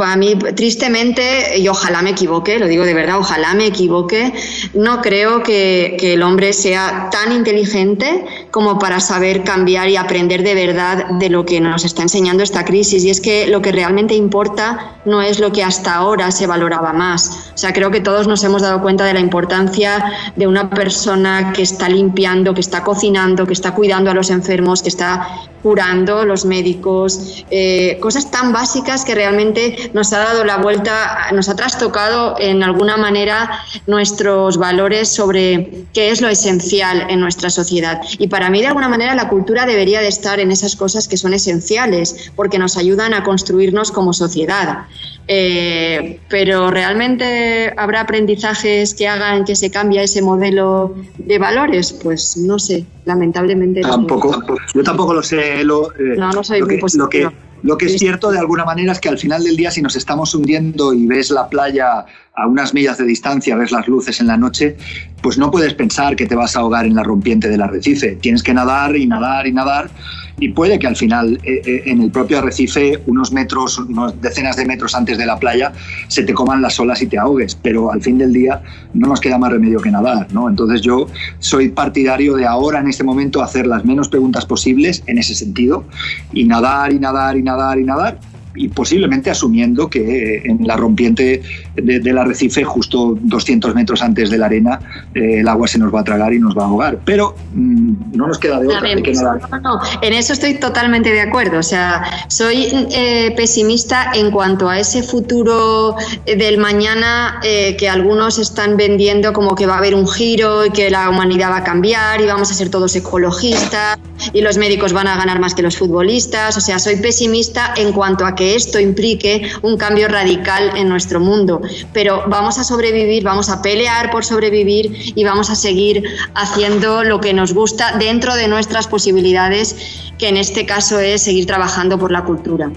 a 0.00 0.16
mí, 0.16 0.36
tristemente, 0.54 1.58
y 1.58 1.68
ojalá 1.68 2.02
me 2.02 2.10
equivoque, 2.10 2.58
lo 2.58 2.66
digo 2.66 2.84
de 2.84 2.94
verdad, 2.94 3.18
ojalá 3.18 3.54
me 3.54 3.66
equivoque, 3.66 4.32
no 4.74 5.00
creo 5.00 5.42
que, 5.42 5.96
el 6.06 6.22
hombre 6.22 6.52
sea 6.52 7.08
tan 7.10 7.32
inteligente 7.32 8.24
como 8.50 8.78
para 8.78 9.00
saber 9.00 9.42
cambiar 9.42 9.88
y 9.88 9.96
aprender 9.96 10.42
de 10.42 10.54
verdad 10.54 11.06
de 11.18 11.28
lo 11.28 11.44
que 11.44 11.60
nos 11.60 11.84
está 11.84 12.02
enseñando 12.02 12.42
esta 12.42 12.64
crisis. 12.64 13.04
Y 13.04 13.10
es 13.10 13.20
que 13.20 13.46
lo 13.46 13.60
que 13.60 13.72
realmente 13.72 14.14
importa 14.14 14.96
no 15.04 15.20
es 15.20 15.40
lo 15.40 15.52
que 15.52 15.62
hasta 15.62 15.94
ahora 15.94 16.30
se 16.30 16.46
valoraba 16.46 16.92
más. 16.92 17.50
O 17.54 17.58
sea, 17.58 17.72
creo 17.72 17.90
que 17.90 18.00
todos 18.00 18.26
nos 18.28 18.42
hemos 18.44 18.62
dado 18.62 18.80
cuenta 18.80 19.04
de 19.04 19.14
la 19.14 19.20
importancia 19.20 20.12
de 20.36 20.46
una 20.46 20.70
persona 20.70 21.52
que 21.52 21.62
está 21.62 21.88
limpiando, 21.88 22.54
que 22.54 22.60
está 22.60 22.82
cocinando, 22.82 23.46
que 23.46 23.52
está 23.52 23.74
cuidando 23.74 24.10
a 24.10 24.14
los 24.14 24.30
enfermos, 24.30 24.82
que 24.82 24.88
está 24.88 25.28
curando, 25.66 26.24
los 26.24 26.44
médicos, 26.44 27.44
eh, 27.50 27.98
cosas 28.00 28.30
tan 28.30 28.52
básicas 28.52 29.04
que 29.04 29.16
realmente 29.16 29.90
nos 29.94 30.12
ha 30.12 30.18
dado 30.18 30.44
la 30.44 30.58
vuelta, 30.58 31.26
nos 31.32 31.48
ha 31.48 31.56
trastocado 31.56 32.36
en 32.38 32.62
alguna 32.62 32.96
manera 32.96 33.50
nuestros 33.88 34.58
valores 34.58 35.08
sobre 35.08 35.86
qué 35.92 36.10
es 36.10 36.20
lo 36.20 36.28
esencial 36.28 37.06
en 37.08 37.18
nuestra 37.18 37.50
sociedad. 37.50 38.00
Y 38.16 38.28
para 38.28 38.48
mí, 38.48 38.60
de 38.60 38.68
alguna 38.68 38.88
manera, 38.88 39.16
la 39.16 39.28
cultura 39.28 39.66
debería 39.66 40.00
de 40.00 40.06
estar 40.06 40.38
en 40.38 40.52
esas 40.52 40.76
cosas 40.76 41.08
que 41.08 41.16
son 41.16 41.34
esenciales, 41.34 42.30
porque 42.36 42.60
nos 42.60 42.76
ayudan 42.76 43.12
a 43.12 43.24
construirnos 43.24 43.90
como 43.90 44.12
sociedad. 44.12 44.86
Eh, 45.28 46.20
pero 46.28 46.70
realmente 46.70 47.72
habrá 47.76 48.02
aprendizajes 48.02 48.94
que 48.94 49.08
hagan 49.08 49.44
que 49.44 49.56
se 49.56 49.70
cambie 49.70 50.02
ese 50.02 50.22
modelo 50.22 50.94
de 51.18 51.38
valores, 51.38 51.92
pues 51.92 52.36
no 52.36 52.58
sé, 52.60 52.86
lamentablemente. 53.04 53.80
Tampoco, 53.80 54.40
yo 54.72 54.82
tampoco 54.84 55.14
lo 55.14 55.22
sé. 55.22 55.64
Lo, 55.64 55.92
eh, 55.94 56.14
no, 56.16 56.30
no 56.30 56.44
soy 56.44 56.62
muy 56.62 56.78
lo 56.94 57.08
que, 57.08 57.28
lo 57.62 57.76
que 57.76 57.86
es 57.86 57.98
cierto 57.98 58.30
de 58.30 58.38
alguna 58.38 58.64
manera 58.64 58.92
es 58.92 59.00
que 59.00 59.08
al 59.08 59.18
final 59.18 59.42
del 59.42 59.56
día, 59.56 59.72
si 59.72 59.82
nos 59.82 59.96
estamos 59.96 60.32
hundiendo 60.34 60.94
y 60.94 61.06
ves 61.06 61.30
la 61.30 61.48
playa 61.48 62.06
a 62.34 62.46
unas 62.46 62.72
millas 62.72 62.98
de 62.98 63.04
distancia, 63.04 63.56
ves 63.56 63.72
las 63.72 63.88
luces 63.88 64.20
en 64.20 64.28
la 64.28 64.36
noche, 64.36 64.76
pues 65.22 65.38
no 65.38 65.50
puedes 65.50 65.74
pensar 65.74 66.14
que 66.14 66.26
te 66.26 66.36
vas 66.36 66.54
a 66.54 66.60
ahogar 66.60 66.86
en 66.86 66.94
la 66.94 67.02
rompiente 67.02 67.48
del 67.48 67.62
arrecife. 67.62 68.16
Tienes 68.20 68.44
que 68.44 68.54
nadar 68.54 68.94
y 68.94 69.06
nadar 69.06 69.48
y 69.48 69.52
nadar 69.52 69.90
y 70.38 70.50
puede 70.50 70.78
que 70.78 70.86
al 70.86 70.96
final 70.96 71.38
eh, 71.44 71.62
eh, 71.64 71.82
en 71.86 72.02
el 72.02 72.10
propio 72.10 72.38
arrecife, 72.38 73.02
unos 73.06 73.32
metros, 73.32 73.78
unas 73.78 74.20
decenas 74.20 74.56
de 74.56 74.66
metros 74.66 74.94
antes 74.94 75.16
de 75.18 75.26
la 75.26 75.38
playa, 75.38 75.72
se 76.08 76.22
te 76.24 76.34
coman 76.34 76.60
las 76.60 76.78
olas 76.78 77.00
y 77.02 77.06
te 77.06 77.18
ahogues, 77.18 77.54
pero 77.54 77.90
al 77.92 78.02
fin 78.02 78.18
del 78.18 78.32
día 78.32 78.62
no 78.92 79.08
nos 79.08 79.20
queda 79.20 79.38
más 79.38 79.52
remedio 79.52 79.80
que 79.80 79.90
nadar, 79.90 80.26
¿no? 80.32 80.48
Entonces 80.48 80.82
yo 80.82 81.06
soy 81.38 81.70
partidario 81.70 82.34
de 82.34 82.46
ahora, 82.46 82.80
en 82.80 82.88
este 82.88 83.04
momento, 83.04 83.42
hacer 83.42 83.66
las 83.66 83.84
menos 83.84 84.08
preguntas 84.08 84.44
posibles 84.44 85.02
en 85.06 85.18
ese 85.18 85.34
sentido 85.34 85.84
y 86.32 86.44
nadar 86.44 86.92
y 86.92 86.98
nadar 86.98 87.36
y 87.36 87.42
nadar 87.42 87.78
y 87.78 87.84
nadar 87.84 88.18
y 88.56 88.68
posiblemente 88.68 89.30
asumiendo 89.30 89.88
que 89.88 90.42
en 90.44 90.66
la 90.66 90.76
rompiente 90.76 91.42
del 91.74 92.18
arrecife, 92.18 92.64
justo 92.64 93.16
200 93.20 93.74
metros 93.74 94.02
antes 94.02 94.30
de 94.30 94.38
la 94.38 94.46
arena, 94.46 94.80
eh, 95.14 95.40
el 95.40 95.48
agua 95.48 95.68
se 95.68 95.78
nos 95.78 95.94
va 95.94 96.00
a 96.00 96.04
tragar 96.04 96.32
y 96.32 96.38
nos 96.38 96.56
va 96.56 96.62
a 96.62 96.66
ahogar. 96.66 96.98
Pero 97.04 97.36
mm, 97.54 98.16
no 98.16 98.26
nos 98.26 98.38
queda 98.38 98.60
de 98.60 98.68
otra 98.68 98.80
nadar. 98.80 99.62
No, 99.62 99.80
en 100.00 100.12
eso 100.12 100.32
estoy 100.32 100.54
totalmente 100.54 101.10
de 101.10 101.20
acuerdo. 101.20 101.58
O 101.58 101.62
sea, 101.62 102.02
soy 102.28 102.68
eh, 102.92 103.32
pesimista 103.36 104.12
en 104.14 104.30
cuanto 104.30 104.68
a 104.68 104.78
ese 104.78 105.02
futuro 105.02 105.96
del 106.24 106.58
mañana 106.58 107.40
eh, 107.42 107.76
que 107.76 107.88
algunos 107.88 108.38
están 108.38 108.76
vendiendo 108.76 109.32
como 109.32 109.54
que 109.54 109.66
va 109.66 109.74
a 109.74 109.78
haber 109.78 109.94
un 109.94 110.08
giro 110.08 110.66
y 110.66 110.70
que 110.70 110.90
la 110.90 111.10
humanidad 111.10 111.50
va 111.50 111.58
a 111.58 111.64
cambiar 111.64 112.20
y 112.20 112.26
vamos 112.26 112.50
a 112.50 112.54
ser 112.54 112.70
todos 112.70 112.94
ecologistas 112.96 113.98
y 114.32 114.40
los 114.40 114.56
médicos 114.56 114.92
van 114.92 115.08
a 115.08 115.16
ganar 115.16 115.40
más 115.40 115.54
que 115.54 115.62
los 115.62 115.76
futbolistas. 115.76 116.56
O 116.56 116.60
sea, 116.60 116.78
soy 116.78 116.96
pesimista 116.96 117.74
en 117.76 117.92
cuanto 117.92 118.24
a 118.24 118.34
que 118.34 118.45
esto 118.54 118.78
implique 118.78 119.50
un 119.62 119.76
cambio 119.76 120.08
radical 120.08 120.72
en 120.76 120.88
nuestro 120.88 121.20
mundo. 121.20 121.60
Pero 121.92 122.24
vamos 122.28 122.58
a 122.58 122.64
sobrevivir, 122.64 123.24
vamos 123.24 123.48
a 123.50 123.62
pelear 123.62 124.10
por 124.10 124.24
sobrevivir 124.24 125.12
y 125.14 125.24
vamos 125.24 125.50
a 125.50 125.54
seguir 125.54 126.04
haciendo 126.34 127.04
lo 127.04 127.20
que 127.20 127.32
nos 127.32 127.52
gusta 127.52 127.96
dentro 127.98 128.34
de 128.34 128.48
nuestras 128.48 128.86
posibilidades, 128.86 130.12
que 130.18 130.28
en 130.28 130.36
este 130.36 130.66
caso 130.66 131.00
es 131.00 131.22
seguir 131.22 131.46
trabajando 131.46 131.98
por 131.98 132.12
la 132.12 132.24
cultura. 132.24 132.70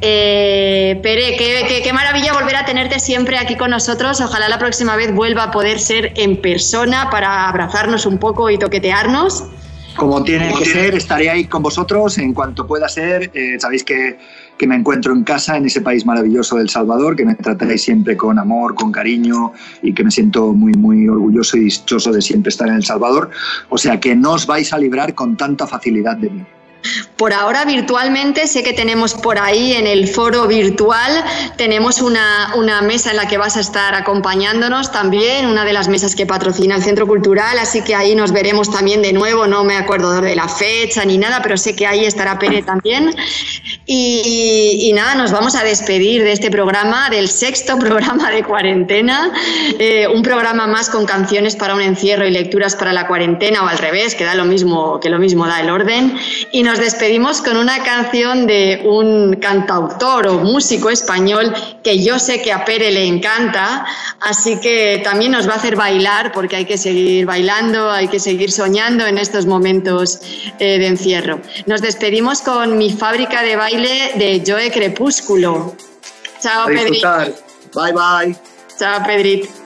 Eh, 0.00 0.98
Pere, 1.02 1.36
qué, 1.36 1.80
qué, 1.82 1.92
maravilla 1.92 2.32
volver 2.32 2.56
a 2.56 2.64
tenerte 2.64 2.98
siempre 2.98 3.38
aquí 3.38 3.56
con 3.56 3.70
nosotros. 3.70 4.20
Ojalá 4.20 4.48
la 4.48 4.58
próxima 4.58 4.96
vez 4.96 5.14
vuelva 5.14 5.44
a 5.44 5.50
poder 5.50 5.78
ser 5.78 6.12
en 6.16 6.40
persona 6.40 7.10
para 7.10 7.48
abrazarnos 7.48 8.06
un 8.06 8.18
poco 8.18 8.50
y 8.50 8.58
toquetearnos. 8.58 9.44
Como 9.96 10.22
tiene 10.22 10.52
que 10.58 10.66
ser, 10.66 10.94
estaré 10.94 11.30
ahí 11.30 11.46
con 11.46 11.62
vosotros 11.62 12.18
en 12.18 12.34
cuanto 12.34 12.66
pueda 12.66 12.88
ser. 12.88 13.30
Eh, 13.32 13.56
sabéis 13.58 13.82
que, 13.82 14.18
que, 14.58 14.66
me 14.66 14.76
encuentro 14.76 15.12
en 15.12 15.24
casa, 15.24 15.56
en 15.56 15.66
ese 15.66 15.80
país 15.80 16.04
maravilloso 16.06 16.56
del 16.56 16.68
Salvador, 16.68 17.16
que 17.16 17.24
me 17.24 17.34
trataréis 17.34 17.82
siempre 17.82 18.16
con 18.16 18.38
amor, 18.38 18.74
con 18.74 18.92
cariño 18.92 19.52
y 19.82 19.92
que 19.92 20.04
me 20.04 20.10
siento 20.10 20.52
muy, 20.52 20.72
muy 20.74 21.08
orgulloso 21.08 21.56
y 21.56 21.64
dichoso 21.64 22.12
de 22.12 22.22
siempre 22.22 22.50
estar 22.50 22.68
en 22.68 22.74
El 22.74 22.84
Salvador. 22.84 23.30
O 23.68 23.78
sea 23.78 24.00
que 24.00 24.14
no 24.14 24.32
os 24.32 24.46
vais 24.46 24.72
a 24.72 24.78
librar 24.78 25.14
con 25.14 25.36
tanta 25.36 25.66
facilidad 25.66 26.16
de 26.16 26.30
mí. 26.30 26.44
Por 27.16 27.32
ahora 27.32 27.64
virtualmente, 27.64 28.46
sé 28.46 28.62
que 28.62 28.72
tenemos 28.72 29.14
por 29.14 29.38
ahí 29.38 29.72
en 29.72 29.86
el 29.86 30.08
foro 30.08 30.46
virtual, 30.46 31.24
tenemos 31.56 32.00
una, 32.00 32.52
una, 32.56 32.82
mesa 32.82 33.10
en 33.10 33.16
la 33.16 33.26
que 33.26 33.38
vas 33.38 33.56
a 33.56 33.60
estar 33.60 33.94
acompañándonos 33.94 34.92
también, 34.92 35.46
una 35.46 35.64
de 35.64 35.72
las 35.72 35.88
mesas 35.88 36.14
que 36.14 36.26
patrocina 36.26 36.76
el 36.76 36.82
Centro 36.82 37.06
Cultural, 37.06 37.58
así 37.58 37.82
que 37.82 37.94
ahí 37.94 38.14
nos 38.14 38.32
veremos 38.32 38.70
también 38.70 39.02
de 39.02 39.12
nuevo, 39.12 39.46
no 39.46 39.64
me 39.64 39.76
acuerdo 39.76 40.20
de 40.20 40.36
la 40.36 40.48
fecha 40.48 41.04
ni 41.04 41.18
nada, 41.18 41.40
pero 41.42 41.56
sé 41.56 41.74
que 41.74 41.86
ahí 41.86 42.04
estará 42.04 42.38
Pere 42.38 42.62
también. 42.62 43.14
Y, 43.86 44.92
nada, 44.94 45.14
nos 45.14 45.30
vamos 45.30 45.54
a 45.54 45.62
despedir 45.62 46.22
de 46.24 46.32
este 46.32 46.50
programa, 46.50 47.08
del 47.10 47.28
sexto 47.28 47.78
programa 47.78 48.30
de 48.30 48.42
cuarentena, 48.42 49.32
eh, 49.78 50.08
un 50.08 50.22
programa 50.22 50.66
más 50.66 50.90
con 50.90 51.06
canciones 51.06 51.56
para 51.56 51.74
un 51.74 51.80
encierro 51.80 52.26
y 52.26 52.30
lecturas 52.30 52.74
para 52.76 52.92
la 52.92 53.06
cuarentena 53.06 53.62
o 53.62 53.68
al 53.68 53.78
revés, 53.78 54.14
que 54.14 54.24
da 54.24 54.34
lo 54.34 54.44
mismo, 54.44 54.98
que 55.00 55.08
lo 55.08 55.18
mismo 55.18 55.46
da 55.46 55.60
el 55.60 55.70
orden. 55.70 56.18
Y 56.50 56.62
nos 56.62 56.75
despedimos 56.78 57.42
con 57.42 57.56
una 57.56 57.82
canción 57.82 58.46
de 58.46 58.82
un 58.84 59.36
cantautor 59.36 60.26
o 60.28 60.38
músico 60.38 60.90
español 60.90 61.54
que 61.82 62.02
yo 62.02 62.18
sé 62.18 62.42
que 62.42 62.52
a 62.52 62.64
Pere 62.64 62.90
le 62.90 63.06
encanta, 63.06 63.86
así 64.20 64.58
que 64.60 65.00
también 65.04 65.32
nos 65.32 65.48
va 65.48 65.54
a 65.54 65.56
hacer 65.56 65.76
bailar 65.76 66.32
porque 66.32 66.56
hay 66.56 66.64
que 66.64 66.78
seguir 66.78 67.26
bailando, 67.26 67.90
hay 67.90 68.08
que 68.08 68.18
seguir 68.18 68.50
soñando 68.50 69.06
en 69.06 69.18
estos 69.18 69.46
momentos 69.46 70.20
eh, 70.58 70.78
de 70.78 70.86
encierro. 70.86 71.40
Nos 71.66 71.82
despedimos 71.82 72.40
con 72.40 72.78
mi 72.78 72.90
fábrica 72.90 73.42
de 73.42 73.56
baile 73.56 74.12
de 74.16 74.42
Joe 74.46 74.70
Crepúsculo. 74.70 75.74
Chao, 76.40 76.66
Pedrit. 76.66 77.04
Bye, 77.74 77.92
bye. 77.92 78.36
Chao, 78.78 79.02
Pedrit. 79.04 79.65